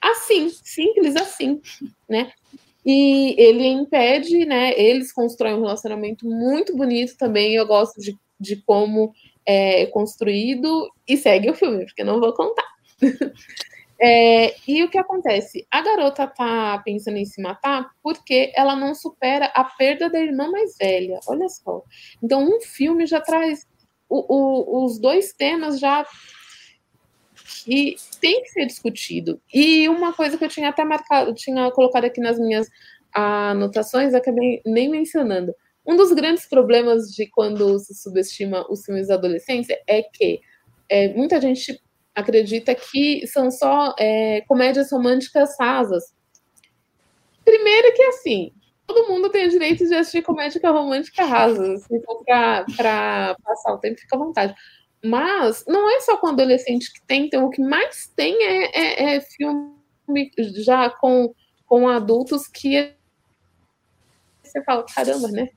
Assim, 0.00 0.48
simples 0.48 1.16
assim, 1.16 1.60
né? 2.08 2.32
E 2.84 3.34
ele 3.36 3.66
impede, 3.66 4.46
né? 4.46 4.72
Eles 4.78 5.12
constroem 5.12 5.54
um 5.54 5.62
relacionamento 5.62 6.26
muito 6.26 6.76
bonito 6.76 7.16
também. 7.18 7.54
Eu 7.54 7.66
gosto 7.66 8.00
de, 8.00 8.16
de 8.38 8.56
como 8.62 9.12
é 9.44 9.86
construído 9.86 10.88
e 11.06 11.16
segue 11.16 11.50
o 11.50 11.54
filme, 11.54 11.84
porque 11.84 12.04
não 12.04 12.20
vou 12.20 12.32
contar. 12.32 12.66
É, 13.98 14.54
e 14.68 14.84
o 14.84 14.90
que 14.90 14.98
acontece? 14.98 15.66
A 15.70 15.80
garota 15.80 16.26
tá 16.26 16.78
pensando 16.84 17.16
em 17.16 17.24
se 17.24 17.40
matar 17.40 17.88
porque 18.02 18.52
ela 18.54 18.76
não 18.76 18.94
supera 18.94 19.46
a 19.54 19.64
perda 19.64 20.10
da 20.10 20.20
irmã 20.20 20.50
mais 20.50 20.76
velha. 20.76 21.18
Olha 21.26 21.48
só. 21.48 21.82
Então, 22.22 22.44
um 22.44 22.60
filme 22.60 23.06
já 23.06 23.20
traz 23.20 23.66
o, 24.28 24.80
o, 24.80 24.84
os 24.84 24.98
dois 24.98 25.32
temas 25.32 25.78
já 25.78 26.06
que 27.64 27.96
tem 28.20 28.42
que 28.42 28.50
ser 28.50 28.66
discutido. 28.66 29.40
E 29.52 29.88
uma 29.88 30.12
coisa 30.12 30.38
que 30.38 30.44
eu 30.44 30.48
tinha 30.48 30.68
até 30.68 30.84
marcado, 30.84 31.34
tinha 31.34 31.70
colocado 31.70 32.04
aqui 32.04 32.20
nas 32.20 32.38
minhas 32.38 32.68
anotações, 33.12 34.14
acabei 34.14 34.60
nem 34.64 34.88
mencionando. 34.88 35.54
Um 35.86 35.96
dos 35.96 36.12
grandes 36.12 36.46
problemas 36.46 37.12
de 37.12 37.26
quando 37.26 37.78
se 37.78 37.94
subestima 37.94 38.66
os 38.70 38.84
filmes 38.84 39.10
adolescentes 39.10 39.68
é 39.86 40.02
que 40.02 40.40
é, 40.88 41.08
muita 41.08 41.40
gente 41.40 41.80
acredita 42.14 42.74
que 42.74 43.26
são 43.26 43.50
só 43.50 43.94
é, 43.98 44.40
comédias 44.42 44.90
românticas 44.90 45.56
rasas. 45.58 46.14
Primeiro 47.44 47.94
que 47.94 48.02
assim, 48.04 48.52
todo 48.86 49.08
mundo 49.08 49.30
tem 49.30 49.46
o 49.46 49.50
direito 49.50 49.86
de 49.86 49.94
assistir 49.94 50.22
comédia 50.22 50.60
romântica 50.70 51.24
rasa. 51.24 51.76
Se 51.78 52.00
for 52.02 52.22
para 52.24 53.36
passar 53.42 53.74
o 53.74 53.78
tempo, 53.78 54.00
fica 54.00 54.16
à 54.16 54.18
vontade. 54.18 54.54
Mas 55.04 55.64
não 55.66 55.90
é 55.90 56.00
só 56.00 56.16
com 56.16 56.28
adolescente 56.28 56.92
que 56.92 57.04
tem, 57.06 57.26
então 57.26 57.46
o 57.46 57.50
que 57.50 57.60
mais 57.60 58.10
tem 58.16 58.42
é, 58.42 58.64
é, 58.74 59.16
é 59.16 59.20
filme 59.20 59.76
já 60.64 60.90
com, 60.90 61.34
com 61.66 61.88
adultos 61.88 62.46
que 62.46 62.94
você 64.42 64.62
fala, 64.64 64.84
caramba, 64.84 65.28
né? 65.28 65.48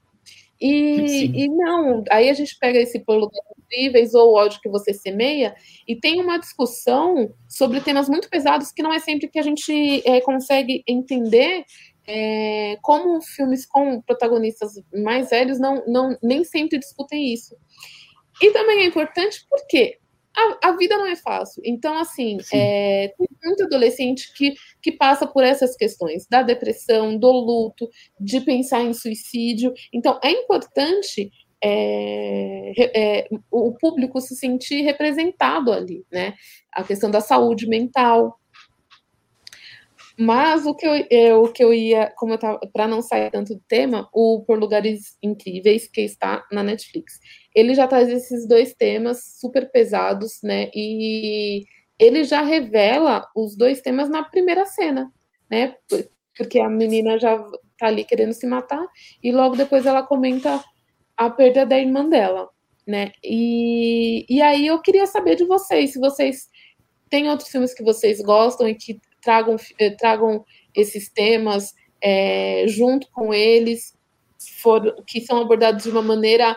E, 0.61 1.45
e, 1.45 1.47
não, 1.47 2.03
aí 2.11 2.29
a 2.29 2.33
gente 2.33 2.57
pega 2.59 2.79
esse 2.79 2.99
polo 2.99 3.31
incríveis 3.57 4.13
ou 4.13 4.31
o 4.31 4.35
ódio 4.35 4.59
que 4.61 4.67
você 4.67 4.93
semeia 4.93 5.55
e 5.87 5.95
tem 5.95 6.19
uma 6.19 6.37
discussão 6.37 7.33
sobre 7.47 7.79
temas 7.79 8.09
muito 8.09 8.29
pesados 8.29 8.71
que 8.71 8.83
não 8.83 8.91
é 8.91 8.99
sempre 8.99 9.29
que 9.29 9.39
a 9.39 9.43
gente 9.43 10.01
é, 10.05 10.19
consegue 10.19 10.83
entender 10.85 11.63
é, 12.11 12.75
como 12.81 13.21
filmes 13.21 13.67
com 13.67 14.01
protagonistas 14.01 14.73
mais 14.91 15.29
velhos 15.29 15.59
não, 15.59 15.85
não 15.85 16.17
nem 16.23 16.43
sempre 16.43 16.79
discutem 16.79 17.31
isso. 17.31 17.55
E 18.41 18.51
também 18.51 18.79
é 18.79 18.85
importante 18.85 19.45
porque 19.47 19.99
a, 20.35 20.69
a 20.69 20.71
vida 20.75 20.97
não 20.97 21.05
é 21.05 21.15
fácil. 21.15 21.61
Então, 21.63 21.99
assim, 21.99 22.37
é, 22.51 23.13
tem 23.15 23.27
muito 23.43 23.63
adolescente 23.63 24.33
que, 24.33 24.55
que 24.81 24.91
passa 24.91 25.27
por 25.27 25.43
essas 25.43 25.75
questões 25.75 26.25
da 26.27 26.41
depressão, 26.41 27.15
do 27.15 27.31
luto, 27.31 27.87
de 28.19 28.41
pensar 28.41 28.81
em 28.81 28.93
suicídio. 28.93 29.71
Então, 29.93 30.19
é 30.23 30.31
importante 30.31 31.29
é, 31.63 32.71
é, 32.95 33.27
o 33.51 33.73
público 33.73 34.19
se 34.19 34.35
sentir 34.35 34.81
representado 34.81 35.71
ali, 35.71 36.05
né? 36.11 36.33
A 36.73 36.83
questão 36.83 37.11
da 37.11 37.21
saúde 37.21 37.67
mental. 37.67 38.38
Mas 40.21 40.65
o 40.65 40.75
que 40.75 40.85
eu, 40.85 41.07
é, 41.09 41.33
o 41.33 41.47
que 41.47 41.63
eu 41.63 41.73
ia, 41.73 42.11
como 42.17 42.33
eu 42.33 42.37
tava, 42.37 42.59
para 42.73 42.85
não 42.85 43.01
sair 43.01 43.31
tanto 43.31 43.55
do 43.55 43.63
tema, 43.69 44.09
o 44.13 44.43
Por 44.45 44.59
Lugares 44.59 45.17
Incríveis, 45.23 45.87
que 45.87 46.01
está 46.01 46.45
na 46.51 46.61
Netflix. 46.61 47.21
Ele 47.55 47.73
já 47.73 47.87
traz 47.87 48.09
esses 48.09 48.45
dois 48.45 48.73
temas 48.73 49.23
super 49.39 49.71
pesados, 49.71 50.41
né? 50.43 50.69
E 50.75 51.63
ele 51.97 52.25
já 52.25 52.41
revela 52.41 53.25
os 53.33 53.55
dois 53.55 53.79
temas 53.79 54.09
na 54.09 54.21
primeira 54.21 54.65
cena, 54.65 55.09
né? 55.49 55.77
Porque 56.35 56.59
a 56.59 56.67
menina 56.67 57.17
já 57.17 57.41
tá 57.77 57.87
ali 57.87 58.03
querendo 58.03 58.33
se 58.33 58.45
matar, 58.45 58.85
e 59.23 59.31
logo 59.31 59.55
depois 59.55 59.85
ela 59.85 60.03
comenta 60.03 60.61
a 61.15 61.29
perda 61.29 61.65
da 61.65 61.79
irmã 61.79 62.09
dela, 62.09 62.49
né? 62.85 63.13
E, 63.23 64.25
e 64.29 64.41
aí 64.41 64.67
eu 64.67 64.81
queria 64.81 65.07
saber 65.07 65.37
de 65.37 65.45
vocês, 65.45 65.93
se 65.93 65.99
vocês 65.99 66.49
têm 67.09 67.29
outros 67.29 67.47
filmes 67.47 67.73
que 67.73 67.83
vocês 67.83 68.19
gostam 68.19 68.67
e 68.67 68.75
que 68.75 68.99
tragam, 69.21 69.55
eh, 69.79 69.91
tragam 69.91 70.43
esses 70.75 71.09
temas 71.09 71.73
é, 72.01 72.65
junto 72.67 73.07
com 73.11 73.33
eles, 73.33 73.97
for, 74.61 75.03
que 75.05 75.21
são 75.21 75.41
abordados 75.41 75.83
de 75.83 75.89
uma 75.89 76.01
maneira 76.01 76.55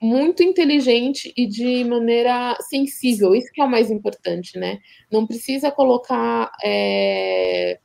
muito 0.00 0.42
inteligente 0.42 1.32
e 1.36 1.46
de 1.46 1.84
maneira 1.84 2.56
sensível. 2.60 3.34
Isso 3.34 3.50
que 3.52 3.60
é 3.60 3.64
o 3.64 3.70
mais 3.70 3.90
importante, 3.90 4.58
né? 4.58 4.78
Não 5.10 5.26
precisa 5.26 5.70
colocar 5.70 6.52
é, 6.62 7.78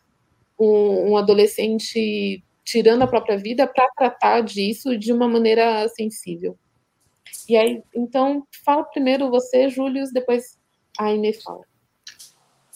um, 0.59 1.12
um 1.12 1.18
adolescente 1.18 2.43
tirando 2.64 3.01
a 3.01 3.07
própria 3.07 3.38
vida 3.38 3.66
para 3.66 3.89
tratar 3.97 4.41
disso 4.41 4.97
de 4.97 5.12
uma 5.12 5.28
maneira 5.28 5.88
sensível. 5.89 6.57
E 7.47 7.55
aí, 7.55 7.82
então, 7.95 8.45
fala 8.64 8.84
primeiro 8.84 9.30
você, 9.30 9.70
Júlio, 9.70 10.03
depois 10.14 10.59
a 10.97 11.12
Inê 11.12 11.34
fala. 11.34 11.64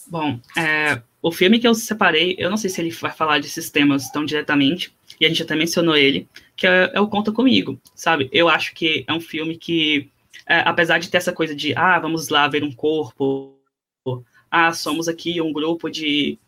Bom, 0.08 0.38
é, 0.56 1.02
o 1.26 1.32
filme 1.32 1.58
que 1.58 1.66
eu 1.66 1.74
separei, 1.74 2.36
eu 2.38 2.48
não 2.48 2.56
sei 2.56 2.70
se 2.70 2.80
ele 2.80 2.90
vai 2.90 3.10
falar 3.10 3.40
desses 3.40 3.68
temas 3.68 4.08
tão 4.12 4.24
diretamente, 4.24 4.94
e 5.20 5.26
a 5.26 5.28
gente 5.28 5.42
até 5.42 5.56
mencionou 5.56 5.96
ele, 5.96 6.28
que 6.54 6.68
é, 6.68 6.92
é 6.94 7.00
o 7.00 7.08
Conta 7.08 7.32
Comigo, 7.32 7.80
sabe? 7.96 8.28
Eu 8.30 8.48
acho 8.48 8.72
que 8.72 9.04
é 9.08 9.12
um 9.12 9.20
filme 9.20 9.56
que, 9.56 10.08
é, 10.46 10.60
apesar 10.60 10.98
de 10.98 11.10
ter 11.10 11.16
essa 11.16 11.32
coisa 11.32 11.52
de, 11.52 11.74
ah, 11.74 11.98
vamos 11.98 12.28
lá 12.28 12.46
ver 12.46 12.62
um 12.62 12.70
corpo, 12.70 13.58
ah, 14.48 14.72
somos 14.72 15.08
aqui 15.08 15.40
um 15.40 15.52
grupo 15.52 15.90
de 15.90 16.38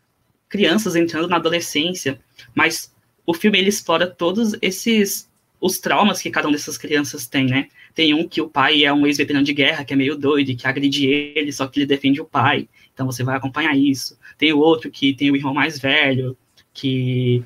crianças 0.48 0.94
entrando 0.94 1.26
na 1.26 1.38
adolescência, 1.38 2.20
mas 2.54 2.94
o 3.26 3.34
filme 3.34 3.58
ele 3.58 3.70
explora 3.70 4.06
todos 4.06 4.54
esses 4.62 5.28
os 5.60 5.78
traumas 5.78 6.22
que 6.22 6.30
cada 6.30 6.46
uma 6.46 6.56
dessas 6.56 6.78
crianças 6.78 7.26
tem, 7.26 7.46
né? 7.46 7.68
Tem 7.94 8.14
um 8.14 8.28
que 8.28 8.40
o 8.40 8.48
pai 8.48 8.84
é 8.84 8.92
um 8.92 9.06
ex-veterano 9.06 9.44
de 9.44 9.52
guerra 9.52 9.84
que 9.84 9.92
é 9.92 9.96
meio 9.96 10.16
doido, 10.16 10.54
que 10.56 10.66
agride 10.66 11.06
ele, 11.06 11.52
só 11.52 11.66
que 11.66 11.80
ele 11.80 11.86
defende 11.86 12.20
o 12.20 12.24
pai. 12.24 12.68
Então 12.98 13.06
você 13.06 13.22
vai 13.22 13.36
acompanhar 13.36 13.78
isso. 13.78 14.18
Tem 14.36 14.52
o 14.52 14.58
outro 14.58 14.90
que 14.90 15.14
tem 15.14 15.30
o 15.30 15.36
irmão 15.36 15.54
mais 15.54 15.78
velho, 15.78 16.36
que 16.74 17.44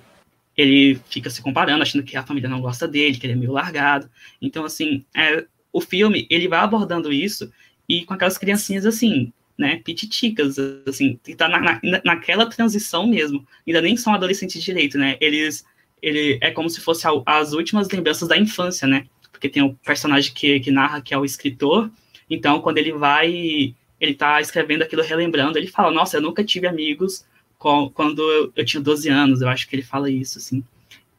ele 0.57 0.99
fica 1.11 1.29
se 1.29 1.43
comparando, 1.43 1.83
achando 1.83 2.03
que 2.03 2.17
a 2.17 2.23
família 2.23 2.49
não 2.49 2.63
gosta 2.63 2.89
dele, 2.89 3.19
que 3.19 3.27
ele 3.27 3.35
é 3.35 3.37
meio 3.37 3.53
largado. 3.53 4.09
Então, 4.41 4.65
assim, 4.65 5.05
é, 5.15 5.45
o 5.71 5.79
filme, 5.79 6.27
ele 6.31 6.49
vai 6.49 6.61
abordando 6.61 7.13
isso 7.13 7.53
e 7.87 8.03
com 8.07 8.15
aquelas 8.15 8.39
criancinhas, 8.39 8.87
assim, 8.87 9.31
né, 9.59 9.77
pititicas, 9.85 10.57
assim, 10.89 11.21
que 11.23 11.35
tá 11.35 11.51
na, 11.51 11.61
na, 11.61 12.01
naquela 12.03 12.47
transição 12.47 13.07
mesmo. 13.07 13.47
Ainda 13.67 13.83
nem 13.83 13.95
são 13.95 14.15
adolescentes 14.15 14.63
direito, 14.63 14.97
né? 14.97 15.19
Eles 15.21 15.67
ele 16.01 16.39
é 16.41 16.51
como 16.51 16.71
se 16.71 16.81
fosse 16.81 17.07
as 17.27 17.53
últimas 17.53 17.91
lembranças 17.91 18.27
da 18.27 18.39
infância, 18.39 18.89
né? 18.89 19.05
Porque 19.31 19.51
tem 19.51 19.63
o 19.63 19.75
personagem 19.85 20.33
que, 20.33 20.61
que 20.61 20.71
narra, 20.71 21.03
que 21.03 21.13
é 21.13 21.19
o 21.19 21.27
escritor. 21.27 21.91
Então, 22.29 22.59
quando 22.63 22.79
ele 22.79 22.93
vai, 22.93 23.75
ele 24.03 24.15
tá 24.15 24.41
escrevendo 24.41 24.83
aquilo, 24.83 25.01
relembrando, 25.01 25.57
ele 25.57 25.69
fala: 25.69 25.93
Nossa, 25.93 26.17
eu 26.17 26.21
nunca 26.21 26.43
tive 26.43 26.67
amigos 26.67 27.25
com, 27.57 27.89
quando 27.89 28.21
eu, 28.21 28.53
eu, 28.57 28.65
tinha 28.65 28.83
12 28.83 29.09
anos. 29.09 29.41
Eu 29.41 29.49
acho 29.49 29.69
que 29.69 29.77
ele 29.77 29.83
fala 29.83 30.11
isso, 30.11 30.39
assim. 30.39 30.65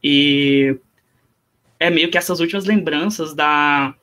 E 0.03 0.77
é 1.79 1.89
meio 1.89 2.11
que 2.11 2.17
essas 2.17 2.41
últimas 2.41 2.65
lembranças 2.65 3.33
da, 3.33 3.95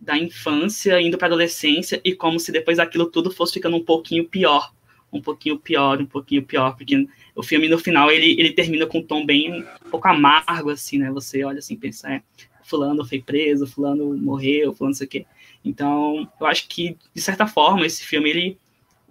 da 0.00 0.16
infância 0.16 1.00
indo 1.00 1.18
para 1.18 1.26
adolescência 1.26 2.00
e 2.04 2.14
como 2.14 2.38
se 2.38 2.52
depois 2.52 2.76
daquilo 2.76 3.06
tudo 3.06 3.32
fosse 3.32 3.54
ficando 3.54 3.76
um 3.76 3.84
pouquinho 3.84 4.24
pior. 4.24 4.72
Um 5.12 5.20
pouquinho 5.20 5.58
pior, 5.58 6.00
um 6.00 6.06
pouquinho 6.06 6.44
pior, 6.44 6.76
porque 6.76 7.08
o 7.34 7.42
filme 7.42 7.68
no 7.68 7.78
final 7.78 8.10
ele, 8.10 8.38
ele 8.38 8.52
termina 8.52 8.86
com 8.86 8.98
um 8.98 9.02
tom 9.02 9.26
bem 9.26 9.64
um 9.84 9.90
pouco 9.90 10.06
amargo, 10.06 10.70
assim, 10.70 10.98
né? 10.98 11.10
Você 11.10 11.42
olha 11.42 11.58
assim, 11.60 11.76
pensa, 11.76 12.12
é, 12.12 12.22
fulano 12.62 13.04
foi 13.04 13.20
preso, 13.20 13.66
fulano 13.66 14.16
morreu, 14.16 14.74
fulano 14.74 14.90
não 14.90 14.96
sei 14.96 15.06
o 15.06 15.10
quê. 15.10 15.26
Então, 15.64 16.30
eu 16.40 16.46
acho 16.46 16.68
que, 16.68 16.96
de 17.14 17.20
certa 17.20 17.46
forma, 17.46 17.86
esse 17.86 18.04
filme 18.04 18.30
ele 18.30 18.58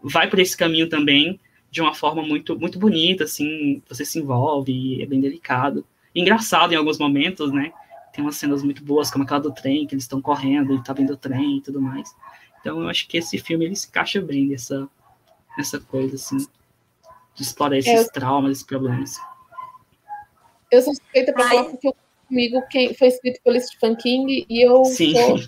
vai 0.03 0.29
por 0.29 0.39
esse 0.39 0.55
caminho 0.55 0.89
também, 0.89 1.39
de 1.69 1.81
uma 1.81 1.93
forma 1.93 2.21
muito, 2.21 2.57
muito 2.57 2.79
bonita, 2.79 3.25
assim, 3.25 3.81
você 3.87 4.05
se 4.05 4.19
envolve, 4.19 5.01
é 5.01 5.05
bem 5.05 5.19
delicado. 5.19 5.85
Engraçado 6.15 6.73
em 6.73 6.77
alguns 6.77 6.97
momentos, 6.97 7.51
né? 7.51 7.71
Tem 8.13 8.23
umas 8.23 8.35
cenas 8.35 8.63
muito 8.63 8.83
boas, 8.83 9.11
como 9.11 9.23
aquela 9.23 9.41
do 9.41 9.53
trem, 9.53 9.85
que 9.85 9.93
eles 9.93 10.05
estão 10.05 10.21
correndo, 10.21 10.73
e 10.73 10.83
tá 10.83 10.93
vendo 10.93 11.13
o 11.13 11.17
trem 11.17 11.57
e 11.57 11.61
tudo 11.61 11.81
mais. 11.81 12.09
Então, 12.61 12.81
eu 12.81 12.89
acho 12.89 13.07
que 13.07 13.17
esse 13.17 13.37
filme 13.37 13.65
ele 13.65 13.75
se 13.75 13.87
encaixa 13.87 14.21
bem 14.21 14.47
nessa, 14.47 14.89
nessa 15.57 15.79
coisa, 15.79 16.15
assim 16.15 16.37
de 17.37 17.43
explorar 17.43 17.77
esses 17.77 18.07
é, 18.07 18.09
traumas, 18.09 18.51
esses 18.51 18.63
problemas. 18.63 19.15
Eu 20.71 20.81
sou 20.81 20.93
suspeita 20.93 21.31
para 21.31 21.47
falar 21.47 21.63
porque 21.65 21.87
eu 21.87 21.95
comigo 22.27 22.61
quem 22.69 22.93
foi 22.95 23.07
escrito 23.07 23.39
pelo 23.43 23.61
Stephen 23.61 23.95
King 23.95 24.45
e 24.49 24.67
eu 24.67 24.83
Sim. 24.83 25.13
sou 25.13 25.39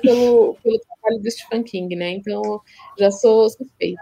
pelo, 0.00 0.56
pelo 0.62 0.78
trabalho 0.78 1.22
do 1.22 1.30
Stephen 1.30 1.62
King, 1.62 1.96
né? 1.96 2.10
Então 2.10 2.60
já 2.98 3.10
sou 3.10 3.48
suspeita. 3.48 4.00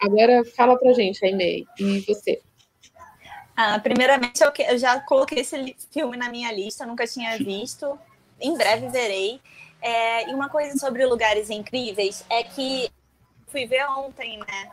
Agora 0.00 0.44
fala 0.44 0.76
pra 0.78 0.92
gente, 0.92 1.24
Aimee, 1.24 1.66
e 1.78 2.00
você? 2.00 2.40
Ah, 3.56 3.78
primeiramente, 3.78 4.42
eu, 4.42 4.50
eu 4.68 4.78
já 4.78 4.98
coloquei 5.00 5.40
esse 5.40 5.76
filme 5.92 6.16
na 6.16 6.28
minha 6.28 6.50
lista, 6.52 6.86
nunca 6.86 7.06
tinha 7.06 7.36
visto. 7.38 7.98
Em 8.40 8.56
breve 8.56 8.88
verei. 8.88 9.40
É, 9.80 10.30
e 10.30 10.34
uma 10.34 10.48
coisa 10.48 10.76
sobre 10.78 11.04
Lugares 11.04 11.50
Incríveis 11.50 12.24
é 12.30 12.42
que 12.42 12.90
fui 13.48 13.66
ver 13.66 13.84
ontem, 13.90 14.38
né? 14.38 14.70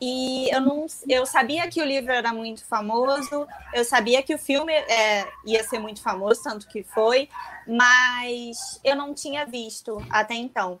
E 0.00 0.48
eu 0.54 0.60
não, 0.60 0.86
eu 1.08 1.26
sabia 1.26 1.68
que 1.68 1.80
o 1.82 1.84
livro 1.84 2.12
era 2.12 2.32
muito 2.32 2.64
famoso, 2.64 3.46
eu 3.74 3.84
sabia 3.84 4.22
que 4.22 4.34
o 4.34 4.38
filme 4.38 4.72
é, 4.72 5.26
ia 5.44 5.64
ser 5.64 5.80
muito 5.80 6.00
famoso, 6.00 6.42
tanto 6.42 6.68
que 6.68 6.84
foi, 6.84 7.28
mas 7.66 8.80
eu 8.84 8.94
não 8.94 9.12
tinha 9.12 9.44
visto 9.44 10.04
até 10.08 10.34
então. 10.34 10.78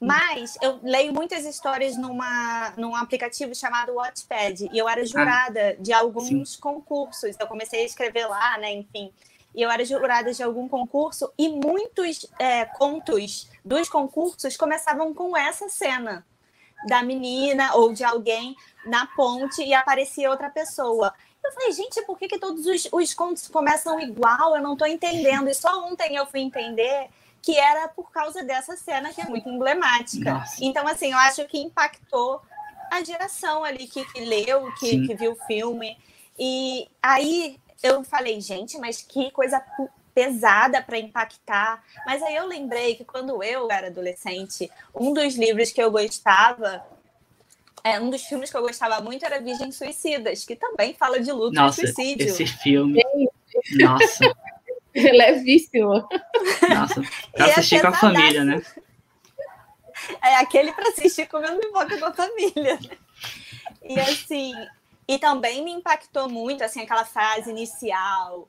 Mas 0.00 0.56
eu 0.62 0.78
leio 0.82 1.12
muitas 1.12 1.44
histórias 1.44 1.96
numa, 1.96 2.72
num 2.76 2.94
aplicativo 2.94 3.54
chamado 3.54 3.94
Watchpad 3.94 4.68
e 4.72 4.78
eu 4.78 4.88
era 4.88 5.04
jurada 5.04 5.70
ah, 5.70 5.82
de 5.82 5.92
alguns 5.92 6.52
sim. 6.52 6.60
concursos. 6.60 7.34
Eu 7.38 7.46
comecei 7.48 7.82
a 7.82 7.84
escrever 7.84 8.26
lá, 8.26 8.58
né? 8.58 8.72
Enfim. 8.72 9.12
E 9.54 9.62
eu 9.62 9.70
era 9.70 9.84
jurada 9.84 10.32
de 10.32 10.42
algum 10.42 10.68
concurso 10.68 11.32
e 11.36 11.48
muitos 11.48 12.26
é, 12.38 12.64
contos 12.64 13.50
dos 13.64 13.88
concursos 13.88 14.56
começavam 14.56 15.12
com 15.12 15.36
essa 15.36 15.68
cena 15.68 16.24
da 16.86 17.02
menina 17.02 17.74
ou 17.74 17.92
de 17.92 18.04
alguém 18.04 18.56
na 18.86 19.06
ponte 19.06 19.62
e 19.62 19.74
aparecia 19.74 20.30
outra 20.30 20.48
pessoa. 20.48 21.12
Eu 21.44 21.52
falei, 21.52 21.72
gente, 21.72 22.02
por 22.02 22.18
que, 22.18 22.28
que 22.28 22.38
todos 22.38 22.66
os, 22.66 22.88
os 22.92 23.14
contos 23.14 23.48
começam 23.48 23.98
igual? 24.00 24.54
Eu 24.54 24.62
não 24.62 24.74
estou 24.74 24.86
entendendo. 24.86 25.48
E 25.48 25.54
só 25.54 25.86
ontem 25.86 26.16
eu 26.16 26.26
fui 26.26 26.40
entender 26.40 27.08
que 27.40 27.56
era 27.56 27.88
por 27.88 28.10
causa 28.10 28.42
dessa 28.42 28.76
cena 28.76 29.12
que 29.12 29.20
é 29.20 29.24
muito 29.24 29.48
emblemática. 29.48 30.34
Nossa. 30.34 30.56
Então, 30.60 30.86
assim, 30.86 31.12
eu 31.12 31.18
acho 31.18 31.44
que 31.46 31.58
impactou 31.58 32.42
a 32.90 33.02
geração 33.02 33.64
ali 33.64 33.86
que, 33.86 34.04
que 34.12 34.20
leu, 34.20 34.72
que, 34.74 35.06
que 35.06 35.14
viu 35.14 35.32
o 35.32 35.46
filme. 35.46 35.96
E 36.38 36.88
aí 37.02 37.58
eu 37.82 38.02
falei, 38.04 38.40
gente, 38.40 38.78
mas 38.78 39.02
que 39.02 39.30
coisa 39.30 39.62
pesada 40.18 40.82
para 40.82 40.98
impactar. 40.98 41.80
Mas 42.04 42.20
aí 42.24 42.34
eu 42.34 42.46
lembrei 42.46 42.96
que 42.96 43.04
quando 43.04 43.40
eu 43.40 43.70
era 43.70 43.86
adolescente, 43.86 44.68
um 44.92 45.12
dos 45.12 45.36
livros 45.36 45.70
que 45.70 45.80
eu 45.80 45.92
gostava, 45.92 46.84
é, 47.84 48.00
um 48.00 48.10
dos 48.10 48.22
filmes 48.22 48.50
que 48.50 48.56
eu 48.56 48.62
gostava 48.62 49.00
muito 49.00 49.24
era 49.24 49.40
Virgens 49.40 49.76
Suicidas, 49.76 50.44
que 50.44 50.56
também 50.56 50.92
fala 50.92 51.20
de 51.20 51.30
luto 51.30 51.54
Nossa, 51.54 51.82
e 51.82 51.86
suicídio. 51.86 52.26
Esse 52.26 52.46
filme. 52.46 53.00
Nossa. 53.76 54.34
Levíssimo. 54.92 56.08
Nossa, 56.68 57.02
pra 57.32 57.46
é 57.46 57.50
assistir 57.52 57.80
com 57.80 57.86
a 57.86 57.92
família, 57.92 58.44
né? 58.44 58.60
É 60.20 60.34
aquele 60.36 60.72
para 60.72 60.88
assistir 60.88 61.28
comendo 61.28 61.60
pipoca 61.60 61.96
com 61.96 62.06
a 62.06 62.12
família. 62.12 62.78
E 63.84 64.00
assim, 64.00 64.52
e 65.06 65.16
também 65.18 65.62
me 65.62 65.70
impactou 65.70 66.28
muito 66.28 66.64
assim 66.64 66.80
aquela 66.80 67.04
fase 67.04 67.50
inicial. 67.50 68.48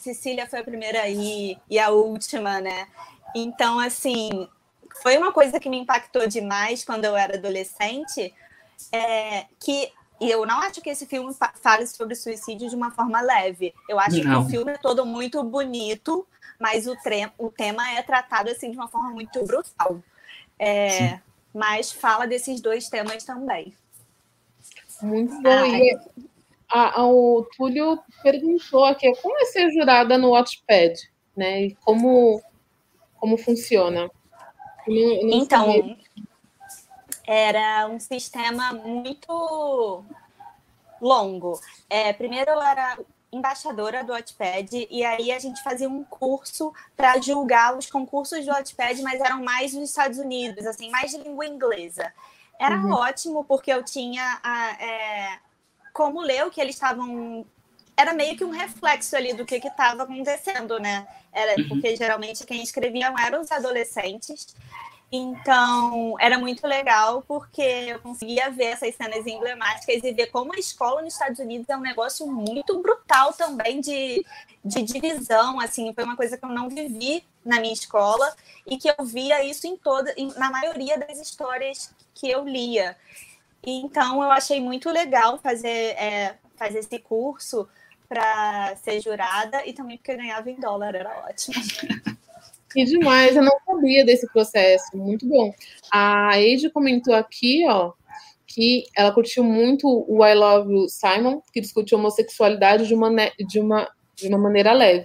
Cecília 0.00 0.46
foi 0.46 0.60
a 0.60 0.64
primeira 0.64 1.02
aí 1.02 1.56
e 1.68 1.78
a 1.78 1.90
última, 1.90 2.60
né? 2.60 2.88
Então, 3.34 3.78
assim, 3.78 4.48
foi 5.02 5.16
uma 5.16 5.32
coisa 5.32 5.60
que 5.60 5.68
me 5.68 5.78
impactou 5.78 6.26
demais 6.26 6.84
quando 6.84 7.04
eu 7.04 7.16
era 7.16 7.36
adolescente, 7.36 8.34
é, 8.92 9.46
que 9.58 9.92
e 10.20 10.30
eu 10.30 10.44
não 10.44 10.60
acho 10.60 10.82
que 10.82 10.90
esse 10.90 11.06
filme 11.06 11.34
fale 11.62 11.86
sobre 11.86 12.14
suicídio 12.14 12.68
de 12.68 12.76
uma 12.76 12.90
forma 12.90 13.22
leve. 13.22 13.72
Eu 13.88 13.98
acho 13.98 14.22
não. 14.22 14.42
que 14.42 14.46
o 14.46 14.50
filme 14.50 14.72
é 14.72 14.76
todo 14.76 15.06
muito 15.06 15.42
bonito, 15.42 16.26
mas 16.58 16.86
o, 16.86 16.94
o 17.38 17.50
tema 17.50 17.90
é 17.92 18.02
tratado 18.02 18.50
assim 18.50 18.70
de 18.70 18.76
uma 18.76 18.88
forma 18.88 19.10
muito 19.10 19.42
brutal. 19.46 20.02
É, 20.58 21.18
mas 21.54 21.90
fala 21.90 22.26
desses 22.26 22.60
dois 22.60 22.90
temas 22.90 23.24
também. 23.24 23.74
Muito 25.00 25.40
bom. 25.40 25.48
Ah, 25.48 25.66
e 25.66 25.98
a, 26.70 27.00
a, 27.00 27.06
o 27.06 27.46
Túlio 27.56 27.98
perguntou 28.22 28.84
aqui 28.84 29.10
como 29.20 29.38
é 29.38 29.44
ser 29.46 29.70
jurada 29.70 30.16
no 30.16 30.30
Watchpad, 30.30 30.94
né? 31.36 31.62
E 31.62 31.74
como, 31.84 32.40
como 33.16 33.36
funciona. 33.36 34.10
não, 34.86 35.22
não 35.22 35.38
então, 35.38 35.66
sabia 35.66 35.96
era 37.32 37.86
um 37.86 38.00
sistema 38.00 38.72
muito 38.72 40.02
longo. 41.00 41.60
É, 41.88 42.12
primeiro 42.12 42.50
eu 42.50 42.60
era 42.60 42.98
embaixadora 43.32 44.02
do 44.02 44.12
Wattpad 44.12 44.88
e 44.90 45.04
aí 45.04 45.30
a 45.30 45.38
gente 45.38 45.62
fazia 45.62 45.88
um 45.88 46.02
curso 46.02 46.72
para 46.96 47.20
julgar 47.20 47.78
os 47.78 47.88
concursos 47.88 48.44
do 48.44 48.50
Wattpad, 48.50 49.00
mas 49.02 49.20
eram 49.20 49.44
mais 49.44 49.72
dos 49.72 49.88
Estados 49.88 50.18
Unidos, 50.18 50.66
assim, 50.66 50.90
mais 50.90 51.12
de 51.12 51.18
língua 51.18 51.46
inglesa. 51.46 52.12
Era 52.58 52.76
uhum. 52.76 52.94
ótimo 52.94 53.44
porque 53.44 53.72
eu 53.72 53.84
tinha 53.84 54.40
a, 54.42 54.82
é, 54.82 55.38
como 56.00 56.22
ler 56.22 56.46
o 56.46 56.50
que 56.50 56.60
eles 56.60 56.76
estavam 56.76 57.44
era 57.94 58.14
meio 58.14 58.34
que 58.34 58.44
um 58.44 58.50
reflexo 58.50 59.14
ali 59.14 59.34
do 59.34 59.44
que 59.44 59.56
estava 59.56 60.04
acontecendo, 60.04 60.78
né? 60.80 61.06
Era 61.30 61.60
uhum. 61.60 61.68
porque 61.68 61.94
geralmente 61.94 62.46
quem 62.46 62.62
escrevia 62.62 63.12
eram 63.26 63.42
os 63.42 63.52
adolescentes 63.52 64.54
então, 65.12 66.14
era 66.20 66.38
muito 66.38 66.64
legal 66.66 67.24
porque 67.26 67.60
eu 67.60 67.98
conseguia 67.98 68.48
ver 68.50 68.66
essas 68.66 68.94
cenas 68.94 69.26
emblemáticas 69.26 70.04
e 70.04 70.12
ver 70.12 70.28
como 70.28 70.54
a 70.54 70.58
escola 70.58 71.02
nos 71.02 71.14
Estados 71.14 71.40
Unidos 71.40 71.68
é 71.68 71.76
um 71.76 71.80
negócio 71.80 72.28
muito 72.28 72.80
brutal 72.80 73.32
também 73.32 73.80
de, 73.80 74.24
de 74.64 74.82
divisão, 74.82 75.58
assim, 75.58 75.92
foi 75.92 76.04
uma 76.04 76.16
coisa 76.16 76.36
que 76.36 76.44
eu 76.44 76.50
não 76.50 76.68
vivi 76.68 77.24
na 77.44 77.58
minha 77.58 77.72
escola 77.72 78.32
e 78.64 78.76
que 78.76 78.88
eu 78.88 79.04
via 79.04 79.44
isso 79.44 79.66
em 79.66 79.76
toda, 79.76 80.14
na 80.36 80.48
maioria 80.48 80.96
das 80.96 81.18
histórias 81.18 81.92
que 82.14 82.30
eu 82.30 82.44
lia. 82.44 82.96
Então, 83.62 84.22
eu 84.22 84.30
achei 84.30 84.60
muito 84.60 84.90
legal 84.90 85.38
fazer, 85.38 85.68
é, 85.68 86.36
fazer 86.56 86.78
esse 86.78 86.98
curso 86.98 87.68
para 88.08 88.74
ser 88.76 89.00
jurada 89.00 89.64
e 89.66 89.72
também 89.72 89.96
porque 89.96 90.12
eu 90.12 90.16
ganhava 90.16 90.50
em 90.50 90.58
dólar, 90.58 90.94
era 90.94 91.24
ótimo. 91.28 91.54
Que 92.72 92.84
demais, 92.84 93.34
eu 93.34 93.42
não 93.42 93.58
sabia 93.66 94.04
desse 94.04 94.28
processo, 94.32 94.96
muito 94.96 95.26
bom. 95.26 95.52
A 95.92 96.38
Eide 96.38 96.70
comentou 96.70 97.12
aqui, 97.16 97.66
ó, 97.68 97.92
que 98.46 98.84
ela 98.96 99.12
curtiu 99.12 99.42
muito 99.42 100.04
o 100.08 100.24
I 100.24 100.34
Love 100.34 100.72
You 100.72 100.88
Simon, 100.88 101.42
que 101.52 101.60
discutiu 101.60 101.98
homossexualidade 101.98 102.86
de 102.86 102.94
uma, 102.94 103.10
de 103.40 103.58
uma, 103.58 103.88
de 104.14 104.28
uma 104.28 104.38
maneira 104.38 104.72
leve. 104.72 105.04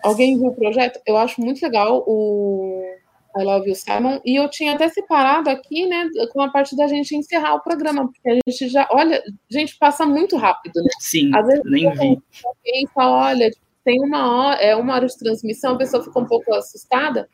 Alguém 0.00 0.38
viu 0.38 0.46
o 0.46 0.54
projeto? 0.54 1.00
Eu 1.04 1.16
acho 1.16 1.40
muito 1.40 1.60
legal 1.60 2.04
o 2.06 2.93
I 3.36 3.42
Love 3.42 3.68
You 3.68 3.74
Simon, 3.74 4.20
e 4.24 4.36
eu 4.36 4.48
tinha 4.48 4.74
até 4.74 4.88
separado 4.88 5.50
aqui, 5.50 5.86
né, 5.86 6.08
com 6.32 6.40
a 6.40 6.50
parte 6.50 6.76
da 6.76 6.86
gente 6.86 7.16
encerrar 7.16 7.54
o 7.54 7.62
programa, 7.62 8.06
porque 8.06 8.30
a 8.30 8.34
gente 8.34 8.68
já, 8.68 8.88
olha, 8.90 9.22
gente, 9.50 9.76
passa 9.76 10.06
muito 10.06 10.36
rápido, 10.36 10.82
né? 10.82 10.90
Sim, 11.00 11.34
Às 11.34 11.46
vezes, 11.46 11.62
nem 11.64 11.90
vi. 11.92 12.22
Alguém 12.44 12.86
fala, 12.94 13.30
olha, 13.30 13.50
tem 13.84 14.00
uma 14.00 14.36
hora, 14.36 14.60
é 14.62 14.76
uma 14.76 14.94
hora 14.94 15.06
de 15.06 15.18
transmissão, 15.18 15.74
a 15.74 15.78
pessoa 15.78 16.02
fica 16.02 16.18
um 16.18 16.26
pouco 16.26 16.54
assustada, 16.54 17.28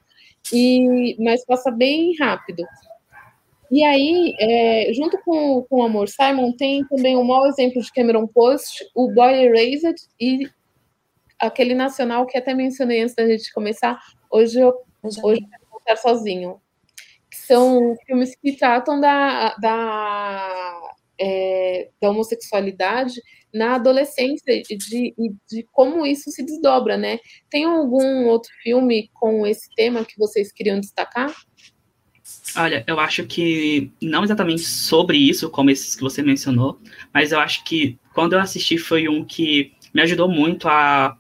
e, 0.53 1.17
mas 1.23 1.45
passa 1.45 1.71
bem 1.71 2.17
rápido. 2.19 2.65
E 3.71 3.85
aí, 3.85 4.35
é, 4.41 4.93
junto 4.93 5.17
com, 5.19 5.63
com 5.63 5.77
o 5.77 5.83
Amor 5.83 6.09
Simon, 6.09 6.53
tem 6.53 6.85
também 6.87 7.17
um 7.17 7.23
mau 7.23 7.47
exemplo 7.47 7.81
de 7.81 7.93
Cameron 7.93 8.27
Post, 8.27 8.85
o 8.97 9.13
Boy 9.13 9.33
Erased 9.33 9.95
e 10.21 10.51
aquele 11.39 11.75
nacional 11.75 12.27
que 12.27 12.37
até 12.37 12.53
mencionei 12.53 13.01
antes 13.01 13.15
da 13.15 13.27
gente 13.27 13.53
começar, 13.53 13.99
hoje 14.31 14.61
eu, 14.61 14.75
hoje 15.03 15.41
eu 15.41 15.60
estar 15.93 15.97
sozinho. 15.97 16.61
São 17.33 17.97
filmes 18.07 18.35
que 18.37 18.57
tratam 18.57 19.01
da, 19.01 19.55
da, 19.57 20.81
é, 21.19 21.91
da 22.01 22.11
homossexualidade 22.11 23.21
na 23.53 23.75
adolescência 23.75 24.53
e 24.53 24.77
de, 24.77 25.15
de, 25.51 25.67
como 25.73 26.07
isso 26.07 26.31
se 26.31 26.45
desdobra, 26.45 26.97
né? 26.97 27.19
Tem 27.51 27.65
algum 27.65 28.27
outro 28.27 28.51
filme 28.63 29.11
com 29.15 29.47
esse 29.47 29.69
tema 29.75 30.05
que 30.05 30.17
vocês 30.17 30.53
queriam 30.53 30.79
destacar? 30.79 31.35
Olha, 32.57 32.85
eu 32.87 32.99
acho 33.01 33.27
que 33.27 33.91
não 34.01 34.23
exatamente 34.23 34.63
sobre 34.63 35.19
isso, 35.19 35.51
como 35.51 35.71
esses 35.71 35.97
que 35.97 36.03
você 36.03 36.23
mencionou, 36.23 36.81
mas 37.13 37.33
eu 37.33 37.41
acho 37.41 37.65
que 37.65 37.99
quando 38.15 38.35
eu 38.35 38.41
assisti 38.41 38.79
foi 38.79 39.09
um 39.09 39.25
que 39.25 39.73
me 39.93 40.03
ajudou 40.03 40.29
muito 40.29 40.69
a, 40.69 41.17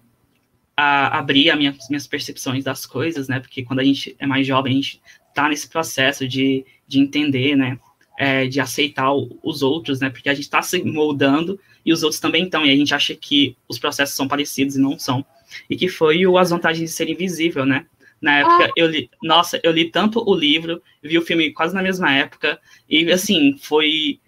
a 0.80 1.18
abrir 1.18 1.50
as 1.50 1.58
minhas, 1.58 1.88
minhas 1.90 2.06
percepções 2.06 2.64
das 2.64 2.86
coisas, 2.86 3.28
né? 3.28 3.38
Porque 3.38 3.62
quando 3.62 3.80
a 3.80 3.84
gente 3.84 4.16
é 4.18 4.26
mais 4.26 4.46
jovem, 4.46 4.72
a 4.72 4.76
gente 4.76 5.02
tá 5.34 5.46
nesse 5.46 5.68
processo 5.68 6.26
de, 6.26 6.64
de 6.88 6.98
entender, 6.98 7.54
né? 7.54 7.78
É, 8.18 8.46
de 8.46 8.60
aceitar 8.60 9.12
os 9.42 9.62
outros, 9.62 10.00
né? 10.00 10.08
Porque 10.08 10.30
a 10.30 10.34
gente 10.34 10.44
está 10.44 10.62
se 10.62 10.82
moldando 10.82 11.60
e 11.84 11.92
os 11.92 12.02
outros 12.02 12.18
também 12.18 12.44
estão, 12.44 12.64
e 12.64 12.70
a 12.70 12.76
gente 12.76 12.94
acha 12.94 13.14
que 13.14 13.54
os 13.68 13.78
processos 13.78 14.16
são 14.16 14.26
parecidos 14.26 14.76
e 14.76 14.80
não 14.80 14.98
são. 14.98 15.24
E 15.68 15.76
que 15.76 15.88
foi 15.88 16.26
o 16.26 16.38
As 16.38 16.48
Vantagens 16.48 16.90
de 16.90 16.96
Ser 16.96 17.10
Invisível, 17.10 17.66
né? 17.66 17.84
Na 18.18 18.38
época, 18.38 18.64
ah. 18.64 18.72
eu 18.74 18.86
li, 18.86 19.10
nossa, 19.22 19.60
eu 19.62 19.72
li 19.72 19.90
tanto 19.90 20.22
o 20.26 20.34
livro, 20.34 20.82
vi 21.02 21.18
o 21.18 21.22
filme 21.22 21.52
quase 21.52 21.74
na 21.74 21.82
mesma 21.82 22.10
época, 22.10 22.58
e 22.88 23.10
assim, 23.12 23.56
foi 23.58 24.18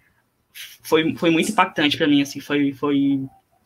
foi, 0.83 1.15
foi 1.15 1.29
muito 1.31 1.51
impactante 1.51 1.97
para 1.97 2.07
mim, 2.07 2.21
assim, 2.21 2.39
foi, 2.39 2.73
foi 2.73 3.21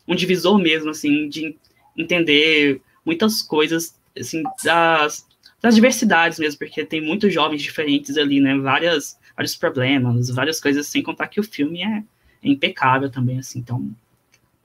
um 0.08 0.16
divisor 0.16 0.58
mesmo, 0.58 0.90
assim, 0.90 1.28
de 1.28 1.58
entender 1.98 2.82
muitas 3.06 3.41
coisas, 3.41 3.95
assim, 4.18 4.43
das, 4.64 5.26
das 5.62 5.76
diversidades 5.76 6.39
mesmo, 6.39 6.60
porque 6.60 6.86
tem 6.86 7.02
muitos 7.02 7.34
jovens 7.34 7.62
diferentes 7.62 8.18
ali, 8.18 8.39
né? 8.39 8.58
Várias, 8.58 9.18
vários 9.36 9.56
problemas, 9.56 10.30
várias 10.30 10.60
coisas, 10.60 10.88
sem 10.88 11.02
contar 11.02 11.28
que 11.28 11.39
o 11.39 11.43
filme 11.43 11.82
é, 11.82 12.04
é 12.43 12.50
impecável 12.50 13.10
também, 13.10 13.39
assim. 13.39 13.60
Então, 13.60 13.89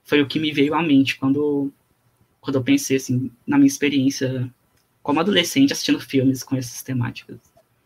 foi 0.03 0.21
o 0.21 0.27
que 0.27 0.39
me 0.39 0.51
veio 0.51 0.73
à 0.75 0.83
mente 0.83 1.17
quando, 1.17 1.71
quando 2.39 2.57
eu 2.57 2.63
pensei, 2.63 2.97
assim, 2.97 3.31
na 3.47 3.57
minha 3.57 3.67
experiência 3.67 4.51
como 5.01 5.19
adolescente 5.19 5.73
assistindo 5.73 5.99
filmes 5.99 6.43
com 6.43 6.55
essas 6.55 6.81
temáticas. 6.81 7.37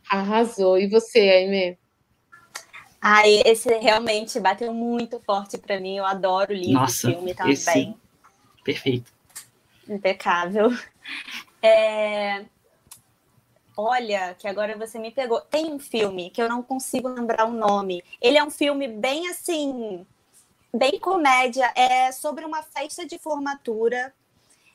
Arrasou. 0.09 0.77
E 0.77 0.87
você, 0.87 1.19
Aimee? 1.19 1.77
Ai, 3.01 3.41
esse 3.45 3.69
realmente 3.77 4.39
bateu 4.39 4.73
muito 4.73 5.19
forte 5.19 5.57
para 5.57 5.79
mim. 5.79 5.97
Eu 5.97 6.05
adoro 6.05 6.53
livro 6.53 6.73
Nossa, 6.73 7.09
filme 7.09 7.33
também. 7.33 7.53
Esse... 7.53 7.93
Perfeito. 8.63 9.16
Impecável. 9.89 10.69
É... 11.59 12.45
Olha, 13.75 14.35
que 14.35 14.47
agora 14.47 14.77
você 14.77 14.99
me 14.99 15.11
pegou. 15.11 15.41
Tem 15.41 15.71
um 15.71 15.79
filme 15.79 16.29
que 16.29 16.41
eu 16.41 16.47
não 16.47 16.61
consigo 16.61 17.07
lembrar 17.07 17.45
o 17.45 17.51
nome. 17.51 18.03
Ele 18.21 18.37
é 18.37 18.43
um 18.43 18.49
filme 18.49 18.87
bem 18.87 19.27
assim, 19.27 20.05
bem 20.73 20.99
comédia. 20.99 21.71
É 21.75 22.11
sobre 22.11 22.45
uma 22.45 22.61
festa 22.61 23.05
de 23.05 23.17
formatura 23.17 24.13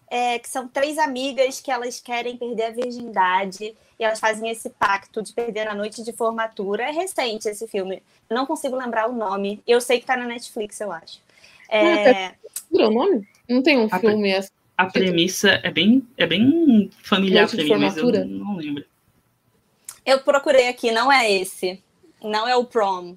é, 0.08 0.38
que 0.38 0.48
são 0.48 0.68
três 0.68 0.98
amigas 0.98 1.60
que 1.60 1.70
elas 1.70 1.98
querem 1.98 2.36
perder 2.36 2.64
a 2.64 2.70
virgindade 2.70 3.74
e 3.98 4.04
elas 4.04 4.20
fazem 4.20 4.50
esse 4.50 4.68
pacto 4.70 5.22
de 5.22 5.32
perder 5.32 5.66
a 5.66 5.74
noite 5.74 6.02
de 6.04 6.12
formatura. 6.12 6.84
É 6.84 6.90
recente 6.90 7.48
esse 7.48 7.66
filme. 7.66 8.02
Eu 8.28 8.36
não 8.36 8.46
consigo 8.46 8.76
lembrar 8.76 9.08
o 9.08 9.12
nome. 9.12 9.62
Eu 9.66 9.80
sei 9.80 10.00
que 10.00 10.06
tá 10.06 10.16
na 10.16 10.26
Netflix, 10.26 10.80
eu 10.80 10.92
acho. 10.92 11.18
É... 11.68 12.26
é 12.26 12.34
o 12.72 12.90
nome? 12.90 13.26
Não 13.48 13.62
tem 13.62 13.78
um 13.78 13.88
filme 13.88 14.34
assim. 14.34 14.50
A 14.82 14.90
premissa 14.90 15.60
é 15.62 15.70
bem, 15.70 16.06
é 16.16 16.26
bem 16.26 16.90
familiar 17.02 17.48
para 17.48 17.62
mim, 17.62 17.76
mas 17.76 17.96
eu 17.96 18.10
não 18.26 18.56
lembro. 18.56 18.84
Eu 20.04 20.20
procurei 20.20 20.68
aqui, 20.68 20.90
não 20.90 21.10
é 21.10 21.30
esse. 21.30 21.82
Não 22.22 22.48
é 22.48 22.56
o 22.56 22.64
prom, 22.64 23.16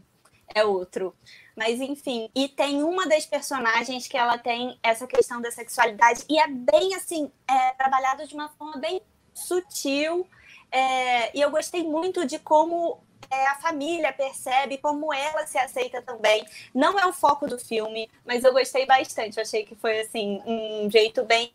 é 0.53 0.63
outro. 0.63 1.13
Mas 1.55 1.79
enfim, 1.79 2.29
e 2.35 2.49
tem 2.49 2.83
uma 2.83 3.07
das 3.07 3.25
personagens 3.25 4.07
que 4.07 4.17
ela 4.17 4.37
tem 4.37 4.77
essa 4.83 5.07
questão 5.07 5.41
da 5.41 5.49
sexualidade 5.49 6.23
e 6.29 6.37
é 6.37 6.47
bem 6.47 6.93
assim, 6.95 7.31
é, 7.47 7.71
trabalhado 7.71 8.27
de 8.27 8.33
uma 8.35 8.49
forma 8.49 8.77
bem 8.77 9.01
sutil. 9.33 10.27
É, 10.71 11.35
e 11.35 11.41
eu 11.41 11.49
gostei 11.49 11.83
muito 11.83 12.25
de 12.25 12.37
como 12.37 12.99
é, 13.29 13.47
a 13.47 13.55
família 13.55 14.11
percebe, 14.13 14.77
como 14.77 15.13
ela 15.13 15.45
se 15.45 15.57
aceita 15.57 16.01
também. 16.01 16.45
Não 16.73 16.99
é 16.99 17.05
o 17.05 17.13
foco 17.13 17.47
do 17.47 17.57
filme, 17.57 18.09
mas 18.25 18.43
eu 18.43 18.53
gostei 18.53 18.85
bastante. 18.85 19.37
Eu 19.37 19.43
achei 19.43 19.63
que 19.63 19.75
foi 19.75 20.01
assim 20.01 20.41
um 20.45 20.89
jeito 20.89 21.23
bem 21.23 21.51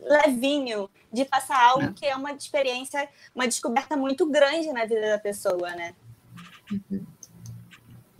levinho 0.00 0.90
de 1.12 1.24
passar 1.24 1.62
algo 1.62 1.86
é. 1.86 1.92
que 1.94 2.06
é 2.06 2.14
uma 2.14 2.32
experiência, 2.32 3.08
uma 3.34 3.46
descoberta 3.46 3.96
muito 3.96 4.28
grande 4.28 4.72
na 4.72 4.84
vida 4.84 5.08
da 5.08 5.18
pessoa, 5.18 5.70
né? 5.70 5.94
Uhum 6.70 7.04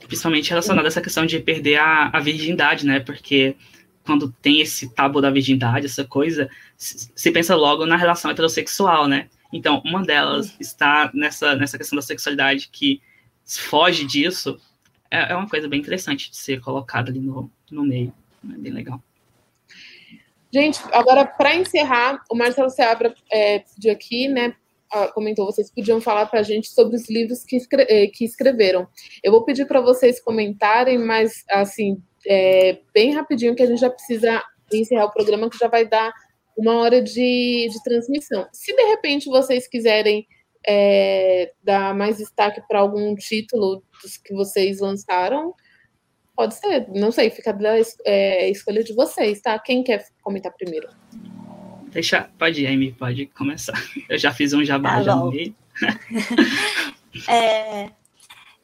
principalmente 0.06 0.50
relacionado 0.50 0.84
a 0.84 0.88
essa 0.88 1.00
questão 1.00 1.26
de 1.26 1.38
perder 1.40 1.76
a, 1.76 2.10
a 2.12 2.20
virgindade, 2.20 2.86
né? 2.86 3.00
Porque 3.00 3.56
quando 4.04 4.30
tem 4.42 4.60
esse 4.60 4.88
tabu 4.90 5.20
da 5.20 5.30
virgindade, 5.30 5.86
essa 5.86 6.04
coisa, 6.04 6.48
se 6.76 7.30
pensa 7.32 7.56
logo 7.56 7.86
na 7.86 7.96
relação 7.96 8.30
heterossexual, 8.30 9.08
né? 9.08 9.28
Então, 9.54 9.80
uma 9.84 10.02
delas 10.02 10.50
uhum. 10.50 10.56
está 10.60 11.10
nessa, 11.14 11.54
nessa 11.54 11.78
questão 11.78 11.94
da 11.96 12.02
sexualidade 12.02 12.68
que 12.72 13.00
foge 13.46 14.04
disso, 14.04 14.60
é, 15.08 15.32
é 15.32 15.36
uma 15.36 15.48
coisa 15.48 15.68
bem 15.68 15.80
interessante 15.80 16.28
de 16.28 16.36
ser 16.36 16.60
colocada 16.60 17.08
ali 17.08 17.20
no, 17.20 17.48
no 17.70 17.84
meio. 17.84 18.12
É 18.52 18.58
bem 18.58 18.72
legal. 18.72 19.00
Gente, 20.52 20.80
agora, 20.92 21.24
para 21.24 21.54
encerrar, 21.54 22.22
o 22.28 22.34
Marcelo 22.34 22.68
Seabra 22.68 23.14
é, 23.30 23.60
pediu 23.60 23.92
aqui, 23.92 24.28
né, 24.28 24.54
comentou, 25.12 25.46
vocês 25.46 25.70
podiam 25.70 26.00
falar 26.00 26.26
para 26.26 26.40
a 26.40 26.42
gente 26.42 26.68
sobre 26.68 26.96
os 26.96 27.08
livros 27.08 27.44
que, 27.44 27.56
escre 27.56 27.86
eh, 27.88 28.06
que 28.08 28.24
escreveram. 28.24 28.86
Eu 29.22 29.32
vou 29.32 29.44
pedir 29.44 29.66
para 29.66 29.80
vocês 29.80 30.20
comentarem, 30.20 30.98
mas 30.98 31.44
assim, 31.50 32.00
é, 32.26 32.78
bem 32.92 33.12
rapidinho, 33.12 33.54
que 33.54 33.62
a 33.62 33.66
gente 33.66 33.80
já 33.80 33.90
precisa 33.90 34.42
encerrar 34.72 35.06
o 35.06 35.12
programa, 35.12 35.50
que 35.50 35.58
já 35.58 35.68
vai 35.68 35.84
dar 35.84 36.12
uma 36.56 36.76
hora 36.76 37.02
de, 37.02 37.68
de 37.70 37.82
transmissão. 37.82 38.46
Se 38.52 38.74
de 38.74 38.82
repente 38.84 39.28
vocês 39.28 39.66
quiserem 39.66 40.26
é, 40.66 41.52
dar 41.62 41.94
mais 41.94 42.18
destaque 42.18 42.62
para 42.66 42.80
algum 42.80 43.14
título 43.14 43.82
dos 44.02 44.16
que 44.16 44.32
vocês 44.32 44.80
lançaram, 44.80 45.54
pode 46.34 46.54
ser, 46.54 46.88
não 46.88 47.12
sei, 47.12 47.30
fica 47.30 47.52
da 47.52 47.74
é, 48.04 48.48
escolha 48.50 48.82
de 48.82 48.94
vocês, 48.94 49.40
tá? 49.40 49.58
Quem 49.58 49.82
quer 49.82 50.04
comentar 50.22 50.52
primeiro? 50.52 50.88
Deixa, 51.90 52.28
pode 52.38 52.62
ir, 52.62 52.66
Amy, 52.66 52.92
pode 52.92 53.26
começar. 53.26 53.80
Eu 54.08 54.18
já 54.18 54.32
fiz 54.32 54.52
um 54.52 54.64
jabá 54.64 54.96
tá 54.96 55.02
já 55.02 55.16
no 55.16 55.30
meio. 55.30 55.54
é, 57.28 57.90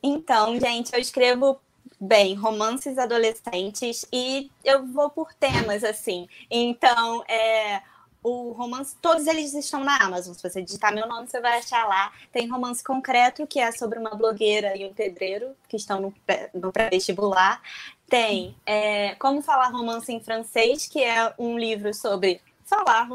então, 0.03 0.59
gente, 0.59 0.93
eu 0.93 1.01
escrevo 1.01 1.61
bem 2.01 2.35
romances 2.35 2.97
adolescentes 2.97 4.07
e 4.11 4.51
eu 4.65 4.87
vou 4.87 5.11
por 5.11 5.35
temas 5.35 5.85
assim. 5.85 6.27
Então, 6.51 7.23
é, 7.29 7.83
o 8.23 8.53
romance, 8.53 8.97
todos 9.01 9.27
eles 9.27 9.55
estão 9.55 9.85
na 9.85 9.97
Amazon. 9.97 10.35
Se 10.35 10.43
você 10.43 10.63
digitar 10.63 10.95
meu 10.95 11.07
nome, 11.07 11.29
você 11.29 11.41
vai 11.41 11.59
achar 11.59 11.87
lá. 11.87 12.13
Tem 12.33 12.49
romance 12.49 12.83
concreto, 12.83 13.47
que 13.47 13.61
é 13.61 13.71
sobre 13.73 13.99
uma 13.99 14.11
blogueira 14.11 14.77
e 14.77 14.87
um 14.87 14.95
pedreiro 14.95 15.55
que 15.69 15.77
estão 15.77 16.01
no, 16.01 16.15
no 16.55 16.73
pré-vestibular. 16.73 17.61
Tem 18.09 18.57
é, 18.67 19.15
Como 19.17 19.43
Falar 19.43 19.69
Romance 19.69 20.13
em 20.13 20.21
Francês, 20.21 20.87
que 20.87 21.03
é 21.03 21.33
um 21.39 21.59
livro 21.59 21.95
sobre 21.95 22.41
falar, 22.71 23.09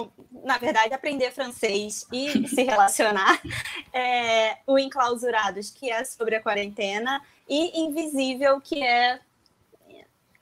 na 0.43 0.57
verdade, 0.57 0.93
aprender 0.93 1.31
francês 1.31 2.05
e 2.11 2.47
se 2.47 2.63
relacionar. 2.63 3.41
É, 3.97 4.57
o 4.67 4.77
Enclausurados, 4.77 5.71
que 5.71 5.89
é 5.89 6.03
sobre 6.03 6.35
a 6.35 6.41
quarentena, 6.41 7.21
e 7.47 7.79
Invisível, 7.79 8.59
que 8.59 8.83
é 8.83 9.21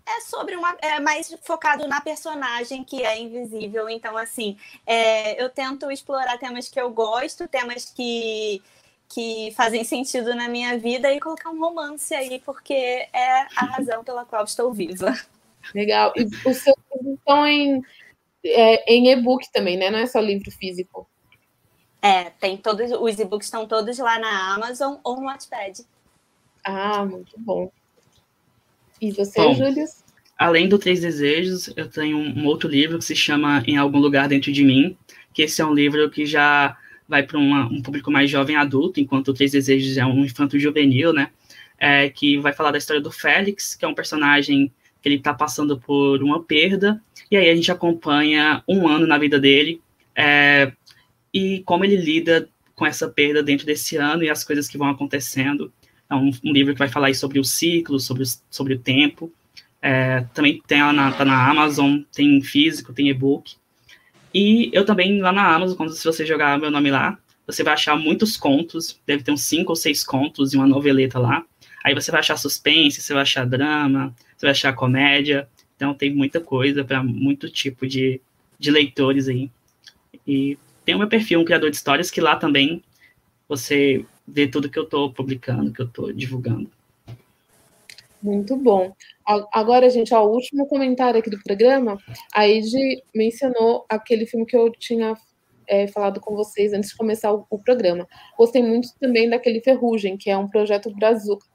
é 0.06 0.22
sobre 0.22 0.56
uma 0.56 0.76
é 0.82 1.00
mais 1.00 1.34
focado 1.44 1.88
na 1.88 2.02
personagem 2.02 2.84
que 2.84 3.04
é 3.04 3.18
invisível 3.18 3.88
então 3.88 4.18
assim 4.18 4.58
é, 4.86 5.42
eu 5.42 5.50
tento 5.50 5.90
explorar 5.90 6.38
temas 6.38 6.68
que 6.68 6.82
eu 6.82 6.90
gosto 6.90 7.48
temas 7.48 7.86
que 7.86 8.62
que 9.08 9.54
fazem 9.56 9.86
sentido 9.86 10.36
na 10.36 10.50
minha 10.50 10.78
vida 10.78 11.10
e 11.14 11.22
colocar 11.22 11.52
um 11.52 11.60
romance 11.60 12.14
aí 12.14 12.42
porque 12.44 12.74
é 13.14 13.48
a 13.56 13.66
razão 13.66 14.04
pela 14.04 14.26
qual 14.26 14.44
estou 14.44 14.74
viva 14.74 15.16
legal 15.74 16.12
e 16.18 16.26
os 16.26 16.58
seus 16.58 16.76
estão 17.06 17.48
em 17.48 17.82
é, 18.46 18.94
em 18.94 19.10
e-book 19.10 19.52
também, 19.52 19.78
né? 19.78 19.90
Não 19.90 20.00
é 20.00 20.06
só 20.06 20.20
livro 20.20 20.52
físico. 20.52 21.08
É, 22.02 22.26
tem 22.32 22.58
todos, 22.58 22.92
os 22.92 23.20
e-books 23.20 23.48
estão 23.48 23.66
todos 23.66 23.98
lá 23.98 24.20
na 24.20 24.54
Amazon 24.56 24.98
ou 25.04 25.16
no 25.16 25.28
Wattpad. 25.28 25.86
Ah, 26.64 27.06
muito 27.06 27.34
bom. 27.38 27.72
E 29.00 29.12
você, 29.12 29.42
bom, 29.42 29.54
Júlio? 29.54 29.86
Além 30.38 30.68
do 30.68 30.78
Três 30.78 31.02
Desejos, 31.02 31.72
eu 31.78 31.90
tenho 31.90 32.18
um 32.18 32.46
outro 32.46 32.68
livro 32.70 32.98
que 32.98 33.06
se 33.06 33.16
chama 33.16 33.64
Em 33.66 33.78
Algum 33.78 34.00
Lugar 34.00 34.28
Dentro 34.28 34.52
de 34.52 34.64
Mim, 34.64 34.98
que 35.34 35.44
esse 35.44 35.62
é 35.62 35.66
um 35.66 35.74
livro 35.74 36.10
que 36.10 36.26
já 36.26 36.78
vai 37.08 37.24
para 37.24 37.38
um 37.38 37.82
público 37.82 38.12
mais 38.12 38.30
jovem 38.30 38.56
adulto, 38.56 39.00
enquanto 39.00 39.30
o 39.30 39.34
Três 39.34 39.52
Desejos 39.52 39.98
é 39.98 40.06
um 40.06 40.26
infanto 40.26 40.60
juvenil, 40.60 41.14
né? 41.14 41.32
É, 41.78 42.10
que 42.10 42.38
vai 42.38 42.54
falar 42.54 42.72
da 42.72 42.78
história 42.78 43.02
do 43.02 43.12
Félix, 43.12 43.76
que 43.76 43.86
é 43.86 43.88
um 43.88 43.94
personagem 43.94 44.72
que 45.04 45.10
ele 45.10 45.18
está 45.18 45.34
passando 45.34 45.78
por 45.78 46.24
uma 46.24 46.42
perda, 46.42 47.00
e 47.30 47.36
aí 47.36 47.50
a 47.50 47.56
gente 47.56 47.72
acompanha 47.72 48.64
um 48.66 48.88
ano 48.88 49.06
na 49.06 49.18
vida 49.18 49.38
dele 49.38 49.82
é, 50.16 50.72
e 51.34 51.62
como 51.66 51.84
ele 51.84 51.98
lida 51.98 52.50
com 52.74 52.86
essa 52.86 53.08
perda 53.08 53.44
dentro 53.44 53.66
desse 53.66 53.98
ano 53.98 54.24
e 54.24 54.30
as 54.30 54.44
coisas 54.44 54.68
que 54.68 54.78
vão 54.78 54.90
acontecendo. 54.90 55.72
É 56.10 56.16
um, 56.16 56.32
um 56.44 56.54
livro 56.54 56.74
que 56.74 56.80
vai 56.80 56.88
falar 56.88 57.14
sobre 57.14 57.40
o 57.40 57.44
ciclo, 57.44 58.00
sobre, 58.00 58.24
sobre 58.50 58.76
o 58.76 58.80
tempo. 58.80 59.32
É, 59.82 60.22
também 60.34 60.62
tem 60.66 60.80
na, 60.80 61.12
tá 61.12 61.26
na 61.26 61.50
Amazon, 61.50 62.00
tem 62.14 62.42
físico, 62.42 62.94
tem 62.94 63.10
e-book. 63.10 63.56
E 64.34 64.70
eu 64.74 64.86
também, 64.86 65.22
lá 65.22 65.32
na 65.32 65.54
Amazon, 65.54 65.76
quando 65.76 65.94
se 65.94 66.04
você 66.04 66.26
jogar 66.26 66.58
meu 66.58 66.72
nome 66.72 66.90
lá, 66.90 67.18
você 67.46 67.62
vai 67.62 67.74
achar 67.74 67.96
muitos 67.98 68.38
contos, 68.38 69.00
deve 69.06 69.24
ter 69.24 69.32
uns 69.32 69.42
cinco 69.42 69.74
ou 69.74 69.76
seis 69.76 70.04
contos 70.04 70.54
e 70.54 70.58
uma 70.58 70.66
noveleta 70.66 71.20
lá. 71.20 71.44
Aí 71.84 71.94
você 71.94 72.10
vai 72.10 72.22
achar 72.22 72.38
suspense, 72.38 73.02
você 73.02 73.14
vai 73.14 73.24
achar 73.24 73.46
drama, 73.46 74.16
você 74.44 74.48
vai 74.48 74.52
achar 74.52 74.74
comédia. 74.74 75.48
Então 75.76 75.94
tem 75.94 76.14
muita 76.14 76.40
coisa 76.40 76.84
para 76.84 77.02
muito 77.02 77.50
tipo 77.50 77.88
de, 77.88 78.22
de 78.60 78.70
leitores 78.70 79.28
aí. 79.28 79.50
E 80.28 80.58
tem 80.86 80.96
o 80.96 81.00
meu 81.00 81.08
perfil, 81.08 81.40
um 81.40 81.46
criador 81.46 81.70
de 81.70 81.78
histórias, 81.78 82.12
que 82.12 82.22
lá 82.22 82.36
também 82.36 82.84
você 83.48 84.06
vê 84.28 84.48
tudo 84.48 84.70
que 84.70 84.78
eu 84.78 84.84
estou 84.84 85.12
publicando, 85.12 85.72
que 85.72 85.82
eu 85.82 85.86
estou 85.86 86.12
divulgando. 86.12 86.70
Muito 88.22 88.56
bom. 88.56 88.94
Agora, 89.52 89.90
gente, 89.90 90.14
ó, 90.14 90.26
o 90.26 90.32
último 90.32 90.66
comentário 90.68 91.20
aqui 91.20 91.30
do 91.30 91.42
programa, 91.44 91.98
a 92.34 92.48
Ed 92.48 92.72
mencionou 93.14 93.86
aquele 93.90 94.26
filme 94.26 94.46
que 94.46 94.56
eu 94.56 94.72
tinha 94.72 95.14
é, 95.68 95.88
falado 95.88 96.22
com 96.22 96.34
vocês 96.36 96.72
antes 96.72 96.92
de 96.92 96.96
começar 96.96 97.34
o, 97.34 97.46
o, 97.50 97.60
programa. 97.60 98.08
Gostei 98.38 98.64
muito 98.64 98.90
também 99.00 99.30
daquele 99.30 99.62
Ferrugem, 99.62 100.18
que 100.18 100.30
é 100.30 100.38
um 100.38 100.48
projeto 100.48 100.94
Brazuca. 100.96 101.46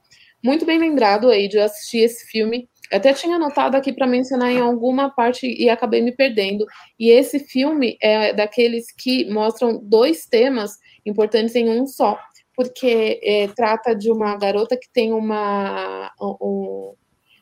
Muito 0.43 0.67
bem 0.67 0.79
lembrado, 0.79 1.33
Ed, 1.33 1.57
eu 1.57 1.65
assisti 1.65 1.99
esse 1.99 2.27
filme 2.27 2.69
até 2.93 3.13
tinha 3.13 3.37
anotado 3.37 3.77
aqui 3.77 3.93
para 3.93 4.07
mencionar 4.07 4.51
em 4.51 4.61
alguma 4.61 5.11
parte 5.11 5.47
e 5.47 5.69
acabei 5.69 6.01
me 6.01 6.13
perdendo. 6.13 6.67
E 6.99 7.11
esse 7.11 7.39
filme 7.39 7.97
é 8.01 8.33
daqueles 8.33 8.91
que 8.91 9.31
mostram 9.31 9.79
dois 9.83 10.27
temas 10.27 10.73
importantes 11.05 11.55
em 11.55 11.69
um 11.69 11.87
só, 11.87 12.19
porque 12.55 13.21
é, 13.23 13.49
trata 13.49 13.95
de 13.95 14.11
uma 14.11 14.37
garota 14.37 14.77
que 14.77 14.89
tem 14.93 15.13
uma. 15.13 16.13
Um, 16.21 16.95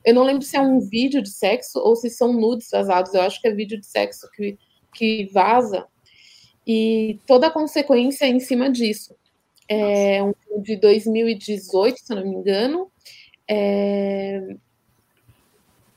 eu 0.05 0.15
não 0.15 0.23
lembro 0.23 0.43
se 0.43 0.57
é 0.57 0.61
um 0.61 0.81
vídeo 0.81 1.23
de 1.23 1.31
sexo 1.31 1.81
ou 1.81 1.97
se 1.97 2.11
são 2.11 2.33
nudes 2.33 2.69
vazados. 2.71 3.15
Eu 3.15 3.23
acho 3.23 3.41
que 3.41 3.49
é 3.49 3.53
vídeo 3.53 3.79
de 3.79 3.87
sexo 3.87 4.29
que, 4.35 4.59
que 4.95 5.29
vaza. 5.33 5.87
E 6.67 7.21
toda 7.27 7.47
a 7.47 7.51
consequência 7.51 8.25
é 8.25 8.29
em 8.29 8.41
cima 8.41 8.71
disso. 8.71 9.17
É 9.69 10.23
um 10.23 10.33
filme 10.33 10.63
de 10.63 10.77
2018, 10.77 11.99
se 11.99 12.15
não 12.15 12.23
me 12.23 12.37
engano. 12.37 12.91
É, 13.49 14.41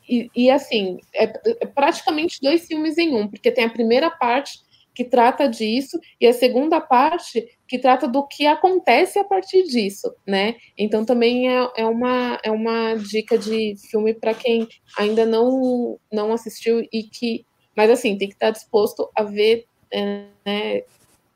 e, 0.09 0.31
e, 0.35 0.49
assim, 0.49 0.97
é, 1.13 1.25
é, 1.25 1.65
praticamente 1.67 2.39
dois 2.41 2.65
filmes 2.65 2.97
em 2.97 3.15
um, 3.15 3.27
porque 3.27 3.51
tem 3.51 3.65
a 3.65 3.69
primeira 3.69 4.09
parte 4.09 4.59
que 4.93 5.05
trata 5.05 5.47
disso 5.47 5.97
e 6.19 6.27
a 6.27 6.33
segunda 6.33 6.81
parte 6.81 7.47
que 7.67 7.77
trata 7.77 8.07
do 8.07 8.27
que 8.27 8.45
acontece 8.45 9.19
a 9.19 9.23
partir 9.23 9.63
disso, 9.63 10.13
né? 10.27 10.55
Então 10.77 11.05
também 11.05 11.47
é, 11.47 11.69
é 11.77 11.85
uma, 11.85 12.39
é 12.43 12.51
uma 12.51 12.95
dica 12.95 13.37
de 13.37 13.75
filme 13.89 14.13
para 14.13 14.33
quem 14.33 14.67
ainda 14.97 15.25
não, 15.25 15.97
não 16.11 16.33
assistiu 16.33 16.85
e 16.91 17.03
que. 17.03 17.45
Mas 17.75 17.89
assim, 17.89 18.17
tem 18.17 18.27
que 18.27 18.33
estar 18.33 18.51
disposto 18.51 19.09
a 19.15 19.23
ver. 19.23 19.65
É, 19.91 20.25
né, 20.45 20.83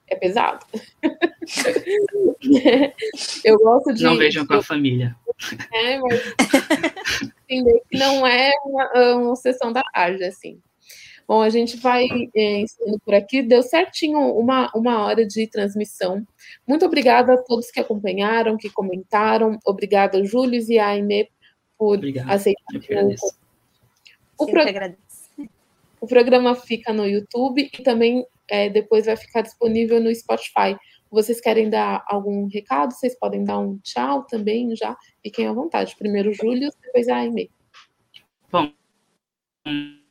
é 0.09 0.15
pesado. 0.15 0.65
eu 3.43 3.57
gosto 3.57 3.93
de. 3.93 4.03
Não 4.03 4.17
vejam 4.17 4.45
com 4.45 4.55
a 4.55 4.63
família. 4.63 5.15
É, 5.73 5.97
mas 5.99 6.21
entender 7.53 7.81
que 7.89 7.97
não 7.97 8.25
é 8.25 8.51
uma, 8.65 9.15
uma 9.15 9.35
sessão 9.35 9.71
da 9.71 9.81
tarde, 9.81 10.23
assim. 10.23 10.59
Bom, 11.27 11.41
a 11.41 11.49
gente 11.49 11.77
vai 11.77 12.05
é, 12.35 12.59
ensinando 12.61 12.99
por 12.99 13.13
aqui. 13.13 13.41
Deu 13.41 13.63
certinho 13.63 14.19
uma, 14.19 14.69
uma 14.75 15.05
hora 15.05 15.25
de 15.25 15.47
transmissão. 15.47 16.25
Muito 16.67 16.85
obrigada 16.85 17.33
a 17.33 17.37
todos 17.37 17.71
que 17.71 17.79
acompanharam, 17.79 18.57
que 18.57 18.69
comentaram. 18.69 19.57
Obrigada, 19.65 20.23
Júlio 20.23 20.61
e 20.67 20.79
a 20.79 20.87
Aime, 20.87 21.29
por 21.77 21.97
Obrigado. 21.97 22.29
aceitar. 22.29 22.63
O, 24.37 24.45
pro... 24.45 24.61
o 26.01 26.07
programa 26.07 26.55
fica 26.55 26.91
no 26.91 27.05
YouTube 27.05 27.69
e 27.73 27.83
também 27.83 28.25
é, 28.49 28.69
depois 28.69 29.05
vai 29.05 29.15
ficar 29.15 29.41
disponível 29.41 30.01
no 30.01 30.13
Spotify. 30.13 30.77
Vocês 31.13 31.39
querem 31.39 31.69
dar 31.69 32.03
algum 32.07 32.47
recado? 32.47 32.91
Vocês 32.91 33.17
podem 33.17 33.43
dar 33.43 33.59
um 33.59 33.77
tchau 33.77 34.23
também 34.23 34.75
já. 34.75 34.97
Fiquem 35.21 35.47
à 35.47 35.53
vontade. 35.53 35.95
Primeiro 35.95 36.33
Júlio, 36.33 36.71
depois 36.81 37.07
a 37.07 37.17
Aime. 37.17 37.51
Bom, 38.51 38.71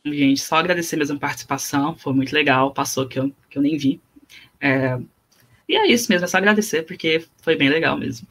gente, 0.07 0.41
só 0.41 0.57
agradecer 0.57 0.97
mesmo 0.97 1.17
a 1.17 1.21
participação. 1.21 1.97
Foi 1.97 2.13
muito 2.13 2.33
legal. 2.33 2.73
Passou 2.73 3.09
que 3.09 3.19
eu, 3.19 3.33
que 3.51 3.59
eu 3.59 3.63
nem 3.63 3.77
vi. 3.77 4.01
É, 4.61 4.97
e 5.69 5.77
é 5.77 5.89
isso 5.89 6.09
mesmo, 6.09 6.25
é 6.25 6.29
só 6.29 6.37
agradecer, 6.37 6.85
porque 6.85 7.27
foi 7.43 7.57
bem 7.57 7.69
legal 7.69 7.99
mesmo. 7.99 8.29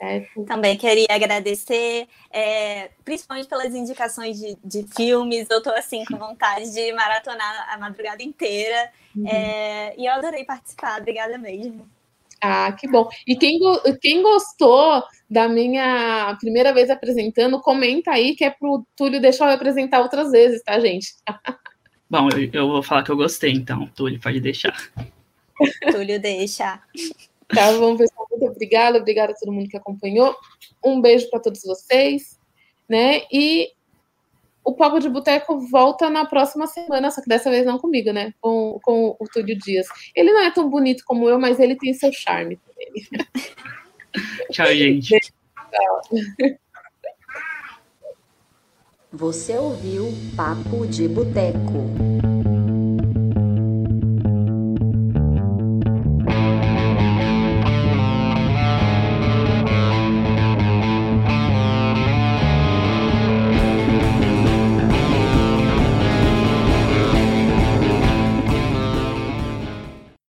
Certo. 0.00 0.44
Também 0.46 0.78
queria 0.78 1.06
agradecer, 1.10 2.08
é, 2.32 2.88
principalmente 3.04 3.46
pelas 3.46 3.74
indicações 3.74 4.40
de, 4.40 4.56
de 4.64 4.86
filmes. 4.96 5.46
Eu 5.50 5.58
estou 5.58 5.74
assim 5.74 6.06
com 6.06 6.16
vontade 6.16 6.72
de 6.72 6.90
maratonar 6.92 7.68
a 7.70 7.76
madrugada 7.76 8.22
inteira. 8.22 8.90
Uhum. 9.14 9.28
É, 9.28 9.94
e 9.98 10.06
eu 10.06 10.12
adorei 10.14 10.42
participar. 10.42 10.98
Obrigada 10.98 11.36
mesmo. 11.36 11.86
Ah, 12.40 12.72
que 12.72 12.88
bom. 12.88 13.10
E 13.26 13.36
quem, 13.36 13.58
quem 14.00 14.22
gostou 14.22 15.04
da 15.28 15.46
minha 15.46 16.34
primeira 16.40 16.72
vez 16.72 16.88
apresentando, 16.88 17.60
comenta 17.60 18.12
aí 18.12 18.34
que 18.34 18.44
é 18.44 18.48
pro 18.48 18.86
Túlio 18.96 19.20
deixar 19.20 19.48
eu 19.48 19.54
apresentar 19.54 20.00
outras 20.00 20.30
vezes, 20.30 20.62
tá, 20.62 20.80
gente? 20.80 21.08
Bom, 22.08 22.26
eu, 22.30 22.50
eu 22.52 22.68
vou 22.68 22.82
falar 22.82 23.04
que 23.04 23.10
eu 23.10 23.16
gostei, 23.16 23.52
então. 23.52 23.86
Túlio, 23.94 24.18
pode 24.18 24.40
deixar. 24.40 24.74
Túlio, 25.92 26.18
deixa. 26.18 26.80
Tá 27.54 27.72
bom, 27.72 27.96
pessoal. 27.96 28.26
Muito 28.30 28.46
obrigada. 28.52 28.98
Obrigada 28.98 29.32
a 29.32 29.36
todo 29.36 29.52
mundo 29.52 29.68
que 29.68 29.76
acompanhou. 29.76 30.34
Um 30.84 31.00
beijo 31.00 31.28
para 31.30 31.40
todos 31.40 31.62
vocês. 31.62 32.38
Né? 32.88 33.22
E 33.32 33.68
o 34.64 34.74
Papo 34.74 34.98
de 34.98 35.08
Boteco 35.08 35.60
volta 35.68 36.10
na 36.10 36.24
próxima 36.26 36.66
semana, 36.66 37.10
só 37.10 37.20
que 37.20 37.28
dessa 37.28 37.50
vez 37.50 37.64
não 37.64 37.78
comigo, 37.78 38.12
né? 38.12 38.34
Com, 38.40 38.78
com 38.82 39.16
o 39.18 39.24
Túlio 39.32 39.58
Dias. 39.58 39.86
Ele 40.14 40.32
não 40.32 40.42
é 40.42 40.50
tão 40.50 40.68
bonito 40.68 41.02
como 41.06 41.28
eu, 41.28 41.38
mas 41.38 41.58
ele 41.58 41.76
tem 41.76 41.94
seu 41.94 42.12
charme. 42.12 42.58
Tchau, 44.50 44.66
gente. 44.68 45.18
Você 49.12 49.56
ouviu 49.56 50.12
Papo 50.36 50.86
de 50.86 51.08
Boteco. 51.08 52.29